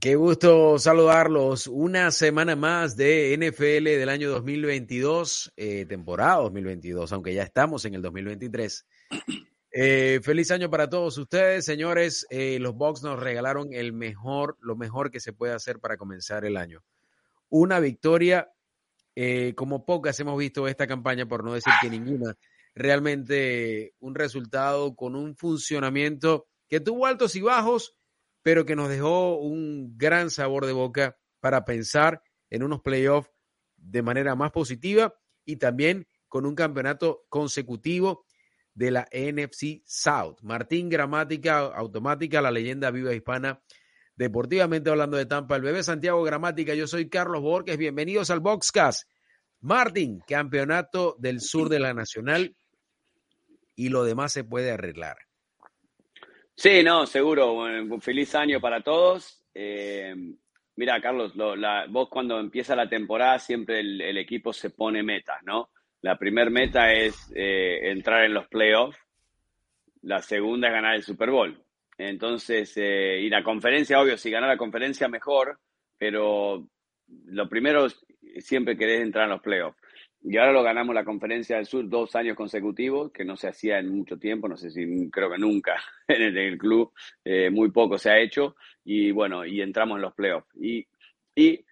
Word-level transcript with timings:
Qué 0.00 0.16
gusto 0.16 0.78
saludarlos. 0.78 1.66
Una 1.66 2.10
semana 2.12 2.54
más 2.54 2.94
de 2.94 3.36
NFL 3.36 3.84
del 3.84 4.08
año 4.10 4.30
2022, 4.30 5.52
eh, 5.56 5.86
temporada 5.86 6.36
2022, 6.42 7.10
aunque 7.12 7.34
ya 7.34 7.42
estamos 7.42 7.84
en 7.84 7.94
el 7.94 8.02
2023. 8.02 8.86
Eh, 9.70 10.20
feliz 10.22 10.50
año 10.50 10.70
para 10.70 10.88
todos 10.88 11.18
ustedes, 11.18 11.64
señores. 11.64 12.26
Eh, 12.30 12.58
los 12.60 12.74
Bucks 12.74 13.02
nos 13.02 13.18
regalaron 13.18 13.72
el 13.72 13.92
mejor, 13.92 14.56
lo 14.60 14.76
mejor 14.76 15.10
que 15.10 15.20
se 15.20 15.32
puede 15.32 15.52
hacer 15.52 15.78
para 15.78 15.96
comenzar 15.96 16.44
el 16.44 16.56
año. 16.56 16.82
Una 17.48 17.80
victoria, 17.80 18.52
como 19.56 19.84
pocas 19.84 20.18
hemos 20.20 20.38
visto 20.38 20.68
esta 20.68 20.86
campaña, 20.86 21.26
por 21.26 21.44
no 21.44 21.54
decir 21.54 21.72
que 21.80 21.90
ninguna. 21.90 22.36
Realmente 22.74 23.94
un 23.98 24.14
resultado 24.14 24.94
con 24.94 25.16
un 25.16 25.34
funcionamiento 25.34 26.46
que 26.68 26.80
tuvo 26.80 27.06
altos 27.06 27.34
y 27.34 27.40
bajos, 27.40 27.97
pero 28.42 28.64
que 28.64 28.76
nos 28.76 28.88
dejó 28.88 29.38
un 29.38 29.96
gran 29.96 30.30
sabor 30.30 30.66
de 30.66 30.72
boca 30.72 31.18
para 31.40 31.64
pensar 31.64 32.22
en 32.50 32.62
unos 32.62 32.80
playoffs 32.80 33.30
de 33.76 34.02
manera 34.02 34.34
más 34.34 34.50
positiva 34.50 35.14
y 35.44 35.56
también 35.56 36.06
con 36.28 36.46
un 36.46 36.54
campeonato 36.54 37.24
consecutivo 37.28 38.24
de 38.74 38.90
la 38.90 39.08
NFC 39.12 39.82
South. 39.84 40.36
Martín 40.42 40.88
Gramática 40.88 41.58
Automática, 41.58 42.40
la 42.40 42.50
leyenda 42.50 42.90
viva 42.90 43.14
hispana, 43.14 43.62
deportivamente 44.14 44.90
hablando 44.90 45.16
de 45.16 45.26
Tampa, 45.26 45.56
el 45.56 45.62
bebé 45.62 45.82
Santiago 45.82 46.22
Gramática, 46.22 46.74
yo 46.74 46.86
soy 46.86 47.08
Carlos 47.08 47.42
Borges, 47.42 47.76
bienvenidos 47.76 48.30
al 48.30 48.40
Boxcast. 48.40 49.08
Martín, 49.60 50.20
campeonato 50.26 51.16
del 51.18 51.40
sur 51.40 51.68
de 51.68 51.80
la 51.80 51.92
Nacional 51.92 52.56
y 53.74 53.88
lo 53.88 54.04
demás 54.04 54.32
se 54.32 54.44
puede 54.44 54.70
arreglar. 54.70 55.27
Sí, 56.58 56.82
no, 56.82 57.06
seguro. 57.06 57.66
Feliz 58.00 58.34
año 58.34 58.60
para 58.60 58.80
todos. 58.80 59.44
Eh, 59.54 60.12
mira, 60.74 61.00
Carlos, 61.00 61.36
lo, 61.36 61.54
la, 61.54 61.86
vos 61.88 62.08
cuando 62.08 62.40
empieza 62.40 62.74
la 62.74 62.88
temporada 62.88 63.38
siempre 63.38 63.78
el, 63.78 64.18
equipo 64.18 64.52
se 64.52 64.70
pone 64.70 65.04
metas, 65.04 65.40
¿no? 65.44 65.70
La 66.02 66.18
primera 66.18 66.50
meta 66.50 66.92
es 66.92 67.30
eh, 67.32 67.88
entrar 67.92 68.24
en 68.24 68.34
los 68.34 68.48
playoffs. 68.48 68.98
La 70.02 70.20
segunda 70.20 70.66
es 70.66 70.74
ganar 70.74 70.96
el 70.96 71.04
Super 71.04 71.30
Bowl. 71.30 71.62
Entonces, 71.96 72.72
eh, 72.76 73.20
y 73.20 73.28
la 73.30 73.44
conferencia, 73.44 74.00
obvio, 74.00 74.16
si 74.16 74.28
ganar 74.28 74.48
la 74.48 74.56
conferencia 74.56 75.06
mejor, 75.06 75.60
pero 75.96 76.66
lo 77.26 77.48
primero 77.48 77.86
siempre 78.40 78.76
querés 78.76 79.02
entrar 79.02 79.26
en 79.26 79.30
los 79.30 79.42
playoffs. 79.42 79.78
Y 80.30 80.36
ahora 80.36 80.52
lo 80.52 80.62
ganamos 80.62 80.94
la 80.94 81.06
conferencia 81.06 81.56
del 81.56 81.64
sur 81.64 81.88
dos 81.88 82.14
años 82.14 82.36
consecutivos, 82.36 83.10
que 83.12 83.24
no 83.24 83.34
se 83.34 83.48
hacía 83.48 83.78
en 83.78 83.88
mucho 83.88 84.18
tiempo, 84.18 84.46
no 84.46 84.58
sé 84.58 84.70
si 84.70 85.10
creo 85.10 85.30
que 85.30 85.38
nunca 85.38 85.82
en 86.08 86.36
el, 86.36 86.58
club, 86.58 86.92
eh, 87.24 87.48
muy 87.48 87.70
poco 87.70 87.96
se 87.96 88.10
ha 88.10 88.18
hecho. 88.18 88.54
Y 88.84 89.10
bueno, 89.10 89.46
y 89.46 89.62
entramos 89.62 89.96
en 89.96 90.02
los 90.02 90.12
playoffs. 90.12 90.46
Y, 90.60 90.86
y 91.34 91.64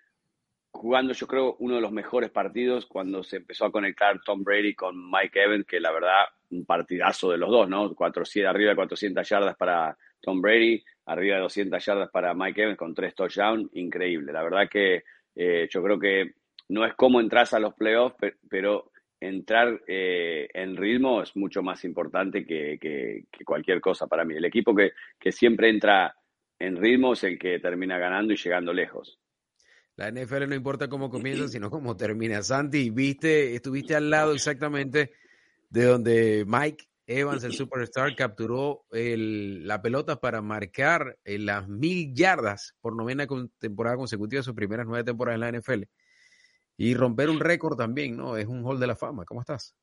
jugando 0.71 1.13
yo 1.13 1.27
creo 1.27 1.57
uno 1.59 1.75
de 1.75 1.83
los 1.83 1.93
mejores 1.93 2.31
partidos 2.31 2.87
cuando 2.87 3.23
se 3.23 3.37
empezó 3.37 3.67
a 3.67 3.73
conectar 3.73 4.23
Tom 4.25 4.43
Brady 4.43 4.75
con 4.75 5.11
Mike 5.11 5.39
Evans, 5.39 5.67
que 5.67 5.79
la 5.79 5.93
verdad 5.93 6.25
un 6.49 6.65
partidazo 6.65 7.31
de 7.31 7.37
los 7.37 7.51
dos, 7.51 7.69
¿no? 7.69 7.95
400, 7.95 8.49
arriba 8.49 8.71
de 8.71 8.77
400 8.77 9.29
yardas 9.29 9.57
para 9.57 9.99
Tom 10.23 10.41
Brady, 10.41 10.83
arriba 11.05 11.37
de 11.37 11.43
200 11.43 11.85
yardas 11.85 12.11
para 12.11 12.33
Mike 12.33 12.63
Evans 12.63 12.79
con 12.79 12.95
tres 12.95 13.15
touchdowns, 13.15 13.69
increíble. 13.75 14.33
La 14.33 14.43
verdad 14.43 14.67
que 14.67 15.05
eh, 15.35 15.69
yo 15.71 15.83
creo 15.83 15.99
que 15.99 16.33
no 16.69 16.85
es 16.85 16.95
cómo 16.95 17.21
entras 17.21 17.55
a 17.55 17.61
los 17.61 17.75
playoffs, 17.75 18.17
pero 18.49 18.91
entrar 19.21 19.83
eh, 19.87 20.49
en 20.53 20.77
ritmo 20.77 21.23
es 21.23 21.35
mucho 21.37 21.63
más 21.63 21.85
importante 21.85 22.45
que, 22.45 22.79
que, 22.81 23.25
que, 23.31 23.45
cualquier 23.45 23.81
cosa 23.81 24.07
para 24.07 24.25
mí. 24.25 24.35
El 24.35 24.45
equipo 24.45 24.75
que, 24.75 24.93
que 25.19 25.33
siempre 25.33 25.71
entra 25.71 26.15
en 26.59 26.77
ritmo 26.77 27.13
es 27.15 27.25
el 27.25 27.39
que 27.39 27.59
termina 27.59 27.99
ganando 27.99 28.33
y 28.33 28.37
llegando 28.37 28.73
lejos. 28.73 29.19
La 29.97 30.11
NFL 30.11 30.49
no 30.49 30.55
importa 30.55 30.89
cómo 30.89 31.09
comienza, 31.11 31.49
sino 31.49 31.71
cómo 31.71 31.97
termina. 31.97 32.43
Santi, 32.43 32.91
viste, 32.91 33.55
estuviste 33.55 33.95
al 33.95 34.11
lado 34.11 34.35
exactamente 34.35 35.13
de 35.71 35.85
donde 35.85 36.45
Mike 36.47 36.85
Evans, 37.07 37.45
el 37.45 37.53
superstar, 37.53 38.15
capturó 38.17 38.85
el, 38.91 39.67
la 39.67 39.81
pelota 39.81 40.21
para 40.21 40.43
marcar 40.43 41.19
las 41.25 41.69
mil 41.69 42.13
yardas 42.13 42.75
por 42.81 42.97
novena 42.97 43.27
temporada 43.59 43.97
consecutiva, 43.97 44.43
sus 44.43 44.55
primeras 44.55 44.87
nueve 44.87 45.05
temporadas 45.05 45.37
en 45.37 45.41
la 45.41 45.61
NFL. 45.61 45.85
Y 46.77 46.95
romper 46.95 47.31
un 47.31 47.41
récord 47.41 47.77
también, 47.77 48.17
¿no? 48.17 48.37
Es 48.37 48.47
un 48.47 48.65
hall 48.65 48.79
de 48.79 48.87
la 48.87 48.97
fama. 48.97 49.25
¿Cómo 49.25 49.41
estás? 49.41 49.75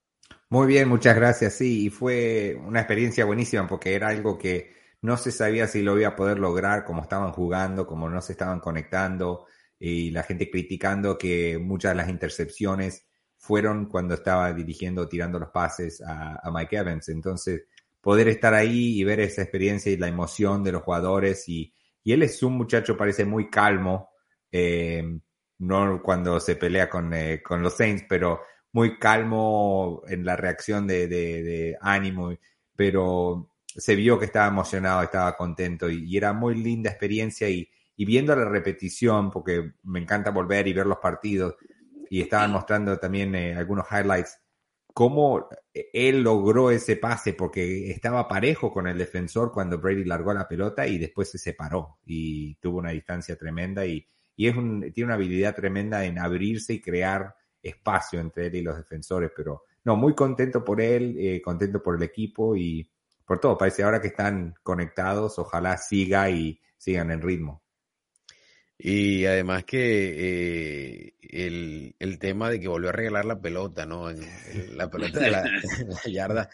Muy 0.49 0.67
bien, 0.67 0.87
muchas 0.87 1.15
gracias. 1.15 1.53
Sí, 1.53 1.85
y 1.85 1.89
fue 1.89 2.55
una 2.65 2.81
experiencia 2.81 3.25
buenísima 3.25 3.67
porque 3.67 3.95
era 3.95 4.09
algo 4.09 4.37
que 4.37 4.71
no 5.01 5.17
se 5.17 5.31
sabía 5.31 5.67
si 5.67 5.81
lo 5.81 5.99
iba 5.99 6.09
a 6.09 6.15
poder 6.15 6.39
lograr, 6.39 6.85
cómo 6.85 7.01
estaban 7.01 7.31
jugando, 7.31 7.85
cómo 7.85 8.09
no 8.09 8.21
se 8.21 8.33
estaban 8.33 8.59
conectando 8.59 9.45
y 9.79 10.11
la 10.11 10.23
gente 10.23 10.49
criticando 10.49 11.17
que 11.17 11.57
muchas 11.57 11.91
de 11.91 11.95
las 11.95 12.09
intercepciones 12.09 13.05
fueron 13.37 13.87
cuando 13.87 14.13
estaba 14.13 14.53
dirigiendo, 14.53 15.09
tirando 15.09 15.39
los 15.39 15.49
pases 15.49 16.01
a, 16.01 16.39
a, 16.41 16.51
Mike 16.51 16.77
Evans. 16.77 17.09
Entonces, 17.09 17.65
poder 17.99 18.29
estar 18.29 18.53
ahí 18.53 18.97
y 18.97 19.03
ver 19.03 19.19
esa 19.19 19.41
experiencia 19.41 19.91
y 19.91 19.97
la 19.97 20.07
emoción 20.07 20.63
de 20.63 20.71
los 20.71 20.83
jugadores 20.83 21.49
y, 21.49 21.73
y 22.03 22.13
él 22.13 22.23
es 22.23 22.41
un 22.43 22.53
muchacho, 22.53 22.95
parece 22.95 23.25
muy 23.25 23.49
calmo, 23.49 24.11
eh, 24.51 25.19
no 25.63 26.01
cuando 26.01 26.39
se 26.39 26.55
pelea 26.55 26.89
con, 26.89 27.13
eh, 27.13 27.41
con, 27.41 27.61
los 27.63 27.75
Saints, 27.75 28.05
pero 28.07 28.41
muy 28.71 28.97
calmo 28.99 30.01
en 30.07 30.25
la 30.25 30.35
reacción 30.35 30.87
de, 30.87 31.77
ánimo, 31.81 32.33
pero 32.75 33.49
se 33.65 33.95
vio 33.95 34.19
que 34.19 34.25
estaba 34.25 34.47
emocionado, 34.47 35.03
estaba 35.03 35.35
contento 35.35 35.89
y, 35.89 36.15
era 36.17 36.33
muy 36.33 36.55
linda 36.55 36.89
experiencia 36.89 37.49
y, 37.49 37.69
y 37.95 38.05
viendo 38.05 38.35
la 38.35 38.45
repetición, 38.45 39.31
porque 39.31 39.73
me 39.83 39.99
encanta 39.99 40.31
volver 40.31 40.67
y 40.67 40.73
ver 40.73 40.85
los 40.85 40.97
partidos, 40.97 41.55
y 42.09 42.21
estaban 42.21 42.51
mostrando 42.51 42.97
también 42.99 43.33
eh, 43.35 43.55
algunos 43.55 43.85
highlights, 43.91 44.39
cómo 44.93 45.49
él 45.73 46.21
logró 46.21 46.69
ese 46.69 46.97
pase, 46.97 47.33
porque 47.33 47.89
estaba 47.91 48.27
parejo 48.27 48.71
con 48.71 48.87
el 48.87 48.97
defensor 48.97 49.51
cuando 49.51 49.79
Brady 49.79 50.03
largó 50.03 50.33
la 50.33 50.47
pelota 50.47 50.85
y 50.85 50.99
después 50.99 51.31
se 51.31 51.39
separó 51.39 51.97
y 52.05 52.55
tuvo 52.55 52.79
una 52.79 52.91
distancia 52.91 53.35
tremenda 53.35 53.85
y, 53.85 54.07
y 54.35 54.47
es 54.47 54.55
un, 54.55 54.91
tiene 54.93 55.05
una 55.05 55.15
habilidad 55.15 55.55
tremenda 55.55 56.05
en 56.05 56.19
abrirse 56.19 56.73
y 56.73 56.81
crear 56.81 57.35
espacio 57.61 58.19
entre 58.19 58.47
él 58.47 58.55
y 58.55 58.61
los 58.61 58.77
defensores, 58.77 59.31
pero 59.35 59.63
no, 59.85 59.95
muy 59.95 60.15
contento 60.15 60.63
por 60.63 60.81
él, 60.81 61.15
eh, 61.19 61.41
contento 61.41 61.81
por 61.81 61.95
el 61.95 62.03
equipo 62.03 62.55
y 62.55 62.89
por 63.25 63.39
todo, 63.39 63.57
parece 63.57 63.83
ahora 63.83 64.01
que 64.01 64.07
están 64.07 64.53
conectados, 64.63 65.39
ojalá 65.39 65.77
siga 65.77 66.29
y 66.29 66.59
sigan 66.77 67.11
en 67.11 67.21
ritmo. 67.21 67.63
Y 68.77 69.25
además 69.25 69.63
que 69.63 71.07
eh, 71.07 71.13
el, 71.21 71.95
el, 71.99 72.19
tema 72.19 72.49
de 72.49 72.59
que 72.59 72.67
volvió 72.67 72.89
a 72.89 72.93
regalar 72.93 73.23
la 73.23 73.39
pelota, 73.39 73.85
¿no? 73.85 74.09
En, 74.09 74.21
en 74.21 74.77
la 74.77 74.89
pelota 74.89 75.19
de 75.19 75.31
la, 75.31 75.43
la 76.05 76.11
yarda. 76.11 76.49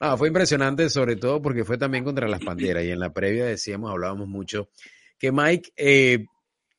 No, 0.00 0.16
fue 0.16 0.28
impresionante, 0.28 0.88
sobre 0.88 1.16
todo 1.16 1.42
porque 1.42 1.64
fue 1.64 1.76
también 1.76 2.04
contra 2.04 2.28
las 2.28 2.42
Panteras. 2.42 2.84
Y 2.84 2.90
en 2.90 3.00
la 3.00 3.12
previa 3.12 3.44
decíamos, 3.44 3.90
hablábamos 3.90 4.28
mucho, 4.28 4.70
que 5.18 5.32
Mike, 5.32 5.72
eh, 5.76 6.26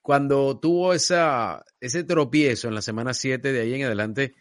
cuando 0.05 0.59
tuvo 0.59 0.93
ese 0.93 2.03
tropiezo 2.07 2.67
en 2.67 2.75
la 2.75 2.83
semana 2.83 3.11
7 3.11 3.51
de 3.51 3.59
ahí 3.59 3.73
en 3.73 3.85
adelante, 3.85 4.35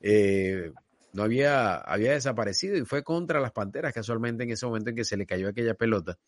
eh, 0.00 0.72
no 1.12 1.22
había, 1.22 1.76
había 1.76 2.14
desaparecido 2.14 2.76
y 2.76 2.84
fue 2.84 3.04
contra 3.04 3.38
las 3.38 3.52
Panteras 3.52 3.94
casualmente 3.94 4.42
en 4.42 4.50
ese 4.50 4.66
momento 4.66 4.90
en 4.90 4.96
que 4.96 5.04
se 5.04 5.16
le 5.16 5.24
cayó 5.24 5.48
aquella 5.48 5.74
pelota. 5.74 6.18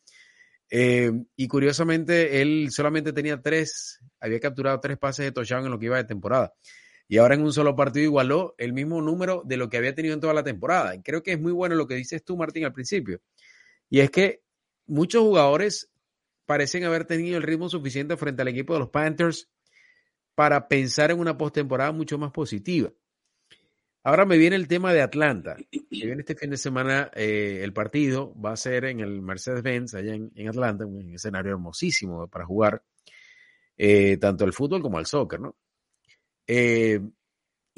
Eh, 0.71 1.11
y 1.35 1.49
curiosamente, 1.49 2.41
él 2.41 2.69
solamente 2.71 3.13
tenía 3.13 3.43
tres, 3.43 3.99
había 4.21 4.39
capturado 4.39 4.79
tres 4.79 4.99
pases 4.99 5.25
de 5.25 5.33
touchdown 5.33 5.65
en 5.65 5.73
lo 5.73 5.81
que 5.81 5.87
iba 5.87 5.97
de 5.97 6.05
temporada. 6.05 6.55
Y 7.09 7.17
ahora 7.17 7.35
en 7.35 7.43
un 7.43 7.53
solo 7.53 7.75
partido 7.75 8.05
igualó 8.05 8.55
el 8.57 8.73
mismo 8.73 9.03
número 9.03 9.43
de 9.45 9.57
lo 9.57 9.69
que 9.69 9.79
había 9.79 9.97
tenido 9.97 10.15
en 10.15 10.21
toda 10.21 10.33
la 10.33 10.45
temporada. 10.45 10.95
Y 10.95 11.03
creo 11.03 11.25
que 11.25 11.33
es 11.33 11.41
muy 11.41 11.51
bueno 11.51 11.75
lo 11.75 11.89
que 11.89 11.97
dices 11.97 12.23
tú, 12.23 12.37
Martín, 12.37 12.65
al 12.65 12.73
principio. 12.73 13.21
Y 13.91 13.99
es 13.99 14.13
que 14.13 14.43
muchos 14.87 15.23
jugadores 15.23 15.91
parecen 16.47 16.85
haber 16.85 17.05
tenido 17.05 17.37
el 17.37 17.43
ritmo 17.43 17.69
suficiente 17.69 18.17
frente 18.17 18.43
al 18.43 18.49
equipo 18.49 18.73
de 18.73 18.79
los 18.81 18.91
Panthers 18.91 19.51
para 20.35 20.69
pensar 20.69 21.11
en 21.11 21.19
una 21.19 21.37
postemporada 21.37 21.93
mucho 21.93 22.19
más 22.19 22.31
positiva. 22.31 22.93
Ahora 24.05 24.25
me 24.25 24.39
viene 24.39 24.55
el 24.55 24.69
tema 24.69 24.93
de 24.93 25.03
Atlanta. 25.03 25.57
Me 25.73 25.87
viene 25.91 26.21
este 26.21 26.37
fin 26.37 26.51
de 26.51 26.57
semana 26.57 27.11
eh, 27.15 27.61
el 27.65 27.73
partido, 27.73 28.33
va 28.41 28.53
a 28.53 28.57
ser 28.57 28.85
en 28.85 29.01
el 29.01 29.21
Mercedes-Benz, 29.21 29.95
allá 29.95 30.15
en, 30.15 30.49
Atlanta, 30.49 30.87
un 30.87 31.13
escenario 31.15 31.51
hermosísimo 31.51 32.29
para 32.29 32.47
jugar 32.47 32.85
eh, 33.77 34.17
tanto 34.19 34.45
el 34.45 34.53
fútbol 34.53 34.81
como 34.81 35.01
el 35.01 35.07
soccer, 35.07 35.41
¿no? 35.41 35.57
Eh, 36.47 37.01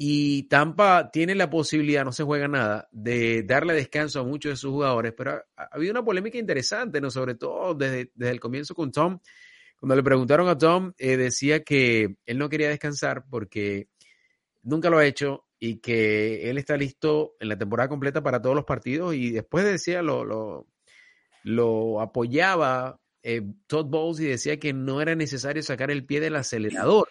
y 0.01 0.43
Tampa 0.43 1.11
tiene 1.11 1.35
la 1.35 1.49
posibilidad, 1.49 2.05
no 2.05 2.13
se 2.13 2.23
juega 2.23 2.47
nada, 2.47 2.87
de 2.89 3.43
darle 3.43 3.73
descanso 3.73 4.21
a 4.21 4.23
muchos 4.23 4.53
de 4.53 4.55
sus 4.55 4.71
jugadores, 4.71 5.11
pero 5.11 5.43
ha, 5.57 5.63
habido 5.73 5.91
una 5.91 6.05
polémica 6.05 6.37
interesante, 6.37 7.01
¿no? 7.01 7.11
Sobre 7.11 7.35
todo 7.35 7.73
desde, 7.75 8.09
desde, 8.15 8.31
el 8.31 8.39
comienzo 8.39 8.73
con 8.73 8.93
Tom. 8.93 9.19
Cuando 9.77 9.97
le 9.97 10.03
preguntaron 10.03 10.47
a 10.47 10.57
Tom, 10.57 10.93
decía 10.97 11.65
que 11.65 12.15
él 12.25 12.37
no 12.37 12.47
quería 12.47 12.69
descansar 12.69 13.25
porque 13.29 13.89
nunca 14.63 14.89
lo 14.89 14.99
ha 14.99 15.05
hecho 15.05 15.45
y 15.59 15.81
que 15.81 16.49
él 16.49 16.57
está 16.57 16.77
listo 16.77 17.35
en 17.41 17.49
la 17.49 17.57
temporada 17.57 17.89
completa 17.89 18.23
para 18.23 18.41
todos 18.41 18.55
los 18.55 18.63
partidos 18.63 19.15
y 19.15 19.31
después 19.31 19.65
decía, 19.65 20.01
lo, 20.01 20.23
lo, 20.23 20.65
lo 21.43 21.99
apoyaba 21.99 23.01
eh, 23.21 23.41
Todd 23.67 23.87
Bowles 23.87 24.21
y 24.21 24.27
decía 24.27 24.57
que 24.61 24.71
no 24.71 25.01
era 25.01 25.13
necesario 25.13 25.61
sacar 25.61 25.91
el 25.91 26.05
pie 26.05 26.21
del 26.21 26.37
acelerador. 26.37 27.09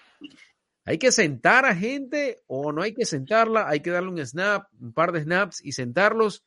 ¿Hay 0.89 0.97
que 0.97 1.13
sentar 1.13 1.67
a 1.67 1.77
gente 1.77 2.43
o 2.47 2.73
no 2.73 2.81
hay 2.81 2.95
que 2.95 3.05
sentarla? 3.05 3.69
Hay 3.69 3.81
que 3.81 3.91
darle 3.91 4.09
un 4.09 4.25
snap, 4.25 4.69
un 4.81 4.95
par 4.95 5.13
de 5.13 5.21
snaps 5.21 5.63
y 5.63 5.73
sentarlos. 5.73 6.47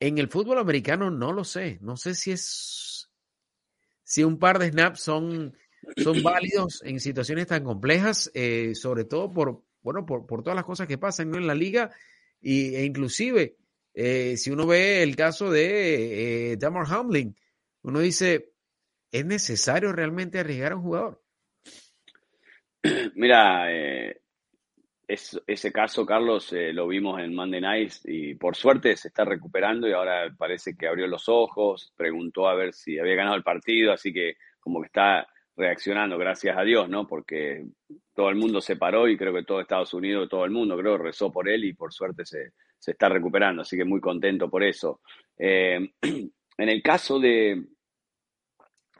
En 0.00 0.18
el 0.18 0.28
fútbol 0.28 0.58
americano 0.58 1.08
no 1.08 1.32
lo 1.32 1.44
sé. 1.44 1.78
No 1.82 1.96
sé 1.96 2.16
si 2.16 2.32
es 2.32 3.08
si 4.02 4.24
un 4.24 4.40
par 4.40 4.58
de 4.58 4.70
snaps 4.70 4.98
son, 4.98 5.56
son 5.96 6.20
válidos 6.24 6.82
en 6.84 6.98
situaciones 6.98 7.46
tan 7.46 7.62
complejas, 7.62 8.28
eh, 8.34 8.74
sobre 8.74 9.04
todo 9.04 9.32
por, 9.32 9.62
bueno, 9.82 10.04
por, 10.04 10.26
por 10.26 10.42
todas 10.42 10.56
las 10.56 10.64
cosas 10.64 10.88
que 10.88 10.98
pasan 10.98 11.32
en 11.36 11.46
la 11.46 11.54
liga 11.54 11.92
y, 12.40 12.74
e 12.74 12.84
inclusive 12.84 13.56
eh, 13.94 14.36
si 14.36 14.50
uno 14.50 14.66
ve 14.66 15.04
el 15.04 15.14
caso 15.14 15.48
de 15.52 16.50
eh, 16.50 16.56
Damar 16.56 16.86
Hamlin, 16.92 17.36
uno 17.82 18.00
dice, 18.00 18.52
¿es 19.12 19.24
necesario 19.24 19.92
realmente 19.92 20.40
arriesgar 20.40 20.72
a 20.72 20.76
un 20.76 20.82
jugador? 20.82 21.25
Mira, 23.14 23.72
eh, 23.72 24.20
ese 25.08 25.72
caso, 25.72 26.04
Carlos, 26.04 26.52
eh, 26.52 26.72
lo 26.72 26.88
vimos 26.88 27.20
en 27.20 27.34
Monday 27.34 27.60
Night 27.60 27.92
y 28.04 28.34
por 28.34 28.56
suerte 28.56 28.96
se 28.96 29.08
está 29.08 29.24
recuperando 29.24 29.88
y 29.88 29.92
ahora 29.92 30.34
parece 30.36 30.76
que 30.76 30.86
abrió 30.86 31.06
los 31.06 31.28
ojos, 31.28 31.92
preguntó 31.96 32.48
a 32.48 32.54
ver 32.54 32.72
si 32.72 32.98
había 32.98 33.14
ganado 33.14 33.36
el 33.36 33.44
partido, 33.44 33.92
así 33.92 34.12
que 34.12 34.36
como 34.60 34.80
que 34.80 34.86
está 34.86 35.26
reaccionando, 35.56 36.18
gracias 36.18 36.56
a 36.58 36.62
Dios, 36.62 36.88
¿no? 36.88 37.06
Porque 37.06 37.64
todo 38.14 38.28
el 38.28 38.36
mundo 38.36 38.60
se 38.60 38.76
paró 38.76 39.08
y 39.08 39.16
creo 39.16 39.32
que 39.32 39.44
todo 39.44 39.60
Estados 39.60 39.94
Unidos, 39.94 40.28
todo 40.28 40.44
el 40.44 40.50
mundo, 40.50 40.76
creo, 40.76 40.98
rezó 40.98 41.32
por 41.32 41.48
él 41.48 41.64
y 41.64 41.72
por 41.72 41.92
suerte 41.92 42.26
se, 42.26 42.52
está 42.84 43.08
recuperando, 43.08 43.62
así 43.62 43.76
que 43.76 43.84
muy 43.84 44.00
contento 44.00 44.50
por 44.50 44.62
eso. 44.62 45.00
Eh, 45.38 45.78
en 46.02 46.68
el 46.68 46.82
caso 46.82 47.18
de, 47.18 47.64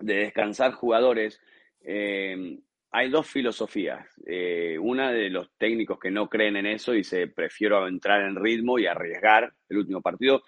de 0.00 0.14
descansar 0.14 0.72
jugadores, 0.72 1.40
eh, 1.80 2.58
hay 2.90 3.10
dos 3.10 3.26
filosofías. 3.26 4.06
Eh, 4.26 4.78
una 4.80 5.10
de 5.12 5.30
los 5.30 5.50
técnicos 5.58 5.98
que 5.98 6.10
no 6.10 6.28
creen 6.28 6.56
en 6.56 6.66
eso 6.66 6.94
y 6.94 7.04
se 7.04 7.26
prefiero 7.26 7.86
entrar 7.86 8.22
en 8.22 8.36
ritmo 8.36 8.78
y 8.78 8.86
arriesgar 8.86 9.52
el 9.68 9.78
último 9.78 10.00
partido, 10.00 10.42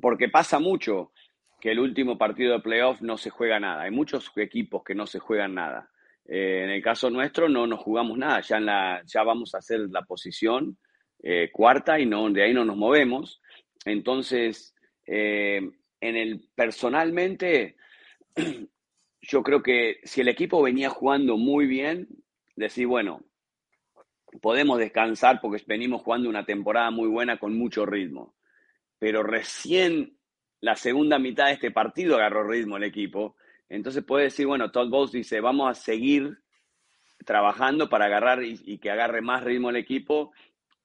porque 0.00 0.28
pasa 0.28 0.58
mucho 0.58 1.12
que 1.60 1.72
el 1.72 1.78
último 1.78 2.16
partido 2.16 2.54
de 2.54 2.60
playoff 2.60 3.00
no 3.02 3.18
se 3.18 3.30
juega 3.30 3.60
nada. 3.60 3.82
Hay 3.82 3.90
muchos 3.90 4.30
equipos 4.36 4.82
que 4.82 4.94
no 4.94 5.06
se 5.06 5.18
juegan 5.18 5.54
nada. 5.54 5.90
Eh, 6.26 6.62
en 6.64 6.70
el 6.70 6.82
caso 6.82 7.10
nuestro 7.10 7.48
no 7.48 7.66
nos 7.66 7.80
jugamos 7.80 8.16
nada, 8.16 8.40
ya, 8.40 9.22
vamos 9.22 9.54
a 9.54 9.58
hacer 9.58 9.80
la 9.90 10.02
posición 10.02 10.78
eh, 11.22 11.50
cuarta 11.52 11.98
y 11.98 12.06
no, 12.06 12.30
de 12.30 12.42
ahí 12.42 12.54
no 12.54 12.64
nos 12.64 12.76
movemos. 12.76 13.42
Entonces, 13.84 14.74
en 15.06 15.72
el 16.00 16.48
personalmente, 16.54 17.76
yo 19.22 19.42
creo 19.42 19.62
que 19.62 20.00
si 20.04 20.20
el 20.20 20.28
equipo 20.28 20.62
venía 20.62 20.90
jugando 20.90 21.36
muy 21.36 21.66
bien, 21.66 22.08
decir, 22.56 22.86
bueno, 22.86 23.22
podemos 24.40 24.78
descansar 24.78 25.40
porque 25.40 25.62
venimos 25.66 26.02
jugando 26.02 26.28
una 26.28 26.44
temporada 26.44 26.90
muy 26.90 27.08
buena 27.08 27.38
con 27.38 27.56
mucho 27.56 27.84
ritmo. 27.86 28.34
Pero 28.98 29.22
recién 29.22 30.16
la 30.60 30.76
segunda 30.76 31.18
mitad 31.18 31.46
de 31.46 31.52
este 31.52 31.70
partido 31.70 32.16
agarró 32.16 32.46
ritmo 32.46 32.76
el 32.76 32.84
equipo. 32.84 33.36
Entonces 33.68 34.04
puede 34.04 34.24
decir, 34.24 34.46
bueno, 34.46 34.70
Todd 34.70 34.90
Bowles 34.90 35.12
dice, 35.12 35.40
vamos 35.40 35.70
a 35.70 35.74
seguir 35.74 36.38
trabajando 37.24 37.88
para 37.88 38.06
agarrar 38.06 38.42
y, 38.42 38.78
que 38.78 38.90
agarre 38.90 39.20
más 39.20 39.44
ritmo 39.44 39.70
el 39.70 39.76
equipo, 39.76 40.32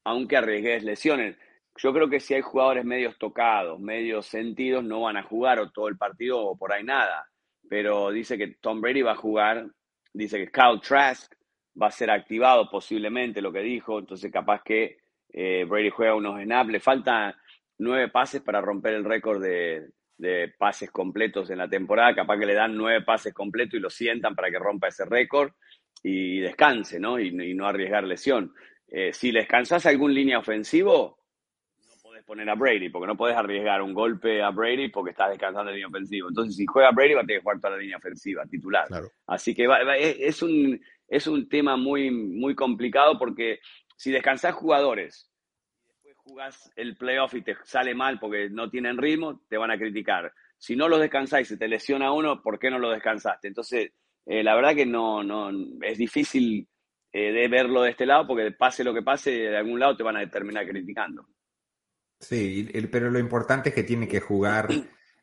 aunque 0.04 0.38
arriesgues 0.38 0.84
lesiones. 0.84 1.38
Yo 1.78 1.94
creo 1.94 2.10
que 2.10 2.20
si 2.20 2.34
hay 2.34 2.42
jugadores 2.42 2.86
medios 2.86 3.18
tocados, 3.18 3.80
medios 3.80 4.28
sentidos, 4.28 4.84
no 4.84 5.02
van 5.02 5.18
a 5.18 5.24
jugar 5.24 5.60
o 5.60 5.72
todo 5.72 5.88
el 5.88 5.98
partido 5.98 6.40
o 6.40 6.58
por 6.58 6.72
ahí 6.74 6.84
nada. 6.84 7.30
Pero 7.70 8.12
dice 8.12 8.38
que 8.38 8.56
Tom 8.60 8.82
Brady 8.82 9.02
va 9.02 9.14
a 9.14 9.18
jugar, 9.18 9.68
dice 10.14 10.38
que 10.38 10.52
Kyle 10.52 10.80
Trask 10.82 11.34
va 11.82 11.88
a 11.88 11.92
ser 11.92 12.10
activado 12.10 12.70
posiblemente, 12.70 13.42
lo 13.42 13.52
que 13.52 13.60
dijo, 13.60 14.00
entonces 14.00 14.32
capaz 14.32 14.64
que 14.64 14.98
eh, 15.34 15.66
Brady 15.66 15.90
juega 15.90 16.16
unos 16.16 16.42
snaps, 16.42 16.72
le 16.72 16.80
falta 16.80 17.36
nueve 17.78 18.10
pases 18.10 18.42
para 18.42 18.62
romper 18.62 18.94
el 18.94 19.04
récord 19.04 19.42
de, 19.42 19.90
pases 20.58 20.92
completos 20.92 21.50
en 21.50 21.58
la 21.58 21.68
temporada. 21.68 22.16
Capaz 22.16 22.40
que 22.40 22.46
le 22.46 22.54
dan 22.54 22.78
nueve 22.78 23.02
pases 23.02 23.34
completos 23.34 23.76
y 23.76 23.82
lo 23.82 23.90
sientan 23.90 24.34
para 24.34 24.50
que 24.50 24.60
rompa 24.60 24.88
ese 24.88 25.06
récord 25.06 25.52
y 26.02 26.40
descanse, 26.40 27.00
¿no? 27.00 27.20
Y, 27.20 27.32
no 27.54 27.68
arriesgar 27.68 28.06
lesión. 28.06 28.54
Eh, 28.88 29.12
si 29.12 29.32
descansas 29.32 29.86
algún 29.86 30.14
línea 30.14 30.40
ofensivo, 30.40 31.18
podés 32.16 32.26
poner 32.26 32.50
a 32.50 32.56
Brady, 32.56 32.90
porque 32.90 33.08
no 33.08 33.18
podés 33.18 33.36
arriesgar 33.36 33.82
un 33.82 33.94
golpe 33.94 34.42
a 34.42 34.50
Brady 34.50 34.90
porque 34.90 35.12
estás 35.12 35.32
descansando 35.32 35.70
el 35.70 35.76
línea 35.76 35.88
ofensivo. 35.88 36.30
Entonces, 36.30 36.56
si 36.56 36.66
juega 36.66 36.92
Brady, 36.92 37.14
va 37.14 37.22
a 37.22 37.26
tener 37.26 37.40
que 37.40 37.44
jugar 37.44 37.60
toda 37.60 37.72
la 37.72 37.82
línea 37.82 37.98
ofensiva, 37.98 38.46
titular. 38.46 38.88
Así 39.28 39.54
que 39.54 39.68
es, 39.98 40.42
un, 40.42 40.80
es 41.10 41.28
un 41.28 41.50
tema 41.50 41.76
muy, 41.76 42.12
muy 42.12 42.56
complicado 42.56 43.20
porque 43.20 43.60
si 43.98 44.12
descansás 44.12 44.54
jugadores 44.56 45.30
jugás 46.16 46.72
el 46.76 46.98
playoff 46.98 47.36
y 47.36 47.44
te 47.44 47.56
sale 47.66 47.94
mal 47.94 48.18
porque 48.20 48.50
no 48.50 48.70
tienen 48.70 48.98
ritmo, 48.98 49.42
te 49.48 49.58
van 49.58 49.70
a 49.70 49.78
criticar. 49.78 50.34
Si 50.58 50.76
no 50.76 50.88
los 50.88 51.00
descansáis 51.00 51.48
y 51.48 51.54
se 51.54 51.58
te 51.58 51.68
lesiona 51.68 52.12
uno, 52.12 52.42
¿por 52.42 52.58
qué 52.58 52.72
no 52.72 52.80
lo 52.80 52.90
descansaste? 52.90 53.48
Entonces, 53.48 53.92
eh, 54.26 54.42
la 54.42 54.56
verdad 54.56 54.74
que 54.74 54.88
no, 54.88 55.22
no 55.22 55.52
es 55.82 55.98
difícil 55.98 56.68
eh, 57.12 57.32
de 57.32 57.48
verlo 57.48 57.84
de 57.84 57.92
este 57.92 58.08
lado 58.08 58.26
porque 58.26 58.50
pase 58.52 58.84
lo 58.84 58.94
que 58.94 59.04
pase, 59.04 59.32
de 59.32 59.58
algún 59.58 59.80
lado 59.80 59.96
te 59.96 60.04
van 60.04 60.18
a 60.18 60.28
terminar 60.28 60.66
criticando. 60.66 61.28
Sí, 62.28 62.70
pero 62.92 63.12
lo 63.12 63.20
importante 63.20 63.70
es 63.70 63.76
que 63.76 63.84
tienen 63.84 64.08
que 64.10 64.20
jugar 64.20 64.68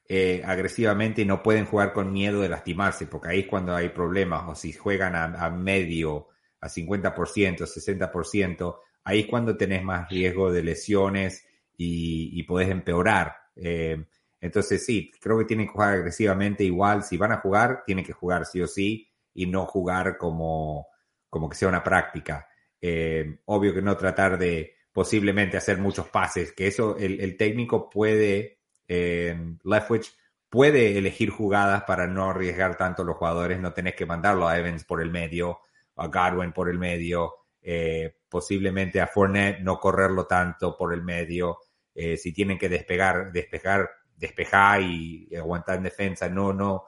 eh, 0.09 0.43
agresivamente 0.45 1.23
y 1.23 1.25
no 1.25 1.43
pueden 1.43 1.65
jugar 1.65 1.93
con 1.93 2.13
miedo 2.13 2.41
de 2.41 2.49
lastimarse, 2.49 3.07
porque 3.07 3.29
ahí 3.29 3.41
es 3.41 3.47
cuando 3.47 3.75
hay 3.75 3.89
problemas, 3.89 4.45
o 4.47 4.55
si 4.55 4.73
juegan 4.73 5.17
a, 5.17 5.25
a 5.25 5.51
medio, 5.51 6.29
a 6.61 6.69
50%, 6.69 7.67
60%, 7.67 8.77
ahí 9.05 9.21
es 9.21 9.27
cuando 9.27 9.57
tenés 9.57 9.83
más 9.83 10.09
riesgo 10.09 10.53
de 10.53 10.63
lesiones 10.63 11.45
y, 11.77 12.39
y 12.39 12.43
podés 12.45 12.69
empeorar. 12.69 13.35
Eh, 13.57 14.05
entonces 14.41 14.85
sí, 14.85 15.11
creo 15.21 15.39
que 15.39 15.45
tienen 15.45 15.67
que 15.67 15.73
jugar 15.73 15.95
agresivamente 15.95 16.63
igual. 16.63 17.03
Si 17.03 17.17
van 17.17 17.33
a 17.33 17.39
jugar, 17.39 17.83
tienen 17.85 18.05
que 18.05 18.13
jugar 18.13 18.47
sí 18.47 18.61
o 18.61 18.67
sí 18.69 19.09
y 19.35 19.47
no 19.47 19.67
jugar 19.67 20.19
como, 20.19 20.87
como 21.29 21.49
que 21.49 21.57
sea 21.57 21.69
una 21.69 21.83
práctica. 21.83 22.47
Eh, 22.81 23.39
obvio 23.47 23.75
que 23.75 23.83
no 23.83 23.97
tratar 23.97 24.39
de 24.39 24.75
posiblemente 24.93 25.57
hacer 25.57 25.79
muchos 25.79 26.09
pases, 26.09 26.53
que 26.53 26.67
eso 26.67 26.97
el, 26.99 27.37
técnico 27.37 27.89
puede, 27.89 28.59
eh, 28.87 29.37
Leftwich 29.65 30.15
puede 30.51 30.99
elegir 30.99 31.31
jugadas 31.31 31.85
para 31.85 32.07
no 32.07 32.31
arriesgar 32.31 32.77
tanto 32.77 33.03
a 33.03 33.05
los 33.05 33.17
jugadores, 33.17 33.59
no 33.59 33.73
tenés 33.73 33.95
que 33.95 34.05
mandarlo 34.05 34.47
a 34.47 34.59
Evans 34.59 34.85
por 34.85 35.01
el 35.01 35.11
medio, 35.11 35.61
a 35.97 36.09
Godwin 36.09 36.53
por 36.53 36.69
el 36.69 36.79
medio, 36.79 37.33
eh, 37.63 38.17
posiblemente 38.29 39.01
a 39.01 39.07
Fournette 39.07 39.61
no 39.61 39.79
correrlo 39.79 40.27
tanto 40.27 40.77
por 40.77 40.93
el 40.93 41.03
medio, 41.03 41.59
eh, 41.95 42.17
si 42.17 42.33
tienen 42.33 42.59
que 42.59 42.69
despegar, 42.69 43.33
despejar, 43.33 43.89
despejar 44.17 44.83
y 44.83 45.35
aguantar 45.35 45.79
en 45.79 45.85
defensa, 45.85 46.29
no, 46.29 46.53
no, 46.53 46.85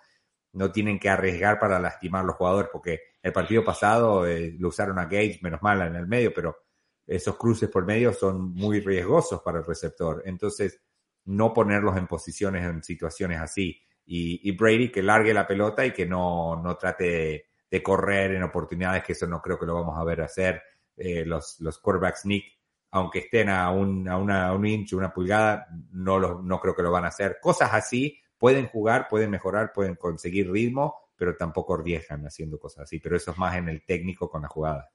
no 0.52 0.70
tienen 0.70 0.98
que 0.98 1.08
arriesgar 1.08 1.58
para 1.58 1.78
lastimar 1.78 2.22
a 2.22 2.26
los 2.26 2.36
jugadores, 2.36 2.70
porque 2.72 3.00
el 3.22 3.32
partido 3.32 3.64
pasado 3.64 4.26
eh, 4.26 4.54
lo 4.58 4.68
usaron 4.68 4.98
a 4.98 5.04
Gage, 5.04 5.40
menos 5.42 5.62
mal 5.62 5.82
en 5.82 5.96
el 5.96 6.06
medio, 6.06 6.32
pero 6.34 6.63
esos 7.06 7.36
cruces 7.36 7.68
por 7.68 7.84
medio 7.84 8.12
son 8.12 8.52
muy 8.52 8.80
riesgosos 8.80 9.42
para 9.42 9.58
el 9.58 9.66
receptor. 9.66 10.22
Entonces, 10.24 10.80
no 11.26 11.52
ponerlos 11.52 11.96
en 11.96 12.06
posiciones, 12.06 12.64
en 12.64 12.82
situaciones 12.82 13.40
así. 13.40 13.80
Y, 14.06 14.52
Brady 14.52 14.90
que 14.90 15.02
largue 15.02 15.32
la 15.32 15.46
pelota 15.46 15.84
y 15.86 15.92
que 15.92 16.06
no, 16.06 16.60
no 16.62 16.76
trate 16.76 17.46
de 17.70 17.82
correr 17.82 18.34
en 18.34 18.42
oportunidades, 18.42 19.02
que 19.02 19.12
eso 19.12 19.26
no 19.26 19.40
creo 19.40 19.58
que 19.58 19.66
lo 19.66 19.74
vamos 19.74 19.98
a 19.98 20.04
ver 20.04 20.20
hacer. 20.20 20.62
Eh, 20.96 21.24
los, 21.24 21.60
los 21.60 21.78
quarterbacks 21.78 22.20
sneak, 22.20 22.44
aunque 22.92 23.20
estén 23.20 23.48
a 23.48 23.70
un, 23.70 24.08
a 24.08 24.16
una, 24.16 24.52
un 24.52 24.66
inch, 24.66 24.92
una 24.92 25.12
pulgada, 25.12 25.66
no, 25.90 26.18
lo, 26.18 26.42
no 26.42 26.60
creo 26.60 26.76
que 26.76 26.82
lo 26.82 26.92
van 26.92 27.04
a 27.04 27.08
hacer. 27.08 27.38
Cosas 27.40 27.70
así 27.72 28.20
pueden 28.38 28.68
jugar, 28.68 29.08
pueden 29.08 29.30
mejorar, 29.30 29.72
pueden 29.72 29.96
conseguir 29.96 30.50
ritmo, 30.50 30.94
pero 31.16 31.36
tampoco 31.36 31.74
arriesgan 31.74 32.26
haciendo 32.26 32.58
cosas 32.58 32.84
así. 32.84 33.00
Pero 33.00 33.16
eso 33.16 33.30
es 33.30 33.38
más 33.38 33.56
en 33.56 33.68
el 33.68 33.84
técnico 33.84 34.28
con 34.28 34.42
la 34.42 34.48
jugada. 34.48 34.90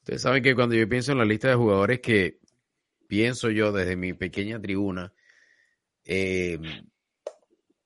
Ustedes 0.00 0.22
saben 0.22 0.42
que 0.42 0.54
cuando 0.54 0.74
yo 0.74 0.88
pienso 0.88 1.12
en 1.12 1.18
la 1.18 1.24
lista 1.24 1.48
de 1.48 1.54
jugadores 1.54 2.00
que, 2.00 2.38
pienso 3.06 3.50
yo 3.50 3.72
desde 3.72 3.96
mi 3.96 4.12
pequeña 4.12 4.60
tribuna, 4.60 5.12
eh, 6.04 6.58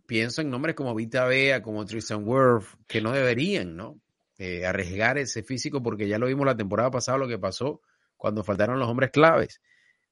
pienso 0.07 0.43
en 0.43 0.51
nombres 0.51 0.75
como 0.75 0.95
Vita 0.95 1.27
Bea, 1.27 1.63
como 1.63 1.85
Tristan 1.85 2.23
Wirth, 2.27 2.67
que 2.87 3.01
no 3.01 3.13
deberían, 3.13 3.77
¿no? 3.77 4.01
Eh, 4.37 4.67
arriesgar 4.67 5.17
ese 5.17 5.43
físico 5.43 5.83
porque 5.83 6.09
ya 6.09 6.19
lo 6.19 6.27
vimos 6.27 6.45
la 6.45 6.57
temporada 6.57 6.91
pasada 6.91 7.19
lo 7.19 7.29
que 7.29 7.39
pasó 7.39 7.81
cuando 8.17 8.43
faltaron 8.43 8.79
los 8.79 8.89
hombres 8.89 9.11
claves. 9.11 9.61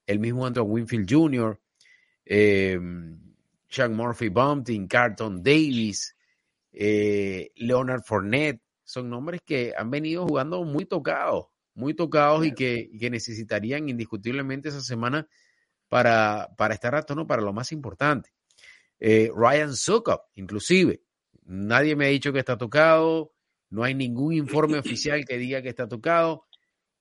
El 0.07 0.19
mismo 0.19 0.47
Anton 0.47 0.71
Winfield 0.71 1.07
Jr., 1.11 1.61
eh, 2.25 2.79
Sean 3.69 3.95
Murphy 3.95 4.29
Bumpton, 4.29 4.87
Carlton 4.87 5.43
Davis, 5.43 6.17
eh, 6.73 7.51
Leonard 7.57 8.03
Fournette, 8.03 8.63
son 8.85 9.11
nombres 9.11 9.41
que 9.45 9.73
han 9.77 9.91
venido 9.91 10.27
jugando 10.27 10.63
muy 10.65 10.85
tocados, 10.85 11.47
muy 11.75 11.95
tocados 11.95 12.47
y 12.47 12.53
que, 12.53 12.89
necesitarían 13.11 13.89
indiscutiblemente 13.89 14.69
esa 14.69 14.81
semana 14.81 15.29
para, 15.89 16.49
para 16.57 16.75
estar 16.75 16.95
a 16.95 17.03
tono 17.03 17.27
para 17.27 17.43
lo 17.43 17.53
más 17.53 17.73
importante. 17.73 18.33
Eh, 18.99 19.31
Ryan 19.35 19.75
Sukop, 19.75 20.27
inclusive, 20.35 21.03
nadie 21.45 21.97
me 21.97 22.07
ha 22.07 22.09
dicho 22.09 22.33
que 22.33 22.39
está 22.39 22.57
tocado, 22.57 23.33
no 23.71 23.85
hay 23.85 23.95
ningún 23.95 24.35
informe 24.35 24.79
oficial 24.79 25.25
que 25.25 25.39
diga 25.39 25.63
que 25.63 25.69
está 25.69 25.89
tocado, 25.89 26.47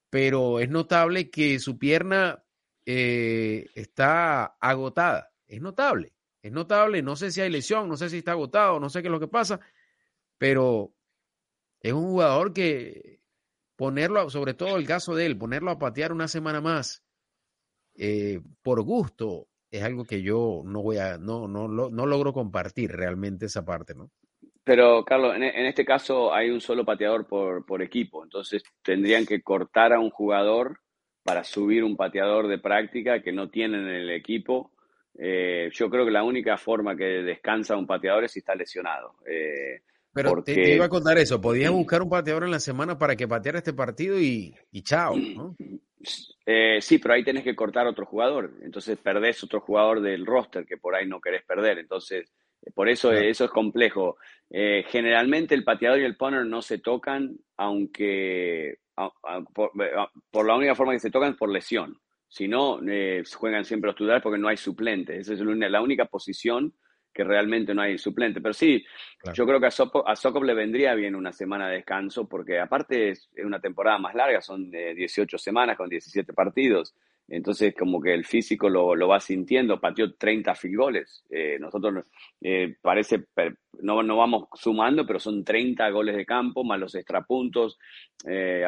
pero 0.09 0.59
es 0.59 0.69
notable 0.69 1.29
que 1.29 1.59
su 1.59 1.77
pierna 1.77 2.43
eh, 2.85 3.67
está 3.75 4.57
agotada, 4.59 5.31
es 5.47 5.61
notable. 5.61 6.13
Es 6.41 6.51
notable, 6.51 7.03
no 7.03 7.15
sé 7.15 7.31
si 7.31 7.39
hay 7.39 7.51
lesión, 7.51 7.87
no 7.87 7.97
sé 7.97 8.09
si 8.09 8.17
está 8.17 8.31
agotado, 8.31 8.79
no 8.79 8.89
sé 8.89 9.01
qué 9.01 9.09
es 9.09 9.11
lo 9.11 9.19
que 9.19 9.27
pasa, 9.27 9.59
pero 10.39 10.91
es 11.79 11.93
un 11.93 12.03
jugador 12.03 12.51
que 12.51 13.10
ponerlo, 13.81 14.29
sobre 14.29 14.53
todo 14.53 14.77
el 14.77 14.85
caso 14.85 15.15
de 15.15 15.25
él, 15.25 15.39
ponerlo 15.39 15.71
a 15.71 15.79
patear 15.79 16.11
una 16.11 16.27
semana 16.27 16.61
más 16.61 17.03
eh, 17.97 18.39
por 18.61 18.83
gusto, 18.83 19.47
es 19.71 19.81
algo 19.81 20.05
que 20.05 20.21
yo 20.21 20.61
no 20.63 20.83
voy 20.83 20.97
a, 20.97 21.17
no, 21.17 21.47
no, 21.47 21.67
no, 21.67 22.05
logro 22.05 22.31
compartir 22.31 22.91
realmente 22.91 23.47
esa 23.47 23.65
parte, 23.65 23.95
¿no? 23.95 24.11
Pero, 24.63 25.03
Carlos, 25.03 25.35
en, 25.35 25.41
en, 25.41 25.65
este 25.65 25.83
caso 25.83 26.31
hay 26.31 26.51
un 26.51 26.61
solo 26.61 26.85
pateador 26.85 27.25
por, 27.25 27.65
por 27.65 27.81
equipo, 27.81 28.23
entonces 28.23 28.61
tendrían 28.83 29.25
que 29.25 29.41
cortar 29.41 29.93
a 29.93 29.99
un 29.99 30.11
jugador 30.11 30.77
para 31.23 31.43
subir 31.43 31.83
un 31.83 31.97
pateador 31.97 32.49
de 32.49 32.59
práctica 32.59 33.23
que 33.23 33.31
no 33.31 33.49
tienen 33.49 33.87
en 33.87 33.95
el 33.95 34.11
equipo 34.11 34.73
eh, 35.17 35.69
yo 35.73 35.89
creo 35.89 36.05
que 36.05 36.11
la 36.11 36.23
única 36.23 36.57
forma 36.57 36.95
que 36.95 37.23
descansa 37.23 37.75
un 37.75 37.87
pateador 37.87 38.23
es 38.23 38.31
si 38.31 38.39
está 38.39 38.55
lesionado. 38.55 39.15
Eh, 39.27 39.81
pero 40.13 40.43
te, 40.43 40.75
iba 40.75 40.85
a 40.85 40.89
contar 40.89 41.17
eso, 41.17 41.39
podías 41.39 41.71
buscar 41.71 42.01
un 42.01 42.09
pateador 42.09 42.43
en 42.43 42.51
la 42.51 42.59
semana 42.59 42.97
para 42.97 43.15
que 43.15 43.27
pateara 43.27 43.59
este 43.59 43.73
partido 43.73 44.19
y, 44.19 44.53
chao, 44.83 45.15
¿no? 45.15 45.55
Eh, 46.45 46.79
sí, 46.81 46.97
pero 46.97 47.13
ahí 47.13 47.23
tenés 47.23 47.43
que 47.43 47.55
cortar 47.55 47.87
otro 47.87 48.05
jugador, 48.05 48.51
entonces 48.63 48.97
perdés 48.97 49.43
otro 49.43 49.61
jugador 49.61 50.01
del 50.01 50.25
roster 50.25 50.65
que 50.65 50.77
por 50.77 50.95
ahí 50.95 51.07
no 51.07 51.21
querés 51.21 51.43
perder, 51.43 51.77
entonces 51.77 52.31
por 52.73 52.89
eso 52.89 53.11
eso 53.11 53.45
es 53.45 53.51
complejo. 53.51 54.17
generalmente 54.49 55.55
el 55.55 55.63
pateador 55.63 55.99
y 55.99 56.05
el 56.05 56.17
punter 56.17 56.45
no 56.45 56.61
se 56.61 56.79
tocan, 56.79 57.37
aunque 57.57 58.79
por, 59.53 59.71
por, 60.31 60.45
la 60.45 60.55
única 60.55 60.75
forma 60.75 60.93
que 60.93 60.99
se 60.99 61.11
tocan 61.11 61.31
es 61.31 61.37
por 61.37 61.49
lesión. 61.49 61.97
Si 62.27 62.47
no, 62.47 62.79
eh, 62.87 63.23
juegan 63.33 63.65
siempre 63.65 63.89
los 63.89 63.95
titulares 63.95 64.23
porque 64.23 64.39
no 64.39 64.47
hay 64.47 64.57
suplente. 64.57 65.17
Esa 65.17 65.33
es 65.33 65.41
la 65.41 65.81
única 65.81 66.05
posición 66.05 66.73
que 67.13 67.23
realmente 67.23 67.73
no 67.73 67.81
hay 67.81 67.97
suplente. 67.97 68.41
Pero 68.41 68.53
sí, 68.53 68.83
yo 69.33 69.45
creo 69.45 69.59
que 69.59 69.67
a, 69.67 69.71
Sokop 69.71 70.43
le 70.43 70.53
vendría 70.53 70.93
bien 70.95 71.15
una 71.15 71.31
semana 71.31 71.67
de 71.67 71.75
descanso 71.75 72.27
porque 72.27 72.59
aparte 72.59 73.09
es, 73.09 73.29
una 73.43 73.59
temporada 73.59 73.97
más 73.97 74.15
larga, 74.15 74.41
son 74.41 74.69
de 74.69 74.93
18 74.93 75.37
semanas 75.37 75.77
con 75.77 75.89
17 75.89 76.33
partidos. 76.33 76.95
Entonces, 77.27 77.73
como 77.77 78.01
que 78.01 78.13
el 78.13 78.25
físico 78.25 78.69
lo, 78.69 78.93
lo 78.93 79.07
va 79.07 79.19
sintiendo, 79.19 79.79
pateó 79.79 80.13
30 80.15 80.53
field 80.53 80.75
goles. 80.75 81.23
Eh, 81.29 81.57
nosotros 81.59 82.05
eh, 82.41 82.75
parece, 82.81 83.25
no, 83.81 84.03
no 84.03 84.17
vamos 84.17 84.49
sumando, 84.53 85.05
pero 85.05 85.19
son 85.19 85.43
30 85.43 85.89
goles 85.91 86.17
de 86.17 86.25
campo 86.25 86.65
más 86.65 86.79
los 86.79 86.93
extrapuntos. 86.95 87.79
Eh, 88.27 88.65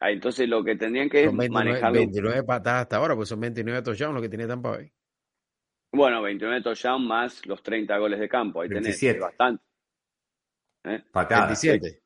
entonces 0.00 0.48
lo 0.48 0.62
que 0.62 0.76
tendrían 0.76 1.08
que 1.08 1.24
son 1.24 1.40
es 1.42 1.92
29, 1.92 2.42
patadas 2.44 2.82
hasta 2.82 2.96
ahora, 2.96 3.16
pues 3.16 3.28
son 3.30 3.40
29 3.40 3.82
touchdowns 3.82 4.14
lo 4.14 4.20
que 4.20 4.28
tiene 4.28 4.46
Tampa 4.46 4.70
Bay. 4.70 4.92
Bueno, 5.92 6.22
29 6.22 6.62
touchdowns 6.62 7.06
más 7.06 7.46
los 7.46 7.62
30 7.62 7.96
goles 7.98 8.20
de 8.20 8.28
campo. 8.28 8.60
Ahí 8.60 8.68
27. 8.68 9.14
tenés 9.14 9.22
bastante. 9.22 9.64
¿Eh? 10.84 11.02
Patadas. 11.12 11.62
27. 11.62 12.02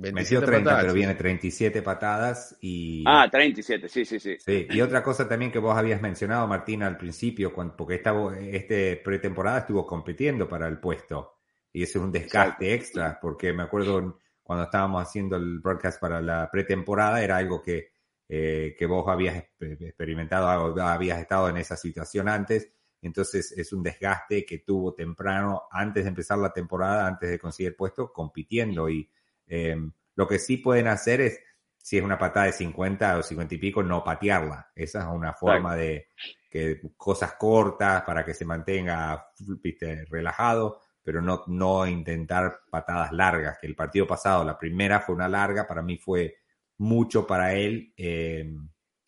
27 0.00 0.46
30, 0.46 0.80
pero 0.80 0.92
viene 0.92 1.14
37 1.14 1.82
patadas 1.82 2.56
y... 2.60 3.02
Ah, 3.06 3.28
37, 3.30 3.88
sí, 3.88 4.04
sí, 4.04 4.20
sí. 4.20 4.36
Sí, 4.38 4.66
y 4.70 4.80
otra 4.80 5.02
cosa 5.02 5.28
también 5.28 5.50
que 5.50 5.58
vos 5.58 5.76
habías 5.76 6.00
mencionado, 6.00 6.46
Martín, 6.46 6.84
al 6.84 6.96
principio, 6.96 7.52
porque 7.76 7.96
esta 7.96 8.14
este 8.40 8.96
pretemporada 8.96 9.58
estuvo 9.58 9.84
compitiendo 9.86 10.48
para 10.48 10.68
el 10.68 10.78
puesto. 10.78 11.38
Y 11.72 11.82
eso 11.82 11.98
es 11.98 12.04
un 12.04 12.12
desgaste 12.12 12.74
extra, 12.74 13.18
porque 13.20 13.52
me 13.52 13.64
acuerdo 13.64 14.20
cuando 14.42 14.64
estábamos 14.64 15.02
haciendo 15.02 15.36
el 15.36 15.58
broadcast 15.58 16.00
para 16.00 16.22
la 16.22 16.48
pretemporada, 16.50 17.22
era 17.22 17.36
algo 17.36 17.60
que, 17.60 17.90
eh, 18.28 18.74
que 18.78 18.86
vos 18.86 19.06
habías 19.08 19.36
experimentado, 19.60 20.48
habías 20.80 21.18
estado 21.18 21.48
en 21.48 21.56
esa 21.56 21.76
situación 21.76 22.28
antes. 22.28 22.72
Entonces 23.02 23.52
es 23.52 23.72
un 23.72 23.82
desgaste 23.82 24.44
que 24.44 24.58
tuvo 24.58 24.94
temprano, 24.94 25.62
antes 25.70 26.04
de 26.04 26.08
empezar 26.08 26.38
la 26.38 26.52
temporada, 26.52 27.06
antes 27.06 27.30
de 27.30 27.38
conseguir 27.38 27.76
puesto, 27.76 28.12
compitiendo. 28.12 28.88
Y 28.88 29.08
em, 29.46 29.92
lo 30.14 30.26
que 30.26 30.38
sí 30.38 30.58
pueden 30.58 30.88
hacer 30.88 31.20
es, 31.20 31.40
si 31.76 31.98
es 31.98 32.04
una 32.04 32.18
patada 32.18 32.46
de 32.46 32.52
50 32.52 33.18
o 33.18 33.22
50 33.22 33.54
y 33.54 33.58
pico, 33.58 33.82
no 33.82 34.04
patearla. 34.04 34.70
Esa 34.74 35.00
es 35.00 35.06
una 35.06 35.32
forma 35.32 35.76
de 35.76 36.08
que 36.50 36.80
cosas 36.96 37.34
cortas 37.34 38.02
para 38.02 38.24
que 38.24 38.34
se 38.34 38.44
mantenga 38.44 39.30
¿viste? 39.62 40.04
relajado 40.06 40.80
pero 41.08 41.22
no, 41.22 41.42
no 41.46 41.86
intentar 41.86 42.60
patadas 42.68 43.12
largas, 43.12 43.56
que 43.58 43.66
el 43.66 43.74
partido 43.74 44.06
pasado, 44.06 44.44
la 44.44 44.58
primera 44.58 45.00
fue 45.00 45.14
una 45.14 45.26
larga, 45.26 45.66
para 45.66 45.80
mí 45.80 45.96
fue 45.96 46.36
mucho 46.76 47.26
para 47.26 47.54
él, 47.54 47.94
eh, 47.96 48.46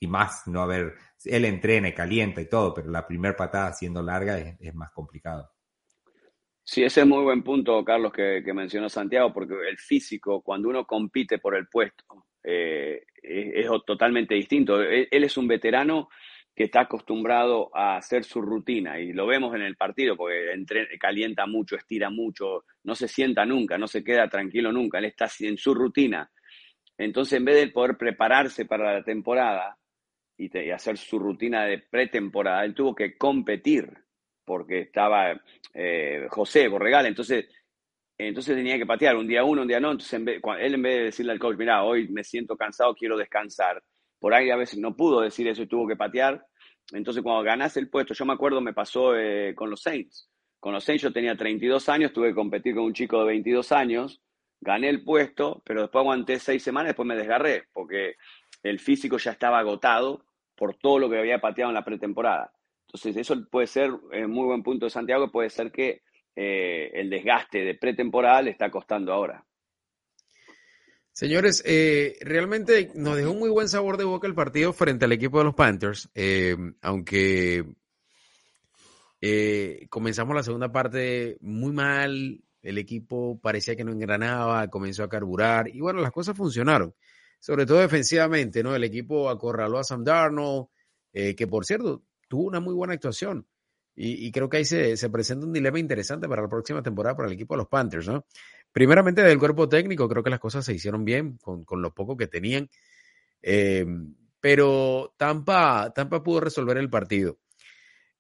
y 0.01 0.07
más 0.07 0.49
no 0.49 0.63
haber, 0.63 0.95
él 1.27 1.45
entrena 1.45 1.89
y 1.89 1.95
calienta 1.95 2.41
y 2.41 2.49
todo, 2.49 2.73
pero 2.75 2.91
la 2.91 3.07
primera 3.07 3.37
patada 3.37 3.73
siendo 3.75 4.03
larga 4.03 4.39
es, 4.39 4.75
más 4.75 4.91
complicado. 4.93 5.51
Sí, 6.65 6.83
ese 6.83 7.03
es 7.03 7.07
muy 7.07 7.23
buen 7.23 7.43
punto, 7.43 7.85
Carlos, 7.85 8.13
que, 8.13 8.43
mencionó 8.55 8.89
Santiago, 8.89 9.33
porque 9.33 9.55
el 9.69 9.77
físico, 9.77 10.41
cuando 10.41 10.71
uno 10.71 10.87
compite 10.87 11.39
por 11.39 11.55
el 11.55 11.69
puesto, 11.69 12.27
eh, 12.43 13.05
es, 13.23 13.67
totalmente 13.87 14.35
distinto. 14.35 14.81
Él, 14.81 15.09
es 15.11 15.37
un 15.37 15.47
veterano 15.47 16.09
que 16.55 16.65
está 16.65 16.83
acostumbrado 16.83 17.71
a 17.75 17.97
hacer 17.97 18.25
su 18.25 18.41
rutina 18.41 18.99
y 18.99 19.13
lo 19.13 19.27
vemos 19.27 19.55
en 19.55 19.63
el 19.63 19.77
partido 19.77 20.17
porque 20.17 20.65
calienta 20.99 21.47
mucho, 21.47 21.77
estira 21.77 22.09
mucho, 22.09 22.65
no 22.85 22.95
se 22.95 23.09
sienta 23.09 23.45
nunca, 23.45 23.77
no 23.77 23.87
se 23.87 24.03
queda 24.03 24.29
tranquilo 24.29 24.73
nunca, 24.73 24.99
él 24.99 25.07
está 25.07 25.29
en 25.41 25.59
su 25.59 25.75
rutina. 25.75 26.31
Entonces, 26.97 27.39
en 27.39 27.45
vez 27.45 27.57
de 27.57 27.69
poder 27.69 27.97
prepararse 27.97 28.67
para 28.67 28.95
la 28.95 29.03
temporada 29.03 29.80
y, 30.41 30.71
hacer 30.71 30.97
su 30.97 31.19
rutina 31.19 31.65
de 31.65 31.79
pretemporada, 31.79 32.65
él 32.65 32.75
tuvo 32.75 32.95
que 32.95 33.17
competir 33.17 33.93
porque 34.45 34.81
estaba 34.81 35.41
eh, 35.75 36.27
José 36.31 36.69
Borregal, 36.69 37.07
entonces 37.07 37.47
entonces 38.29 38.55
tenía 38.55 38.77
que 38.77 38.87
patear 38.87 39.17
un 39.17 39.27
día 39.27 39.45
uno, 39.45 39.63
un 39.63 39.69
día 39.69 39.81
no. 39.81 39.93
Entonces, 39.93 40.21
él 40.21 40.75
en 40.75 40.83
vez 40.83 40.97
de 40.99 41.05
decirle 41.05 41.33
al 41.33 41.39
coach, 41.39 41.57
mira, 41.57 41.85
hoy 41.85 42.09
me 42.09 42.23
siento 42.23 42.57
cansado, 42.57 42.95
quiero 42.95 43.17
descansar, 43.17 43.83
por 44.19 44.35
ahí 44.35 44.51
a 44.51 44.57
veces 44.57 44.79
no 44.79 44.95
pudo 44.95 45.23
decir 45.23 45.49
eso 45.49 45.63
y 45.63 45.67
tuvo 45.67 45.89
que 45.89 45.97
patear. 45.97 46.45
Entonces, 46.93 47.23
cuando 47.23 47.43
ganás 47.43 47.77
el 47.77 47.89
puesto, 47.89 48.13
yo 48.13 48.27
me 48.27 48.35
acuerdo, 48.35 48.61
me 48.61 48.75
pasó 48.75 49.17
eh, 49.17 49.55
con 49.55 49.71
los 49.71 49.83
Saints. 49.83 50.29
Con 50.59 50.75
los 50.75 50.85
Saints 50.85 51.03
yo 51.03 51.13
tenía 51.13 51.35
32 51.35 51.89
años, 51.89 52.13
tuve 52.13 52.29
que 52.29 52.35
competir 52.35 52.75
con 52.75 52.85
un 52.85 52.93
chico 52.93 53.21
de 53.21 53.27
22 53.27 53.73
años, 53.73 54.21
gané 54.61 54.91
el 54.91 55.03
puesto, 55.03 55.63
pero 55.65 55.83
después 55.83 56.03
aguanté 56.03 56.39
seis 56.39 56.63
semanas, 56.63 56.89
después 56.89 57.07
me 57.07 57.17
desgarré, 57.17 57.65
porque 57.73 58.17
el 58.63 58.79
físico 58.79 59.17
ya 59.17 59.31
estaba 59.31 59.59
agotado 59.59 60.27
por 60.61 60.75
todo 60.75 60.99
lo 60.99 61.09
que 61.09 61.19
había 61.19 61.41
pateado 61.41 61.71
en 61.71 61.75
la 61.75 61.85
pretemporada. 61.87 62.53
Entonces, 62.87 63.17
eso 63.17 63.35
puede 63.51 63.67
ser 63.67 63.91
eh, 64.13 64.27
muy 64.27 64.45
buen 64.45 64.63
punto 64.63 64.85
de 64.85 64.91
Santiago, 64.91 65.33
puede 65.33 65.49
ser 65.49 65.73
que 65.73 66.03
eh, 66.37 66.91
el 66.93 67.09
desgaste 67.09 67.61
de 67.65 67.77
pretemporada 67.77 68.43
le 68.43 68.51
está 68.51 68.71
costando 68.71 69.11
ahora. 69.11 69.43
Señores, 71.13 71.63
eh, 71.67 72.19
realmente 72.21 72.91
nos 72.95 73.17
dejó 73.17 73.31
un 73.31 73.39
muy 73.39 73.49
buen 73.49 73.71
sabor 73.71 73.97
de 73.97 74.05
boca 74.05 74.27
el 74.27 74.35
partido 74.35 74.75
frente 74.75 75.07
al 75.07 75.13
equipo 75.13 75.39
de 75.39 75.45
los 75.45 75.55
Panthers, 75.55 76.11
eh, 76.15 76.55
aunque 76.83 77.65
comenzamos 79.89 80.35
la 80.35 80.43
segunda 80.43 80.71
parte 80.71 81.39
muy 81.41 81.73
mal, 81.73 82.43
el 82.61 82.79
equipo 82.79 83.41
parecía 83.41 83.77
que 83.77 83.85
no 83.85 83.93
engranaba, 83.93 84.69
comenzó 84.69 85.05
a 85.05 85.09
carburar 85.09 85.69
y 85.69 85.81
bueno, 85.81 86.01
las 86.01 86.13
cosas 86.13 86.37
funcionaron, 86.37 86.95
sobre 87.41 87.67
todo 87.67 87.81
defensivamente, 87.81 88.63
¿no? 88.63 88.77
El 88.77 88.85
equipo 88.85 89.29
acorraló 89.29 89.79
a 89.79 89.85
Sam 89.85 90.05
Darnold, 90.05 90.69
que 91.13 91.47
por 91.49 91.65
cierto 91.65 92.05
tuvo 92.29 92.45
una 92.45 92.61
muy 92.61 92.75
buena 92.75 92.95
actuación. 92.95 93.47
Y, 93.97 94.31
creo 94.33 94.49
que 94.49 94.59
ahí 94.59 94.65
se, 94.65 94.97
se, 94.97 95.11
presenta 95.11 95.45
un 95.45 95.53
dilema 95.53 95.79
interesante 95.79 96.27
para 96.27 96.41
la 96.41 96.49
próxima 96.49 96.83
temporada 96.83 97.15
para 97.17 97.29
el 97.29 97.35
equipo 97.35 97.53
de 97.53 97.59
los 97.59 97.69
Panthers, 97.69 98.09
¿no? 98.09 98.25
Primeramente 98.73 99.23
del 99.23 99.39
cuerpo 99.39 99.69
técnico, 99.69 100.09
creo 100.09 100.23
que 100.23 100.31
las 100.31 100.39
cosas 100.39 100.65
se 100.65 100.73
hicieron 100.73 101.05
bien 101.05 101.37
con, 101.39 101.65
con 101.65 101.83
lo 101.83 101.93
poco 101.93 102.17
que 102.17 102.29
tenían. 102.29 102.71
Eh, 103.43 103.85
pero 104.41 105.15
Tampa, 105.17 105.93
Tampa 105.95 106.23
pudo 106.23 106.41
resolver 106.41 106.79
el 106.79 106.89
partido. 106.89 107.39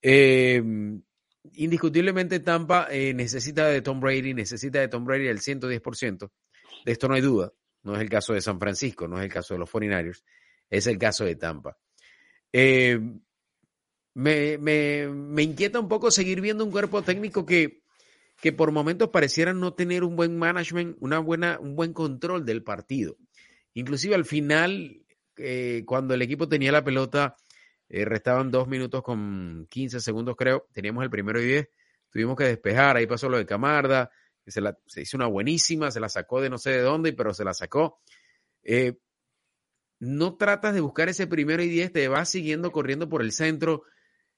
Em, 0.02 1.00
indiscutiblemente 1.54 2.40
Tampa 2.40 2.88
eh, 2.90 3.14
necesita 3.14 3.66
de 3.68 3.80
Tom 3.80 4.00
Brady, 4.00 4.34
necesita 4.34 4.80
de 4.80 4.88
Tom 4.88 5.04
Brady 5.04 5.28
el 5.28 5.40
110%. 5.40 6.30
De 6.84 6.92
esto 6.92 7.08
no 7.08 7.14
hay 7.14 7.20
duda. 7.22 7.52
No 7.82 7.94
es 7.94 8.00
el 8.00 8.10
caso 8.10 8.32
de 8.32 8.40
San 8.40 8.58
Francisco, 8.58 9.08
no 9.08 9.18
es 9.18 9.24
el 9.24 9.32
caso 9.32 9.54
de 9.54 9.60
los 9.60 9.70
49ers, 9.70 10.22
es 10.68 10.86
el 10.86 10.98
caso 10.98 11.24
de 11.24 11.36
Tampa. 11.36 11.78
Em, 12.52 13.20
me, 14.14 14.58
me, 14.58 15.42
inquieta 15.42 15.80
un 15.80 15.88
poco 15.88 16.10
seguir 16.10 16.40
viendo 16.40 16.64
un 16.64 16.70
cuerpo 16.70 17.02
técnico 17.02 17.46
que, 17.46 17.82
que 18.40 18.52
por 18.52 18.72
momentos 18.72 19.10
pareciera 19.10 19.54
no 19.54 19.72
tener 19.74 20.04
un 20.04 20.16
buen 20.16 20.36
management, 20.36 20.96
una 21.00 21.18
buena, 21.18 21.58
un 21.60 21.76
buen 21.76 21.92
control 21.92 22.44
del 22.44 22.62
partido. 22.62 23.16
Inclusive 23.74 24.14
al 24.14 24.24
final, 24.24 25.02
eh, 25.36 25.84
cuando 25.86 26.14
el 26.14 26.22
equipo 26.22 26.48
tenía 26.48 26.72
la 26.72 26.84
pelota, 26.84 27.36
eh, 27.88 28.04
restaban 28.04 28.50
dos 28.50 28.68
minutos 28.68 29.02
con 29.02 29.66
15 29.70 30.00
segundos, 30.00 30.36
creo. 30.36 30.66
Teníamos 30.72 31.04
el 31.04 31.10
primero 31.10 31.40
y 31.40 31.46
diez. 31.46 31.68
Tuvimos 32.10 32.36
que 32.36 32.44
despejar. 32.44 32.96
Ahí 32.96 33.06
pasó 33.06 33.28
lo 33.28 33.38
de 33.38 33.46
Camarda. 33.46 34.10
Se, 34.46 34.60
la, 34.60 34.78
se 34.86 35.02
hizo 35.02 35.16
una 35.16 35.26
buenísima. 35.26 35.90
Se 35.90 36.00
la 36.00 36.08
sacó 36.08 36.40
de 36.40 36.50
no 36.50 36.58
sé 36.58 36.70
de 36.70 36.80
dónde, 36.80 37.12
pero 37.12 37.34
se 37.34 37.44
la 37.44 37.54
sacó. 37.54 38.00
Eh, 38.62 38.98
no 39.98 40.36
tratas 40.36 40.74
de 40.74 40.80
buscar 40.80 41.08
ese 41.08 41.26
primero 41.26 41.62
y 41.62 41.68
diez. 41.68 41.92
Te 41.92 42.08
vas 42.08 42.28
siguiendo 42.28 42.72
corriendo 42.72 43.08
por 43.08 43.22
el 43.22 43.32
centro. 43.32 43.82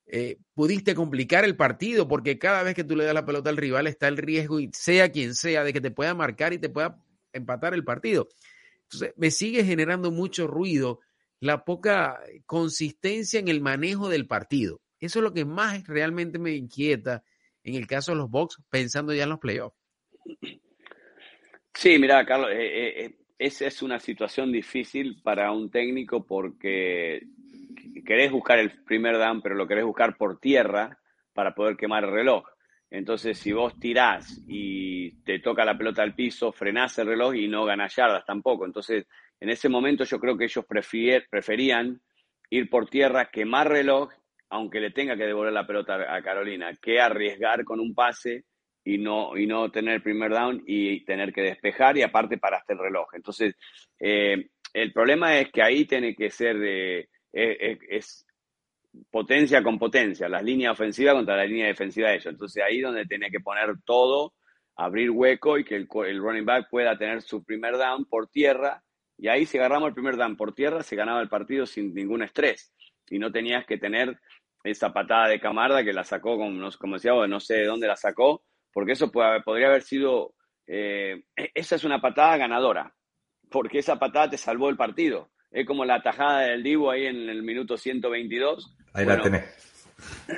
Eh, 0.06 0.38
pudiste 0.54 0.94
complicar 0.94 1.44
el 1.44 1.56
partido 1.56 2.08
porque 2.08 2.38
cada 2.38 2.62
vez 2.62 2.74
que 2.74 2.84
tú 2.84 2.96
le 2.96 3.04
das 3.04 3.14
la 3.14 3.24
pelota 3.24 3.50
al 3.50 3.56
rival 3.56 3.86
está 3.86 4.08
el 4.08 4.16
riesgo, 4.16 4.60
y 4.60 4.70
sea 4.72 5.10
quien 5.10 5.34
sea, 5.34 5.64
de 5.64 5.72
que 5.72 5.80
te 5.80 5.90
pueda 5.90 6.14
marcar 6.14 6.52
y 6.52 6.58
te 6.58 6.68
pueda 6.68 7.02
empatar 7.32 7.72
el 7.74 7.84
partido. 7.84 8.28
Entonces, 8.82 9.14
me 9.16 9.30
sigue 9.30 9.64
generando 9.64 10.10
mucho 10.10 10.46
ruido 10.46 11.00
la 11.40 11.64
poca 11.64 12.20
consistencia 12.46 13.40
en 13.40 13.48
el 13.48 13.60
manejo 13.60 14.08
del 14.08 14.26
partido. 14.26 14.80
Eso 15.00 15.18
es 15.18 15.22
lo 15.22 15.32
que 15.32 15.44
más 15.44 15.86
realmente 15.86 16.38
me 16.38 16.52
inquieta 16.52 17.24
en 17.64 17.74
el 17.74 17.86
caso 17.86 18.12
de 18.12 18.18
los 18.18 18.30
Bucks, 18.30 18.58
pensando 18.68 19.14
ya 19.14 19.22
en 19.24 19.30
los 19.30 19.38
playoffs. 19.38 19.76
Sí, 21.74 21.98
mira, 21.98 22.24
Carlos, 22.24 22.50
eh, 22.52 22.56
eh, 22.56 23.04
eh, 23.04 23.16
esa 23.38 23.66
es 23.66 23.82
una 23.82 23.98
situación 23.98 24.52
difícil 24.52 25.20
para 25.22 25.50
un 25.52 25.70
técnico 25.70 26.24
porque 26.26 27.22
querés 28.06 28.30
buscar 28.30 28.58
el 28.58 28.82
primer 28.84 29.18
down, 29.18 29.42
pero 29.42 29.54
lo 29.54 29.66
querés 29.66 29.84
buscar 29.84 30.16
por 30.16 30.38
tierra 30.38 30.98
para 31.32 31.54
poder 31.54 31.76
quemar 31.76 32.04
el 32.04 32.12
reloj. 32.12 32.44
Entonces, 32.90 33.38
si 33.38 33.52
vos 33.52 33.78
tirás 33.80 34.42
y 34.46 35.22
te 35.24 35.38
toca 35.38 35.64
la 35.64 35.76
pelota 35.76 36.02
al 36.02 36.14
piso, 36.14 36.52
frenás 36.52 36.98
el 36.98 37.06
reloj 37.06 37.34
y 37.34 37.48
no 37.48 37.64
ganás 37.64 37.96
yardas 37.96 38.24
tampoco. 38.26 38.66
Entonces, 38.66 39.06
en 39.40 39.48
ese 39.48 39.68
momento 39.68 40.04
yo 40.04 40.20
creo 40.20 40.36
que 40.36 40.44
ellos 40.44 40.66
preferían 40.66 42.00
ir 42.50 42.68
por 42.68 42.88
tierra, 42.90 43.30
quemar 43.30 43.70
reloj, 43.70 44.10
aunque 44.50 44.78
le 44.78 44.90
tenga 44.90 45.16
que 45.16 45.24
devolver 45.24 45.54
la 45.54 45.66
pelota 45.66 46.14
a 46.14 46.22
Carolina, 46.22 46.76
que 46.80 47.00
arriesgar 47.00 47.64
con 47.64 47.80
un 47.80 47.94
pase 47.94 48.44
y 48.84 48.98
no, 48.98 49.36
y 49.36 49.46
no 49.46 49.70
tener 49.70 49.94
el 49.94 50.02
primer 50.02 50.32
down 50.32 50.62
y 50.66 51.04
tener 51.04 51.32
que 51.32 51.42
despejar 51.42 51.96
y 51.96 52.02
aparte 52.02 52.38
paraste 52.38 52.72
el 52.72 52.80
reloj. 52.80 53.08
Entonces, 53.14 53.54
eh, 53.98 54.48
el 54.72 54.92
problema 54.92 55.38
es 55.38 55.50
que 55.50 55.62
ahí 55.62 55.84
tiene 55.84 56.14
que 56.14 56.30
ser, 56.30 56.58
de 56.58 57.08
es, 57.32 58.26
potencia 59.10 59.62
con 59.62 59.78
potencia, 59.78 60.28
las 60.28 60.42
líneas 60.42 60.72
ofensivas 60.72 61.14
contra 61.14 61.36
la 61.36 61.44
línea 61.44 61.66
defensiva 61.66 62.08
de 62.08 62.16
ellos. 62.16 62.26
Entonces 62.26 62.62
ahí 62.62 62.80
donde 62.80 63.06
tiene 63.06 63.30
que 63.30 63.40
poner 63.40 63.74
todo, 63.84 64.34
abrir 64.76 65.10
hueco 65.10 65.58
y 65.58 65.64
que 65.64 65.76
el, 65.76 65.88
el 66.06 66.18
running 66.18 66.44
back 66.44 66.68
pueda 66.70 66.96
tener 66.98 67.22
su 67.22 67.44
primer 67.44 67.76
down 67.76 68.04
por 68.06 68.28
tierra 68.28 68.82
y 69.22 69.28
ahí 69.28 69.46
si 69.46 69.56
agarramos 69.56 69.88
el 69.88 69.94
primer 69.94 70.16
down 70.16 70.36
por 70.36 70.52
tierra, 70.52 70.82
se 70.82 70.96
ganaba 70.96 71.20
el 71.20 71.28
partido 71.28 71.64
sin 71.64 71.94
ningún 71.94 72.22
estrés. 72.22 72.72
Y 73.08 73.20
no 73.20 73.30
tenías 73.30 73.64
que 73.66 73.78
tener 73.78 74.18
esa 74.64 74.92
patada 74.92 75.28
de 75.28 75.38
Camarda 75.38 75.84
que 75.84 75.92
la 75.92 76.02
sacó, 76.02 76.36
como, 76.36 76.68
como 76.78 76.94
decía, 76.94 77.12
no 77.28 77.38
sé 77.38 77.54
de 77.54 77.66
dónde 77.66 77.86
la 77.86 77.96
sacó, 77.96 78.42
porque 78.72 78.92
eso 78.92 79.10
podría 79.10 79.68
haber 79.68 79.82
sido, 79.82 80.34
eh, 80.66 81.24
e-, 81.36 81.50
esa 81.54 81.76
es 81.76 81.84
una 81.84 82.00
patada 82.00 82.36
ganadora, 82.36 82.94
porque 83.50 83.78
esa 83.78 83.98
patada 83.98 84.30
te 84.30 84.38
salvó 84.38 84.68
el 84.68 84.76
partido. 84.76 85.30
Es 85.50 85.66
como 85.66 85.84
la 85.84 86.02
tajada 86.02 86.40
del 86.40 86.62
Divo 86.62 86.90
ahí 86.90 87.06
en 87.06 87.28
el 87.28 87.42
minuto 87.42 87.76
122. 87.76 88.74
Ahí 88.94 89.04
la 89.04 89.20
tenés. 89.20 89.88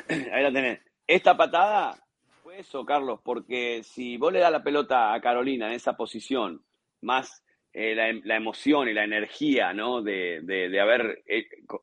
Ahí 0.33 0.43
la 0.43 0.53
tenés. 0.53 0.81
Esta 1.07 1.37
patada 1.37 1.95
fue 2.43 2.59
eso, 2.59 2.85
Carlos, 2.85 3.21
porque 3.23 3.83
si 3.85 4.17
vos 4.17 4.33
le 4.33 4.41
das 4.41 4.51
la 4.51 4.63
pelota 4.63 5.15
a 5.15 5.21
Carolina 5.21 5.69
en 5.69 5.75
esa 5.75 5.97
posición, 5.97 6.65
más 7.01 7.45
eh, 7.73 7.95
la, 8.25 8.37
emoción 8.37 8.89
y 8.89 8.93
la 8.93 9.05
energía 9.05 9.73
¿no? 9.73 10.03
de, 10.03 10.41
de, 10.43 10.81
haber 10.81 11.25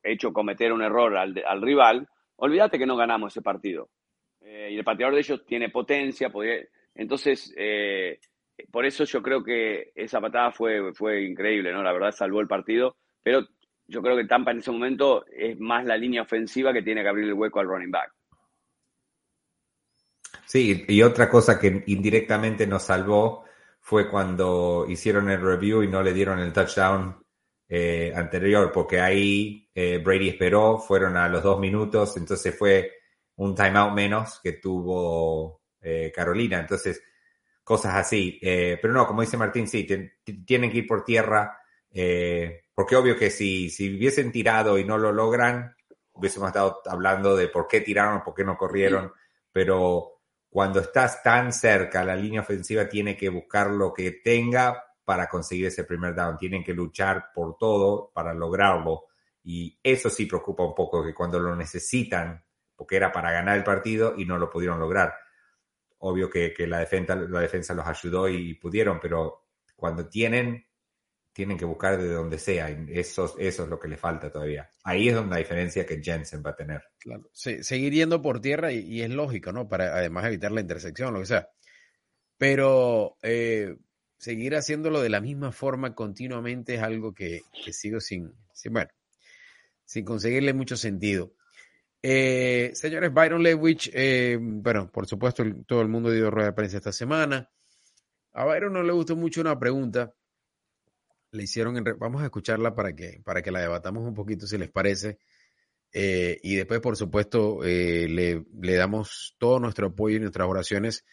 hecho 0.03 0.31
cometer 0.33 0.71
un 0.71 0.81
error 0.81 1.17
al, 1.17 1.41
al, 1.45 1.61
rival, 1.61 2.07
olvídate 2.37 2.79
que 2.79 2.85
no 2.85 2.95
ganamos 2.95 3.33
ese 3.33 3.41
partido. 3.41 3.89
Eh, 4.53 4.71
y 4.73 4.77
el 4.77 4.83
pateador 4.83 5.13
de 5.13 5.21
ellos 5.21 5.45
tiene 5.45 5.69
potencia, 5.69 6.29
entonces, 6.93 7.53
eh, 7.55 8.19
por 8.69 8.85
eso 8.85 9.05
yo 9.05 9.21
creo 9.21 9.41
que 9.41 9.93
esa 9.95 10.19
patada 10.19 10.51
fue, 10.51 10.93
fue 10.93 11.23
increíble, 11.23 11.71
¿no? 11.71 11.81
La 11.81 11.93
verdad 11.93 12.11
salvó 12.11 12.41
el 12.41 12.49
partido, 12.49 12.97
pero 13.23 13.47
yo 13.87 14.01
creo 14.01 14.17
que 14.17 14.25
Tampa 14.25 14.51
en 14.51 14.57
ese 14.57 14.71
momento 14.71 15.25
es 15.27 15.57
más 15.57 15.85
la 15.85 15.95
línea 15.95 16.23
ofensiva 16.23 16.73
que 16.73 16.81
tiene 16.81 17.01
que 17.01 17.07
abrir 17.07 17.29
el 17.29 17.33
hueco 17.33 17.61
al 17.61 17.67
running 17.67 17.91
back. 17.91 18.11
Sí, 20.45 20.83
y 20.85 21.01
otra 21.01 21.29
cosa 21.29 21.57
que 21.57 21.85
indirectamente 21.87 22.67
nos 22.67 22.83
salvó 22.83 23.45
fue 23.79 24.09
cuando 24.09 24.85
hicieron 24.89 25.29
el 25.29 25.39
review 25.39 25.81
y 25.81 25.87
no 25.87 26.03
le 26.03 26.11
dieron 26.11 26.39
el 26.39 26.51
touchdown 26.51 27.23
eh, 27.69 28.11
anterior, 28.13 28.69
porque 28.73 28.99
ahí 28.99 29.69
Brady 29.73 30.27
esperó, 30.27 30.77
fueron 30.77 31.15
a 31.15 31.29
los 31.29 31.41
dos 31.41 31.57
minutos, 31.57 32.17
entonces 32.17 32.53
fue 32.53 33.00
un 33.43 33.55
timeout 33.55 33.93
menos 33.93 34.39
que 34.43 34.53
tuvo 34.53 35.61
eh, 35.81 36.11
Carolina. 36.13 36.59
Entonces, 36.59 37.01
cosas 37.63 37.95
así. 37.95 38.39
pero 38.41 38.93
no, 38.93 39.07
como 39.07 39.21
dice 39.21 39.37
Martín, 39.37 39.67
sí, 39.67 39.87
tienen 40.45 40.71
que 40.71 40.79
ir 40.79 40.87
por 40.87 41.03
tierra, 41.03 41.57
porque 42.73 42.95
obvio 42.95 43.15
que 43.15 43.29
si, 43.29 43.69
si 43.69 43.95
hubiesen 43.95 44.31
tirado 44.31 44.77
y 44.77 44.83
no 44.83 44.97
lo 44.97 45.11
logran, 45.11 45.75
hubiésemos 46.13 46.47
estado 46.47 46.81
hablando 46.85 47.35
de 47.35 47.47
por 47.47 47.67
qué 47.67 47.81
tiraron, 47.81 48.23
por 48.23 48.33
qué 48.33 48.43
no 48.43 48.57
corrieron, 48.57 49.11
pero 49.51 50.21
cuando 50.51 50.81
estás 50.81 51.23
tan 51.23 51.53
cerca, 51.53 52.03
la 52.03 52.13
línea 52.13 52.41
ofensiva 52.41 52.89
tiene 52.89 53.15
que 53.15 53.29
buscar 53.29 53.71
lo 53.71 53.93
que 53.93 54.11
tenga 54.11 54.83
para 55.05 55.29
conseguir 55.29 55.67
ese 55.67 55.85
primer 55.85 56.13
down. 56.13 56.37
Tienen 56.37 56.61
que 56.61 56.73
luchar 56.73 57.31
por 57.33 57.57
todo 57.57 58.11
para 58.13 58.33
lograrlo. 58.33 59.05
Y 59.43 59.79
eso 59.81 60.09
sí 60.09 60.25
preocupa 60.25 60.65
un 60.65 60.75
poco, 60.75 61.03
que 61.05 61.13
cuando 61.13 61.39
lo 61.39 61.55
necesitan, 61.55 62.43
porque 62.81 62.95
era 62.95 63.11
para 63.11 63.31
ganar 63.31 63.55
el 63.55 63.63
partido 63.63 64.15
y 64.17 64.25
no 64.25 64.39
lo 64.39 64.49
pudieron 64.49 64.79
lograr. 64.79 65.13
Obvio 65.99 66.31
que, 66.31 66.51
la, 66.65 66.79
defensa, 66.79 67.13
la 67.13 67.41
defensa 67.41 67.75
los 67.75 67.85
ayudó 67.85 68.27
y 68.27 68.55
pudieron, 68.55 68.99
pero 68.99 69.49
cuando 69.75 70.09
tienen 70.09 70.65
tienen 71.31 71.59
que 71.59 71.65
buscar 71.65 72.01
de 72.01 72.11
donde 72.11 72.39
sea. 72.39 72.71
eso, 72.71 73.35
eso 73.37 73.63
es 73.63 73.69
lo 73.69 73.79
que 73.79 73.87
le 73.87 73.97
falta 73.97 74.31
todavía. 74.31 74.67
Ahí 74.83 75.09
es 75.09 75.13
donde 75.13 75.29
la 75.29 75.37
diferencia 75.37 75.85
que 75.85 76.01
Jensen 76.01 76.41
va 76.43 76.49
a 76.49 76.55
tener. 76.55 76.81
Claro, 76.97 77.29
seguir 77.33 77.93
yendo 77.93 78.19
por 78.19 78.41
tierra 78.41 78.71
y, 78.71 79.03
es 79.03 79.11
lógico, 79.11 79.51
¿no? 79.51 79.69
Para 79.69 79.95
además 79.95 80.25
evitar 80.25 80.51
la 80.51 80.61
intersección, 80.61 81.13
lo 81.13 81.19
que 81.19 81.27
sea. 81.27 81.49
Pero 82.39 83.15
eh, 83.21 83.77
seguir 84.17 84.55
haciéndolo 84.55 85.01
de 85.01 85.09
la 85.09 85.21
misma 85.21 85.51
forma 85.51 85.93
continuamente 85.93 86.73
es 86.73 86.81
algo 86.81 87.13
que, 87.13 87.41
sigo 87.71 87.99
sin, 87.99 88.33
bueno, 88.71 88.89
sin 89.85 90.03
conseguirle 90.03 90.55
mucho 90.55 90.77
sentido. 90.77 91.35
Eh, 92.03 92.71
señores, 92.73 93.13
Byron 93.13 93.43
Lewich, 93.43 93.91
eh, 93.93 94.37
bueno, 94.39 94.91
por 94.91 95.05
supuesto, 95.05 95.43
todo 95.67 95.81
el 95.81 95.87
mundo 95.87 96.11
dio 96.11 96.31
rueda 96.31 96.47
de 96.47 96.53
prensa 96.53 96.77
esta 96.77 96.91
semana. 96.91 97.49
A 98.33 98.45
Byron 98.45 98.73
no 98.73 98.83
le 98.83 98.91
gustó 98.93 99.15
mucho 99.15 99.41
una 99.41 99.59
pregunta 99.59 100.13
le 101.31 101.43
hicieron, 101.43 101.81
vamos 101.97 102.21
a 102.21 102.25
escucharla 102.25 102.75
para 102.75 102.93
que, 102.93 103.21
para 103.23 103.41
que 103.41 103.51
la 103.51 103.61
debatamos 103.61 104.03
un 104.05 104.13
poquito 104.13 104.45
si 104.47 104.57
les 104.57 104.69
parece. 104.69 105.19
Eh, 105.93 106.39
y 106.43 106.55
después, 106.55 106.79
por 106.79 106.95
supuesto, 106.95 107.63
eh, 107.63 108.07
le, 108.09 108.45
le, 108.59 108.75
damos 108.75 109.35
todo 109.37 109.59
nuestro 109.59 109.87
apoyo 109.87 110.17
y 110.17 110.19
nuestras 110.19 110.47
oraciones 110.47 111.05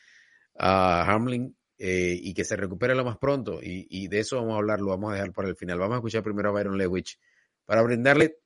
a 0.57 1.03
Hamlin 1.03 1.57
y 1.81 2.35
que 2.35 2.43
se 2.43 2.57
recupere 2.57 2.97
lo 2.97 3.05
más 3.05 3.19
pronto. 3.19 3.61
Y, 3.63 3.87
y, 3.89 4.09
de 4.09 4.21
eso 4.21 4.37
vamos 4.37 4.55
a 4.55 4.59
hablar, 4.59 4.81
lo 4.81 4.89
vamos 4.89 5.13
a 5.13 5.15
dejar 5.15 5.33
para 5.33 5.49
el 5.49 5.57
final. 5.57 5.79
Vamos 5.79 5.95
a 5.95 5.99
escuchar 5.99 6.25
primero 6.25 6.49
a 6.49 6.53
Byron 6.53 6.77
Lewich 6.77 7.19
para 7.65 7.83
brindarle 7.83 8.39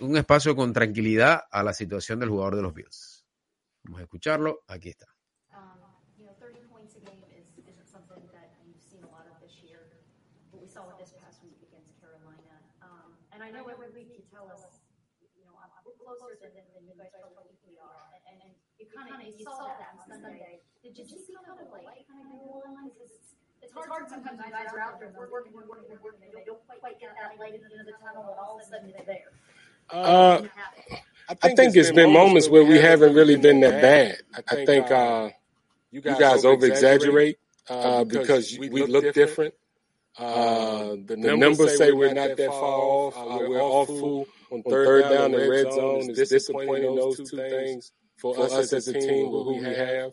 un 0.00 0.16
espacio 0.16 0.56
con 0.56 0.72
tranquilidad 0.72 1.44
a 1.50 1.62
la 1.62 1.72
situación 1.72 2.20
del 2.20 2.30
jugador 2.30 2.56
de 2.56 2.62
los 2.62 2.74
Bills. 2.74 3.24
Vamos 3.84 4.00
a 4.00 4.02
escucharlo. 4.04 4.60
Aquí 4.68 4.90
está. 4.90 5.06
you 20.84 20.92
you 20.92 21.04
you 21.04 21.24
it's 23.64 23.72
hard 23.72 24.04
sometimes 24.12 24.36
when 24.36 24.52
guys 24.52 24.68
are 24.68 24.80
out 24.84 25.00
there 25.00 25.08
and 25.08 25.16
they're 25.16 25.32
working, 25.32 25.56
working, 25.56 25.72
working, 25.72 25.96
working, 26.04 26.28
and 26.28 26.44
don't 26.44 26.60
quite 26.68 27.00
get 27.00 27.16
that 27.16 27.32
light 27.40 27.56
at 27.56 27.64
the 27.64 27.72
end 27.72 27.80
of 27.80 27.88
the 27.88 27.96
tunnel, 27.96 28.28
and 28.28 28.36
all 28.36 28.60
of 28.60 28.62
a 28.62 28.64
sudden 28.68 28.92
they're 28.92 29.08
there. 29.08 29.32
Uh, 29.90 30.42
I 31.28 31.34
think 31.34 31.76
it's 31.76 31.90
been 31.92 32.12
moments 32.12 32.48
where 32.48 32.64
we 32.64 32.78
haven't 32.78 33.14
really 33.14 33.36
been 33.36 33.60
that 33.60 33.80
bad. 33.80 34.18
I 34.48 34.64
think 34.64 34.90
uh, 34.90 35.30
you 35.90 36.00
guys 36.00 36.44
over 36.44 36.66
exaggerate 36.66 37.38
uh, 37.68 38.04
because 38.04 38.56
we 38.58 38.68
look 38.86 39.14
different. 39.14 39.54
Uh, 40.16 40.94
the 41.06 41.16
numbers 41.16 41.76
say 41.76 41.90
we're 41.90 42.14
not 42.14 42.36
that 42.36 42.48
far 42.48 42.80
off. 42.80 43.16
Uh, 43.16 43.48
we're 43.48 43.60
awful 43.60 44.26
on 44.50 44.62
third 44.62 45.02
down 45.02 45.34
and 45.34 45.50
red 45.50 45.72
zone. 45.72 46.10
It's 46.10 46.28
disappointing 46.30 46.94
those 46.94 47.16
two 47.16 47.36
things 47.36 47.92
for 48.16 48.38
us 48.38 48.72
as 48.72 48.86
a 48.88 48.92
team 48.92 49.30
with 49.30 49.44
who 49.44 49.54
we 49.58 49.74
have. 49.74 50.12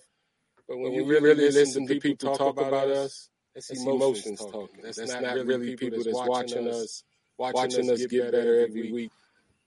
But 0.68 0.78
when 0.80 0.94
you 0.94 1.06
really 1.06 1.52
listen 1.52 1.86
to 1.88 2.00
people 2.00 2.36
talk 2.36 2.60
about 2.60 2.90
us, 2.90 3.30
that's 3.54 3.70
emotions 3.86 4.40
talking. 4.40 4.82
That's 4.84 4.98
not 4.98 5.36
really 5.36 5.76
people 5.76 6.02
that's 6.04 6.18
watching 6.18 6.68
us, 6.68 7.04
watching 7.38 7.92
us 7.92 8.06
get 8.06 8.32
better 8.32 8.62
every 8.62 8.92
week. 8.92 9.12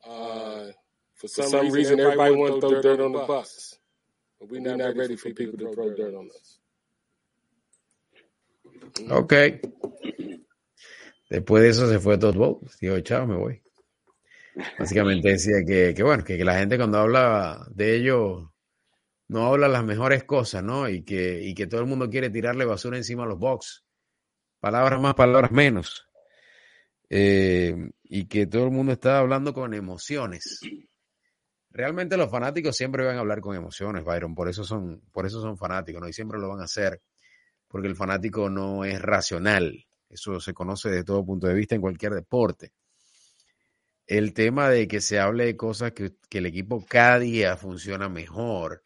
Uh, 0.06 0.70
for 1.14 1.28
some, 1.28 1.48
some 1.48 1.70
reason, 1.70 2.00
everybody 2.00 2.34
wants 2.34 2.60
to 2.60 2.68
throw 2.68 2.82
dirt 2.82 3.00
on 3.00 3.12
the 3.12 3.24
bus. 3.26 3.78
But 4.38 4.50
we're 4.50 4.60
not, 4.60 4.78
not 4.78 4.96
ready 4.96 5.16
for 5.16 5.30
people 5.30 5.58
to 5.58 5.72
throw 5.72 5.94
dirt 5.94 6.14
on 6.14 6.28
us. 6.30 6.60
Ok. 9.10 9.32
Después 11.30 11.62
de 11.62 11.68
eso 11.70 11.88
se 11.88 11.98
fue 11.98 12.18
Todd 12.18 12.36
Bowles. 12.36 12.78
Digo, 12.80 12.98
chao, 13.00 13.26
me 13.26 13.36
voy. 13.36 13.62
Básicamente 14.78 15.28
decía 15.32 15.64
que, 15.66 15.94
que 15.94 16.02
bueno, 16.02 16.22
que, 16.22 16.36
que, 16.36 16.44
la 16.44 16.58
gente 16.58 16.76
cuando 16.76 16.98
habla 16.98 17.66
de 17.70 17.96
ellos 17.96 18.48
no 19.28 19.46
habla 19.46 19.68
las 19.68 19.84
mejores 19.84 20.24
cosas, 20.24 20.62
¿no? 20.62 20.88
Y 20.88 21.02
que, 21.02 21.40
y 21.42 21.54
que 21.54 21.66
todo 21.66 21.80
el 21.80 21.86
mundo 21.86 22.10
quiere 22.10 22.30
tirarle 22.30 22.64
basura 22.64 22.96
encima 22.96 23.24
a 23.24 23.26
los 23.26 23.38
box. 23.38 23.84
Palabras 24.60 25.00
más, 25.00 25.14
palabras 25.14 25.50
menos. 25.50 26.06
Eh, 27.16 27.76
y 28.02 28.24
que 28.26 28.48
todo 28.48 28.64
el 28.64 28.72
mundo 28.72 28.90
está 28.90 29.20
hablando 29.20 29.54
con 29.54 29.72
emociones. 29.72 30.58
Realmente 31.70 32.16
los 32.16 32.28
fanáticos 32.28 32.76
siempre 32.76 33.04
van 33.04 33.16
a 33.16 33.20
hablar 33.20 33.40
con 33.40 33.54
emociones, 33.54 34.02
Byron, 34.02 34.34
por 34.34 34.48
eso 34.48 34.64
son, 34.64 35.00
por 35.12 35.24
eso 35.24 35.40
son 35.40 35.56
fanáticos. 35.56 36.08
Y 36.08 36.12
siempre 36.12 36.40
lo 36.40 36.48
van 36.48 36.60
a 36.60 36.64
hacer, 36.64 37.00
porque 37.68 37.86
el 37.86 37.94
fanático 37.94 38.50
no 38.50 38.84
es 38.84 39.00
racional. 39.00 39.86
Eso 40.08 40.40
se 40.40 40.52
conoce 40.52 40.90
de 40.90 41.04
todo 41.04 41.24
punto 41.24 41.46
de 41.46 41.54
vista 41.54 41.76
en 41.76 41.82
cualquier 41.82 42.14
deporte. 42.14 42.72
El 44.08 44.34
tema 44.34 44.68
de 44.68 44.88
que 44.88 45.00
se 45.00 45.20
hable 45.20 45.44
de 45.44 45.56
cosas 45.56 45.92
que, 45.92 46.14
que 46.28 46.38
el 46.38 46.46
equipo 46.46 46.84
cada 46.84 47.20
día 47.20 47.56
funciona 47.56 48.08
mejor, 48.08 48.82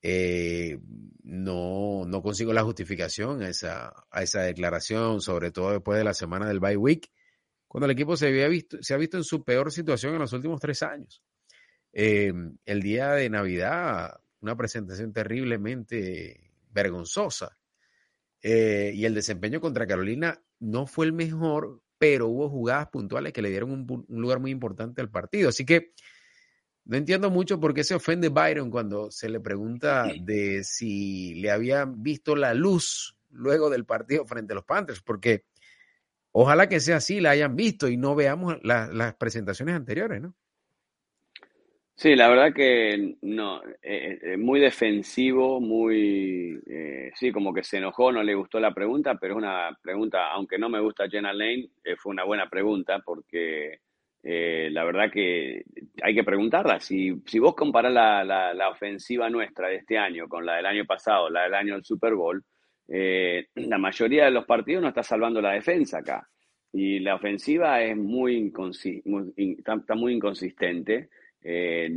eh, 0.00 0.78
no, 1.24 2.04
no 2.06 2.22
consigo 2.22 2.52
la 2.52 2.62
justificación 2.62 3.42
a 3.42 3.48
esa, 3.48 3.92
a 4.12 4.22
esa 4.22 4.42
declaración, 4.42 5.20
sobre 5.20 5.50
todo 5.50 5.72
después 5.72 5.98
de 5.98 6.04
la 6.04 6.14
semana 6.14 6.46
del 6.46 6.60
bye 6.60 6.76
week, 6.76 7.10
cuando 7.72 7.86
el 7.86 7.92
equipo 7.92 8.18
se, 8.18 8.26
había 8.26 8.48
visto, 8.48 8.76
se 8.82 8.92
ha 8.92 8.98
visto 8.98 9.16
en 9.16 9.24
su 9.24 9.42
peor 9.44 9.72
situación 9.72 10.12
en 10.12 10.18
los 10.18 10.34
últimos 10.34 10.60
tres 10.60 10.82
años. 10.82 11.22
Eh, 11.90 12.30
el 12.66 12.82
día 12.82 13.12
de 13.12 13.30
Navidad, 13.30 14.20
una 14.42 14.54
presentación 14.58 15.10
terriblemente 15.10 16.52
vergonzosa. 16.70 17.56
Eh, 18.42 18.92
y 18.94 19.06
el 19.06 19.14
desempeño 19.14 19.58
contra 19.58 19.86
Carolina 19.86 20.38
no 20.58 20.86
fue 20.86 21.06
el 21.06 21.14
mejor, 21.14 21.80
pero 21.96 22.28
hubo 22.28 22.50
jugadas 22.50 22.88
puntuales 22.88 23.32
que 23.32 23.40
le 23.40 23.48
dieron 23.48 23.70
un, 23.70 24.04
un 24.06 24.20
lugar 24.20 24.38
muy 24.38 24.50
importante 24.50 25.00
al 25.00 25.08
partido. 25.08 25.48
Así 25.48 25.64
que 25.64 25.94
no 26.84 26.98
entiendo 26.98 27.30
mucho 27.30 27.58
por 27.58 27.72
qué 27.72 27.84
se 27.84 27.94
ofende 27.94 28.28
Byron 28.28 28.70
cuando 28.70 29.10
se 29.10 29.30
le 29.30 29.40
pregunta 29.40 30.12
de 30.20 30.62
si 30.62 31.36
le 31.36 31.50
habían 31.50 32.02
visto 32.02 32.36
la 32.36 32.52
luz 32.52 33.16
luego 33.30 33.70
del 33.70 33.86
partido 33.86 34.26
frente 34.26 34.52
a 34.52 34.56
los 34.56 34.64
Panthers, 34.66 35.00
porque 35.00 35.46
ojalá 36.32 36.68
que 36.68 36.80
sea 36.80 36.96
así, 36.96 37.20
la 37.20 37.30
hayan 37.30 37.56
visto 37.56 37.88
y 37.88 37.96
no 37.96 38.14
veamos 38.14 38.56
la, 38.62 38.88
las 38.92 39.14
presentaciones 39.14 39.74
anteriores, 39.74 40.20
¿no? 40.20 40.34
Sí, 41.94 42.16
la 42.16 42.28
verdad 42.28 42.52
que 42.52 43.16
no, 43.22 43.62
eh, 43.80 44.18
eh, 44.22 44.36
muy 44.36 44.58
defensivo, 44.58 45.60
muy, 45.60 46.60
eh, 46.66 47.12
sí, 47.14 47.30
como 47.30 47.54
que 47.54 47.62
se 47.62 47.78
enojó, 47.78 48.10
no 48.10 48.24
le 48.24 48.34
gustó 48.34 48.58
la 48.58 48.74
pregunta, 48.74 49.14
pero 49.14 49.34
es 49.34 49.38
una 49.38 49.78
pregunta, 49.80 50.32
aunque 50.32 50.58
no 50.58 50.68
me 50.68 50.80
gusta 50.80 51.08
Jenna 51.08 51.32
Lane, 51.32 51.68
fue 51.98 52.10
una 52.10 52.24
buena 52.24 52.48
pregunta 52.48 53.00
porque 53.04 53.78
la 54.24 54.84
verdad 54.84 55.12
que 55.12 55.64
hay 56.02 56.14
que 56.14 56.24
preguntarla. 56.24 56.80
Si, 56.80 57.22
si 57.26 57.38
vos 57.38 57.54
comparás 57.54 57.92
la, 57.92 58.24
la, 58.24 58.54
la, 58.54 58.68
ofensiva 58.70 59.30
nuestra 59.30 59.68
de 59.68 59.76
este 59.76 59.98
año 59.98 60.28
con 60.28 60.44
la 60.46 60.56
del 60.56 60.66
año 60.66 60.84
pasado, 60.84 61.30
la 61.30 61.44
del 61.44 61.54
año 61.54 61.74
del 61.74 61.84
Super 61.84 62.14
Bowl, 62.14 62.44
eh, 62.94 63.48
la 63.54 63.78
mayoría 63.78 64.26
de 64.26 64.30
los 64.30 64.44
partidos 64.44 64.82
no 64.82 64.88
está 64.88 65.02
salvando 65.02 65.40
la 65.40 65.52
defensa 65.52 65.98
acá. 65.98 66.28
Y 66.74 67.00
la 67.00 67.14
ofensiva 67.14 67.82
es 67.82 67.96
muy, 67.96 68.52
está, 69.36 69.94
muy 69.94 70.12
inconsistente. 70.12 71.08
Eh, 71.40 71.90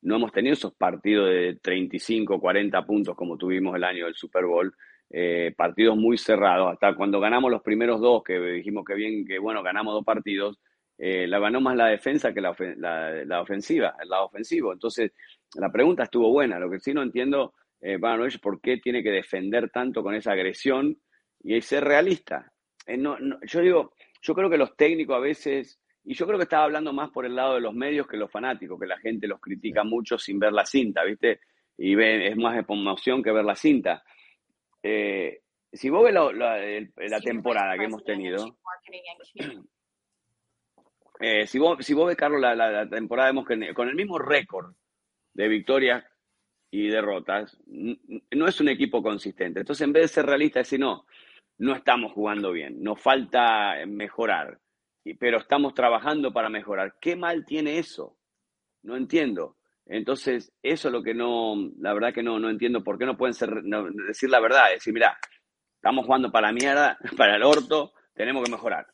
no 0.00 0.16
hemos 0.16 0.32
tenido 0.32 0.54
esos 0.54 0.72
partidos 0.72 1.28
de 1.28 1.58
35, 1.60 2.40
40 2.40 2.86
puntos 2.86 3.14
como 3.14 3.36
tuvimos 3.36 3.76
el 3.76 3.84
año 3.84 4.06
del 4.06 4.14
Super 4.14 4.46
Bowl. 4.46 4.74
Eh, 5.10 5.52
partidos 5.54 5.98
muy 5.98 6.16
cerrados. 6.16 6.72
Hasta 6.72 6.94
cuando 6.94 7.20
ganamos 7.20 7.50
los 7.50 7.62
primeros 7.62 8.00
dos, 8.00 8.22
que 8.24 8.38
dijimos 8.40 8.86
que 8.86 8.94
bien, 8.94 9.26
que 9.26 9.38
bueno, 9.38 9.62
ganamos 9.62 9.92
dos 9.92 10.04
partidos, 10.04 10.58
la 10.96 11.38
ganó 11.38 11.62
más 11.62 11.76
la 11.76 11.86
defensa 11.86 12.32
que 12.32 12.42
la, 12.42 12.54
la, 12.76 13.24
la, 13.24 13.40
ofensiva, 13.40 13.94
el 14.02 14.08
lado 14.08 14.26
ofensivo. 14.26 14.72
Entonces, 14.72 15.12
la 15.54 15.70
pregunta 15.72 16.04
estuvo 16.04 16.30
buena. 16.30 16.58
Lo 16.58 16.70
que 16.70 16.78
sí 16.78 16.92
no 16.92 17.02
entiendo, 17.02 17.54
eh, 17.80 17.98
por 18.40 18.60
qué 18.60 18.78
tiene 18.78 19.02
que 19.02 19.10
defender 19.10 19.70
tanto 19.70 20.02
con 20.02 20.14
esa 20.14 20.32
agresión 20.32 20.96
y 21.42 21.60
ser 21.60 21.84
realista. 21.84 22.52
Eh, 22.86 22.96
no, 22.96 23.18
no, 23.18 23.38
yo 23.46 23.60
digo, 23.60 23.94
yo 24.20 24.34
creo 24.34 24.50
que 24.50 24.58
los 24.58 24.76
técnicos 24.76 25.16
a 25.16 25.20
veces, 25.20 25.80
y 26.04 26.14
yo 26.14 26.26
creo 26.26 26.38
que 26.38 26.44
estaba 26.44 26.64
hablando 26.64 26.92
más 26.92 27.10
por 27.10 27.24
el 27.24 27.34
lado 27.34 27.54
de 27.54 27.60
los 27.60 27.74
medios 27.74 28.06
que 28.06 28.16
los 28.16 28.30
fanáticos, 28.30 28.78
que 28.78 28.86
la 28.86 28.98
gente 28.98 29.26
los 29.26 29.40
critica 29.40 29.84
mucho 29.84 30.18
sin 30.18 30.38
ver 30.38 30.52
la 30.52 30.66
cinta, 30.66 31.04
¿viste? 31.04 31.40
Y 31.78 31.94
ve, 31.94 32.28
es 32.28 32.36
más 32.36 32.54
de 32.54 32.64
emoción 32.74 33.22
que 33.22 33.32
ver 33.32 33.44
la 33.44 33.56
cinta. 33.56 34.02
Eh, 34.82 35.40
si 35.72 35.88
vos 35.88 36.04
ves 36.04 36.12
la, 36.12 36.32
la, 36.32 36.58
la 36.58 37.20
temporada 37.20 37.78
que 37.78 37.84
hemos 37.84 38.04
tenido, 38.04 38.58
eh, 41.20 41.46
si, 41.46 41.58
vos, 41.58 41.84
si 41.84 41.94
vos 41.94 42.08
ves, 42.08 42.16
Carlos, 42.16 42.40
la, 42.40 42.54
la, 42.54 42.70
la 42.70 42.88
temporada 42.88 43.30
hemos 43.30 43.46
con 43.46 43.88
el 43.88 43.94
mismo 43.94 44.18
récord 44.18 44.74
de 45.32 45.48
victorias 45.48 46.04
y 46.70 46.88
derrotas, 46.88 47.58
no 47.66 48.46
es 48.46 48.60
un 48.60 48.68
equipo 48.68 49.02
consistente. 49.02 49.60
Entonces, 49.60 49.84
en 49.84 49.92
vez 49.92 50.02
de 50.02 50.08
ser 50.08 50.26
realista, 50.26 50.60
decir, 50.60 50.78
no, 50.78 51.06
no 51.58 51.74
estamos 51.74 52.12
jugando 52.12 52.52
bien, 52.52 52.82
nos 52.82 53.00
falta 53.00 53.74
mejorar, 53.86 54.60
pero 55.18 55.38
estamos 55.38 55.74
trabajando 55.74 56.32
para 56.32 56.48
mejorar. 56.48 56.94
¿Qué 57.00 57.16
mal 57.16 57.44
tiene 57.44 57.78
eso? 57.78 58.16
No 58.82 58.96
entiendo. 58.96 59.56
Entonces, 59.86 60.52
eso 60.62 60.88
es 60.88 60.92
lo 60.92 61.02
que 61.02 61.14
no, 61.14 61.56
la 61.78 61.92
verdad 61.92 62.14
que 62.14 62.22
no, 62.22 62.38
no 62.38 62.48
entiendo 62.48 62.84
por 62.84 62.98
qué 62.98 63.06
no 63.06 63.16
pueden 63.16 63.34
ser, 63.34 63.50
decir 64.06 64.30
la 64.30 64.40
verdad, 64.40 64.70
decir, 64.70 64.94
mira, 64.94 65.18
estamos 65.74 66.06
jugando 66.06 66.30
para 66.30 66.48
la 66.48 66.52
mierda, 66.52 66.98
para 67.16 67.34
el 67.34 67.42
orto, 67.42 67.92
tenemos 68.14 68.44
que 68.44 68.52
mejorar 68.52 68.86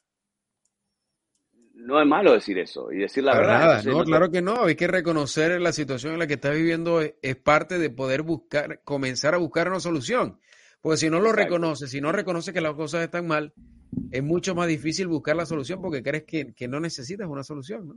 no 1.76 2.00
es 2.00 2.06
malo 2.06 2.32
decir 2.32 2.58
eso 2.58 2.90
y 2.90 2.98
decir 2.98 3.22
la 3.22 3.32
Para 3.32 3.46
verdad. 3.46 3.58
Nada, 3.58 3.78
Entonces, 3.78 3.92
no, 3.92 3.98
no, 3.98 4.04
claro 4.04 4.30
que 4.30 4.42
no. 4.42 4.64
Hay 4.64 4.74
que 4.74 4.86
reconocer 4.86 5.60
la 5.60 5.72
situación 5.72 6.14
en 6.14 6.18
la 6.18 6.26
que 6.26 6.34
estás 6.34 6.54
viviendo 6.54 7.00
es, 7.00 7.14
es, 7.22 7.36
parte 7.36 7.78
de 7.78 7.90
poder 7.90 8.22
buscar, 8.22 8.80
comenzar 8.82 9.34
a 9.34 9.38
buscar 9.38 9.68
una 9.68 9.80
solución. 9.80 10.40
Porque 10.80 10.96
si 10.96 11.10
no 11.10 11.20
lo 11.20 11.32
reconoces, 11.32 11.90
si 11.90 12.00
no 12.00 12.12
reconoces 12.12 12.54
que 12.54 12.60
las 12.60 12.74
cosas 12.74 13.02
están 13.02 13.26
mal, 13.26 13.52
es 14.10 14.22
mucho 14.22 14.54
más 14.54 14.68
difícil 14.68 15.06
buscar 15.06 15.36
la 15.36 15.46
solución 15.46 15.80
porque 15.80 16.02
crees 16.02 16.24
que, 16.24 16.54
que 16.54 16.68
no 16.68 16.80
necesitas 16.80 17.28
una 17.28 17.42
solución, 17.42 17.88
¿no? 17.88 17.94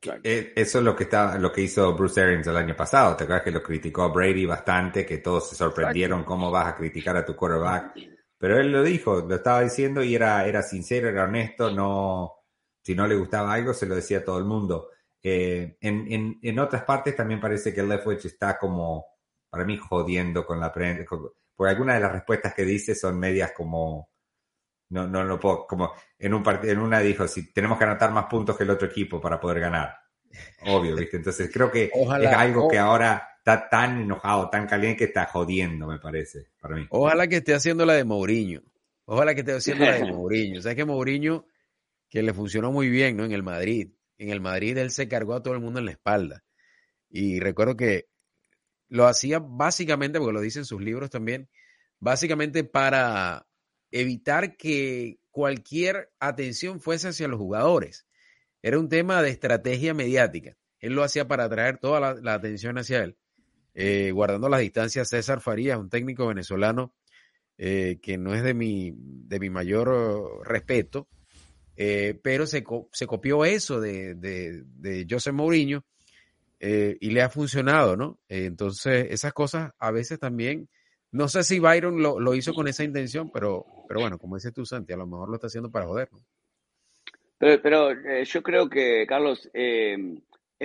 Claro. 0.00 0.20
Eso 0.22 0.78
es 0.78 0.84
lo 0.84 0.94
que 0.94 1.04
está, 1.04 1.38
lo 1.38 1.50
que 1.50 1.62
hizo 1.62 1.94
Bruce 1.94 2.20
Arians 2.20 2.46
el 2.46 2.56
año 2.56 2.76
pasado. 2.76 3.16
Te 3.16 3.24
acuerdas 3.24 3.44
que 3.44 3.50
lo 3.50 3.62
criticó 3.62 4.02
a 4.02 4.08
Brady 4.08 4.46
bastante, 4.46 5.06
que 5.06 5.18
todos 5.18 5.48
se 5.48 5.56
sorprendieron 5.56 6.20
Exacto. 6.20 6.28
cómo 6.28 6.50
vas 6.50 6.66
a 6.66 6.76
criticar 6.76 7.16
a 7.16 7.24
tu 7.24 7.34
quarterback. 7.34 7.94
Pero 8.38 8.60
él 8.60 8.70
lo 8.70 8.82
dijo, 8.82 9.22
lo 9.26 9.34
estaba 9.34 9.62
diciendo 9.62 10.02
y 10.02 10.14
era, 10.14 10.46
era 10.46 10.62
sincero, 10.62 11.08
era 11.08 11.24
honesto, 11.24 11.70
no, 11.70 12.35
si 12.86 12.94
no 12.94 13.08
le 13.08 13.16
gustaba 13.16 13.52
algo, 13.52 13.74
se 13.74 13.84
lo 13.84 13.96
decía 13.96 14.18
a 14.18 14.24
todo 14.24 14.38
el 14.38 14.44
mundo. 14.44 14.90
Eh, 15.20 15.76
en, 15.80 16.06
en, 16.08 16.38
en, 16.40 16.58
otras 16.60 16.84
partes 16.84 17.16
también 17.16 17.40
parece 17.40 17.74
que 17.74 17.82
Leftwich 17.82 18.26
está 18.26 18.56
como, 18.56 19.04
para 19.50 19.64
mí, 19.64 19.76
jodiendo 19.76 20.46
con 20.46 20.60
la 20.60 20.72
prensa. 20.72 21.04
Porque 21.56 21.70
algunas 21.70 21.96
de 21.96 22.00
las 22.02 22.12
respuestas 22.12 22.54
que 22.54 22.62
dice 22.62 22.94
son 22.94 23.18
medias 23.18 23.50
como, 23.50 24.08
no, 24.90 25.04
no 25.08 25.24
lo 25.24 25.40
puedo, 25.40 25.66
como 25.66 25.94
en, 26.16 26.32
un 26.32 26.44
part, 26.44 26.64
en 26.64 26.78
una 26.78 27.00
dijo, 27.00 27.26
si 27.26 27.52
tenemos 27.52 27.76
que 27.76 27.82
anotar 27.82 28.12
más 28.12 28.26
puntos 28.26 28.56
que 28.56 28.62
el 28.62 28.70
otro 28.70 28.86
equipo 28.86 29.20
para 29.20 29.40
poder 29.40 29.58
ganar. 29.58 29.92
Obvio, 30.66 30.94
¿viste? 30.94 31.16
Entonces 31.16 31.50
creo 31.52 31.72
que 31.72 31.90
Ojalá, 31.92 32.30
es 32.30 32.36
algo 32.36 32.68
que 32.68 32.78
ahora 32.78 33.30
está 33.36 33.68
tan 33.68 34.02
enojado, 34.02 34.48
tan 34.48 34.68
caliente 34.68 34.98
que 34.98 35.04
está 35.06 35.24
jodiendo, 35.24 35.88
me 35.88 35.98
parece, 35.98 36.52
para 36.60 36.76
mí. 36.76 36.86
Ojalá 36.90 37.26
que 37.26 37.38
esté 37.38 37.52
haciendo 37.52 37.84
la 37.84 37.94
de 37.94 38.04
Mourinho. 38.04 38.62
Ojalá 39.06 39.34
que 39.34 39.40
esté 39.40 39.54
haciendo 39.54 39.86
la 39.86 39.94
de 39.94 40.04
Mourinho. 40.04 40.62
¿Sabes 40.62 40.76
que 40.76 40.84
Mourinho 40.84 41.46
que 42.08 42.22
le 42.22 42.32
funcionó 42.32 42.72
muy 42.72 42.88
bien, 42.88 43.16
¿no? 43.16 43.24
En 43.24 43.32
el 43.32 43.42
Madrid. 43.42 43.92
En 44.18 44.30
el 44.30 44.40
Madrid 44.40 44.76
él 44.78 44.90
se 44.90 45.08
cargó 45.08 45.34
a 45.34 45.42
todo 45.42 45.54
el 45.54 45.60
mundo 45.60 45.78
en 45.78 45.86
la 45.86 45.92
espalda. 45.92 46.44
Y 47.08 47.40
recuerdo 47.40 47.76
que 47.76 48.08
lo 48.88 49.06
hacía 49.06 49.38
básicamente, 49.38 50.18
porque 50.18 50.32
lo 50.32 50.40
dicen 50.40 50.64
sus 50.64 50.80
libros 50.80 51.10
también, 51.10 51.48
básicamente 51.98 52.64
para 52.64 53.46
evitar 53.90 54.56
que 54.56 55.18
cualquier 55.30 56.12
atención 56.18 56.80
fuese 56.80 57.08
hacia 57.08 57.28
los 57.28 57.38
jugadores. 57.38 58.06
Era 58.62 58.78
un 58.78 58.88
tema 58.88 59.22
de 59.22 59.30
estrategia 59.30 59.94
mediática. 59.94 60.56
Él 60.80 60.94
lo 60.94 61.02
hacía 61.02 61.28
para 61.28 61.44
atraer 61.44 61.78
toda 61.78 62.14
la, 62.14 62.34
atención 62.34 62.78
hacia 62.78 63.04
él. 63.04 63.16
Eh, 63.74 64.10
guardando 64.12 64.48
las 64.48 64.60
distancias, 64.60 65.08
César 65.08 65.40
Farías, 65.40 65.78
un 65.78 65.90
técnico 65.90 66.26
venezolano 66.26 66.94
eh, 67.58 67.98
que 68.02 68.18
no 68.18 68.34
es 68.34 68.42
de 68.42 68.54
mi, 68.54 68.92
de 68.96 69.40
mi 69.40 69.50
mayor 69.50 70.46
respeto, 70.46 71.08
eh, 71.76 72.18
pero 72.22 72.46
se, 72.46 72.64
se, 72.92 73.06
copió 73.06 73.44
eso 73.44 73.80
de, 73.80 74.14
de, 74.14 74.62
de 74.64 75.06
José 75.08 75.32
Mourinho 75.32 75.84
y 76.58 77.10
le 77.10 77.22
ha 77.22 77.28
funcionado, 77.28 77.96
¿no? 77.96 78.18
entonces, 78.28 79.06
esas 79.10 79.32
cosas 79.32 79.72
a 79.78 79.90
veces 79.90 80.18
también, 80.18 80.68
no 81.12 81.28
sé 81.28 81.44
si 81.44 81.60
Byron 81.60 82.02
lo, 82.02 82.18
lo, 82.18 82.34
hizo 82.34 82.54
con 82.54 82.66
esa 82.66 82.82
intención, 82.82 83.30
pero, 83.30 83.66
pero 83.86 84.00
bueno, 84.00 84.18
como 84.18 84.36
dices 84.36 84.52
tú, 84.52 84.64
Santi, 84.64 84.92
a 84.92 84.96
lo 84.96 85.06
mejor 85.06 85.28
lo 85.28 85.36
está 85.36 85.46
haciendo 85.46 85.70
para 85.70 85.86
joder, 85.86 86.08
¿no? 86.12 86.18
Pero, 87.38 87.62
pero 87.62 88.22
yo 88.24 88.42
creo 88.42 88.68
que, 88.68 89.06
Carlos, 89.06 89.48
él 89.52 90.22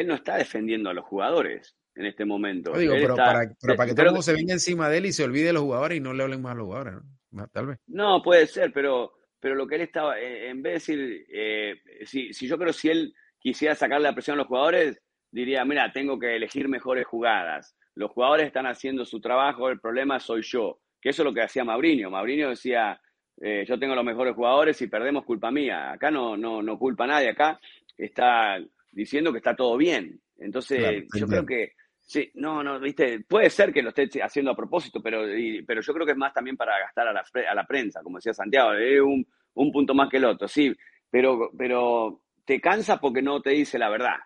no 0.08 0.15
está 0.15 0.38
defendiendo 0.38 0.89
a 0.89 0.93
los 0.93 1.06
jugadores 1.06 1.76
en 1.95 2.06
este 2.06 2.26
momento. 2.26 2.71
digo, 2.78 2.93
pero, 2.93 3.15
para, 3.15 3.47
que 3.47 3.93
todo 3.93 4.06
el 4.06 4.12
mundo 4.12 4.21
se 4.21 4.34
venga 4.34 4.54
encima 4.54 4.89
de 4.89 4.97
él 4.97 5.06
y 5.08 5.13
se 5.13 5.24
olvide 5.24 5.47
de 5.47 5.54
los 5.54 5.63
jugadores 5.63 5.97
y 5.97 6.02
no 6.02 6.13
le 6.13 6.24
hablen 6.24 6.41
más 6.41 6.54
a 6.54 6.56
los 6.56 6.65
jugadores, 6.65 6.95
¿no? 7.32 7.47
Tal 7.50 7.67
vez. 7.67 7.80
No, 7.88 8.21
puede 8.24 8.47
ser, 8.47 8.71
pero, 8.74 9.13
pero 9.41 9.56
lo 9.56 9.67
que 9.67 9.75
él 9.75 9.82
estaba, 9.82 10.17
eh, 10.19 10.49
en 10.49 10.62
vez 10.62 10.71
de 10.71 10.93
decir, 10.93 11.25
eh, 11.30 11.82
si, 12.06 12.32
si 12.32 12.47
yo 12.47 12.58
creo 12.58 12.71
si 12.71 12.89
él 12.89 13.13
quisiera 13.39 13.75
sacarle 13.75 14.08
la 14.08 14.13
presión 14.13 14.36
a 14.36 14.38
los 14.38 14.47
jugadores, 14.47 15.01
diría, 15.32 15.65
mira, 15.65 15.91
tengo 15.91 16.19
que 16.19 16.36
elegir 16.36 16.69
mejores 16.69 17.06
jugadas. 17.08 17.75
Los 17.95 18.12
jugadores 18.12 18.45
están 18.45 18.67
haciendo 18.67 19.04
su 19.04 19.19
trabajo, 19.19 19.69
el 19.69 19.80
problema 19.80 20.19
soy 20.19 20.43
yo. 20.43 20.80
Que 21.01 21.10
eso 21.10 21.23
es 21.23 21.25
lo 21.25 21.34
que 21.34 21.41
hacía 21.41 21.63
Mauriño. 21.63 22.12
Mauriño 22.12 22.49
decía, 22.49 23.01
eh, 23.41 23.65
yo 23.67 23.80
tengo 23.80 23.95
los 23.95 24.06
mejores 24.06 24.36
jugadores 24.36 24.80
y 24.84 24.88
perdemos 24.88 25.25
culpa 25.25 25.49
mía. 25.49 25.91
Acá 25.91 26.12
no, 26.12 26.38
no, 26.38 26.62
no 26.62 26.77
culpa 26.77 27.06
a 27.06 27.08
nadie, 27.08 27.30
acá 27.30 27.60
está 27.97 28.60
diciendo 28.91 29.32
que 29.32 29.39
está 29.39 29.56
todo 29.56 29.75
bien. 29.75 30.21
Entonces, 30.38 31.06
yo 31.15 31.27
creo 31.27 31.45
que, 31.45 31.73
sí, 32.12 32.30
no, 32.34 32.62
no, 32.62 32.78
viste, 32.78 33.21
puede 33.21 33.50
ser 33.50 33.71
que 33.71 33.82
lo 33.82 33.93
esté 33.93 34.21
haciendo 34.21 34.52
a 34.52 34.56
propósito, 34.56 35.02
pero, 35.02 35.21
pero 35.65 35.80
yo 35.80 35.93
creo 35.93 36.06
que 36.06 36.12
es 36.12 36.17
más 36.17 36.34
también 36.34 36.58
para 36.58 36.78
gastar 36.78 37.08
a 37.08 37.13
la, 37.13 37.24
a 37.50 37.56
la 37.56 37.65
prensa, 37.65 38.04
como 38.04 38.17
decía 38.17 38.34
Santiago, 38.34 38.74
es 38.74 39.00
un, 39.00 39.26
un 39.54 39.71
punto 39.71 39.93
más 39.93 40.10
que 40.10 40.17
el 40.17 40.26
otro, 40.26 40.45
sí, 40.45 40.76
pero, 41.10 41.52
pero 41.58 42.21
te 42.43 42.60
cansa 42.60 43.00
porque 43.00 43.21
no 43.21 43.41
te 43.41 43.52
dice 43.52 43.80
la 43.80 43.89
verdad. 43.89 44.17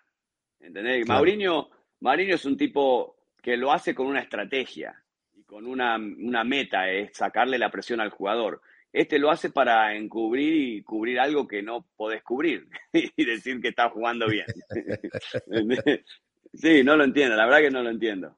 ¿Entendés? 0.58 1.06
Mauriño, 1.06 1.68
Mauriño 2.00 2.34
es 2.34 2.44
un 2.44 2.56
tipo 2.56 3.18
que 3.40 3.56
lo 3.56 3.70
hace 3.70 3.94
con 3.94 4.08
una 4.08 4.20
estrategia 4.20 5.00
y 5.32 5.44
con 5.44 5.64
una, 5.64 5.94
una 5.94 6.42
meta, 6.42 6.90
es 6.90 7.16
sacarle 7.16 7.56
la 7.56 7.70
presión 7.70 8.00
al 8.00 8.10
jugador. 8.10 8.62
Este 8.92 9.20
lo 9.20 9.30
hace 9.30 9.50
para 9.50 9.94
encubrir 9.94 10.54
y 10.54 10.82
cubrir 10.82 11.20
algo 11.20 11.46
que 11.46 11.62
no 11.62 11.86
podés 11.96 12.24
cubrir 12.24 12.66
y 12.92 13.24
decir 13.24 13.60
que 13.60 13.68
está 13.68 13.90
jugando 13.90 14.26
bien. 14.26 14.46
sí, 16.56 16.84
no 16.84 16.96
lo 16.96 17.04
entiendo, 17.04 17.36
la 17.36 17.46
verdad 17.46 17.60
que 17.60 17.70
no 17.70 17.82
lo 17.82 17.90
entiendo. 17.90 18.36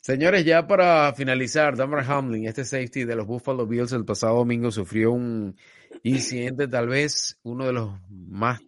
Señores, 0.00 0.44
ya 0.44 0.66
para 0.66 1.12
finalizar, 1.12 1.76
Damar 1.76 2.04
Hamlin, 2.08 2.46
este 2.46 2.64
safety 2.64 3.04
de 3.04 3.16
los 3.16 3.26
Buffalo 3.26 3.66
Bills 3.66 3.92
el 3.92 4.04
pasado 4.04 4.36
domingo 4.36 4.70
sufrió 4.70 5.12
un 5.12 5.56
incidente 6.02 6.68
tal 6.68 6.88
vez 6.88 7.38
uno 7.42 7.66
de 7.66 7.72
los 7.72 8.00
más 8.08 8.60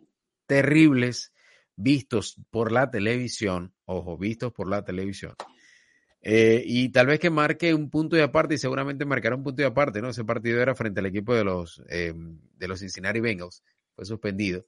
terribles 0.47 1.33
vistos 1.77 2.37
por 2.51 2.73
la 2.73 2.91
televisión, 2.91 3.73
ojo, 3.85 4.19
vistos 4.19 4.53
por 4.53 4.69
la 4.69 4.85
televisión. 4.85 5.35
Eh, 6.23 6.63
y 6.67 6.91
tal 6.91 7.07
vez 7.07 7.19
que 7.19 7.31
marque 7.31 7.73
un 7.73 7.89
punto 7.89 8.17
de 8.17 8.23
aparte 8.23 8.57
y 8.57 8.59
seguramente 8.59 9.07
marcará 9.07 9.37
un 9.37 9.43
punto 9.43 9.63
de 9.63 9.69
aparte, 9.69 10.03
¿no? 10.03 10.11
Ese 10.11 10.25
partido 10.25 10.61
era 10.61 10.75
frente 10.75 11.01
al 11.01 11.07
equipo 11.07 11.35
de 11.35 11.45
los, 11.45 11.83
eh, 11.89 12.13
de 12.15 12.69
los 12.69 12.81
Cincinnati 12.81 13.21
Bengals, 13.21 13.63
fue 13.95 14.05
suspendido. 14.05 14.67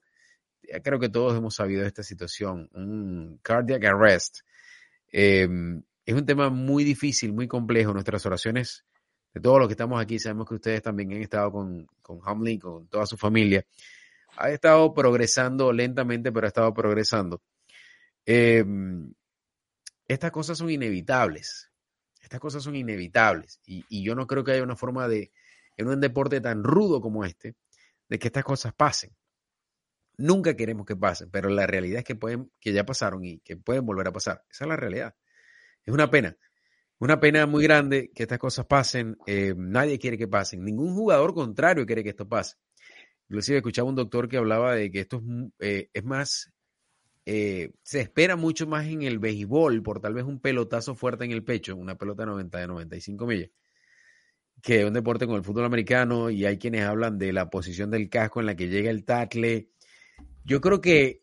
Ya 0.63 0.81
creo 0.81 0.99
que 0.99 1.09
todos 1.09 1.37
hemos 1.37 1.55
sabido 1.55 1.81
de 1.81 1.87
esta 1.87 2.03
situación, 2.03 2.69
un 2.73 3.39
cardiac 3.41 3.83
arrest. 3.83 4.39
Eh, 5.11 5.47
es 6.05 6.15
un 6.15 6.25
tema 6.25 6.49
muy 6.49 6.83
difícil, 6.83 7.33
muy 7.33 7.47
complejo. 7.47 7.93
Nuestras 7.93 8.25
oraciones 8.25 8.85
de 9.33 9.41
todos 9.41 9.59
los 9.59 9.67
que 9.67 9.73
estamos 9.73 10.01
aquí, 10.01 10.19
sabemos 10.19 10.47
que 10.47 10.55
ustedes 10.55 10.81
también 10.81 11.11
han 11.11 11.21
estado 11.21 11.51
con, 11.51 11.87
con 12.01 12.19
Hamlin, 12.23 12.59
con 12.59 12.87
toda 12.87 13.05
su 13.05 13.17
familia. 13.17 13.65
Ha 14.37 14.49
estado 14.49 14.93
progresando 14.93 15.71
lentamente, 15.71 16.31
pero 16.31 16.47
ha 16.47 16.49
estado 16.49 16.73
progresando. 16.73 17.41
Eh, 18.25 18.63
estas 20.07 20.31
cosas 20.31 20.57
son 20.57 20.69
inevitables. 20.69 21.71
Estas 22.21 22.39
cosas 22.39 22.63
son 22.63 22.75
inevitables. 22.75 23.59
Y, 23.65 24.03
yo 24.03 24.15
no 24.15 24.27
creo 24.27 24.43
que 24.43 24.53
haya 24.53 24.63
una 24.63 24.75
forma 24.75 25.07
de, 25.07 25.31
en 25.77 25.87
un 25.87 25.99
deporte 25.99 26.41
tan 26.41 26.63
rudo 26.63 27.01
como 27.01 27.25
este, 27.25 27.55
de 28.09 28.19
que 28.19 28.27
estas 28.27 28.43
cosas 28.43 28.73
pasen. 28.73 29.11
Nunca 30.17 30.55
queremos 30.55 30.85
que 30.85 30.95
pasen, 30.95 31.29
pero 31.31 31.49
la 31.49 31.65
realidad 31.67 31.99
es 31.99 32.03
que, 32.05 32.15
pueden, 32.15 32.51
que 32.59 32.73
ya 32.73 32.85
pasaron 32.85 33.23
y 33.23 33.39
que 33.39 33.57
pueden 33.57 33.85
volver 33.85 34.07
a 34.07 34.11
pasar. 34.11 34.43
Esa 34.49 34.65
es 34.65 34.69
la 34.69 34.75
realidad. 34.75 35.15
Es 35.85 35.93
una 35.93 36.09
pena. 36.09 36.37
Una 36.99 37.19
pena 37.19 37.45
muy 37.47 37.63
grande 37.63 38.11
que 38.13 38.23
estas 38.23 38.39
cosas 38.39 38.65
pasen. 38.65 39.17
Eh, 39.25 39.53
nadie 39.57 39.99
quiere 39.99 40.17
que 40.17 40.27
pasen. 40.27 40.63
Ningún 40.63 40.93
jugador 40.93 41.33
contrario 41.33 41.85
quiere 41.85 42.03
que 42.03 42.09
esto 42.09 42.27
pase. 42.27 42.57
Inclusive 43.29 43.57
escuchaba 43.57 43.89
un 43.89 43.95
doctor 43.95 44.29
que 44.29 44.37
hablaba 44.37 44.75
de 44.75 44.91
que 44.91 44.99
esto 45.01 45.21
es, 45.59 45.67
eh, 45.67 45.89
es 45.93 46.03
más 46.03 46.53
eh, 47.25 47.71
se 47.83 48.01
espera 48.01 48.35
mucho 48.35 48.67
más 48.67 48.85
en 48.87 49.03
el 49.03 49.17
béisbol 49.17 49.81
por 49.81 50.01
tal 50.01 50.13
vez 50.13 50.25
un 50.25 50.39
pelotazo 50.39 50.93
fuerte 50.93 51.23
en 51.23 51.31
el 51.31 51.43
pecho, 51.43 51.75
una 51.75 51.95
pelota 51.97 52.23
de 52.23 52.27
90 52.27 52.59
de 52.59 52.67
95 52.67 53.25
millas, 53.25 53.49
que 54.61 54.85
un 54.85 54.93
deporte 54.93 55.25
con 55.25 55.37
el 55.37 55.43
fútbol 55.43 55.65
americano 55.65 56.29
y 56.29 56.45
hay 56.45 56.57
quienes 56.57 56.83
hablan 56.83 57.17
de 57.17 57.31
la 57.31 57.49
posición 57.49 57.91
del 57.91 58.09
casco 58.09 58.41
en 58.41 58.47
la 58.47 58.55
que 58.55 58.67
llega 58.67 58.89
el 58.91 59.05
tackle. 59.05 59.69
Yo 60.45 60.59
creo 60.59 60.81
que 60.81 61.21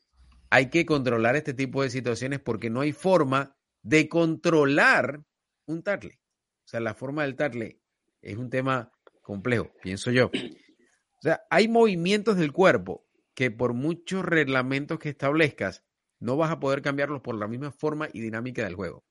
hay 0.51 0.71
que 0.71 0.87
controlar 0.87 1.37
este 1.37 1.55
tipo 1.55 1.83
de 1.83 1.91
situaciones 1.91 2.41
porque 2.41 2.71
no 2.71 2.81
hay 2.81 2.93
forma 2.93 3.57
de 3.83 4.09
controlar 4.09 5.23
un 5.67 5.83
tackle. 5.83 6.19
O 6.65 6.69
sea, 6.71 6.81
la 6.81 6.95
forma 6.95 7.23
del 7.23 7.37
tackle 7.37 7.81
es 8.23 8.37
un 8.37 8.51
tema 8.51 8.93
complejo, 9.23 9.71
pienso 9.83 10.11
yo. 10.11 10.27
O 10.27 11.23
sea, 11.23 11.43
hay 11.51 11.69
movimientos 11.69 12.37
del 12.37 12.53
cuerpo 12.53 13.07
que 13.35 13.51
por 13.51 13.75
muchos 13.75 14.25
reglamentos 14.25 14.99
que 14.99 15.11
establezcas, 15.11 15.85
no 16.19 16.37
vas 16.37 16.51
a 16.51 16.61
poder 16.61 16.83
cambiarlos 16.83 17.23
por 17.23 17.35
la 17.35 17.47
misma 17.49 17.73
forma 17.73 18.09
y 18.13 18.21
dinámica 18.21 18.65
del 18.65 18.75
juego. 18.75 19.05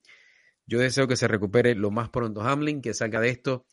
Yo 0.66 0.80
deseo 0.80 1.08
que 1.08 1.16
se 1.16 1.28
recupere 1.28 1.74
lo 1.74 1.90
más 1.90 2.10
pronto 2.10 2.42
Hamlin, 2.42 2.82
que 2.82 2.94
salga 2.94 3.20
de 3.20 3.30
esto, 3.30 3.66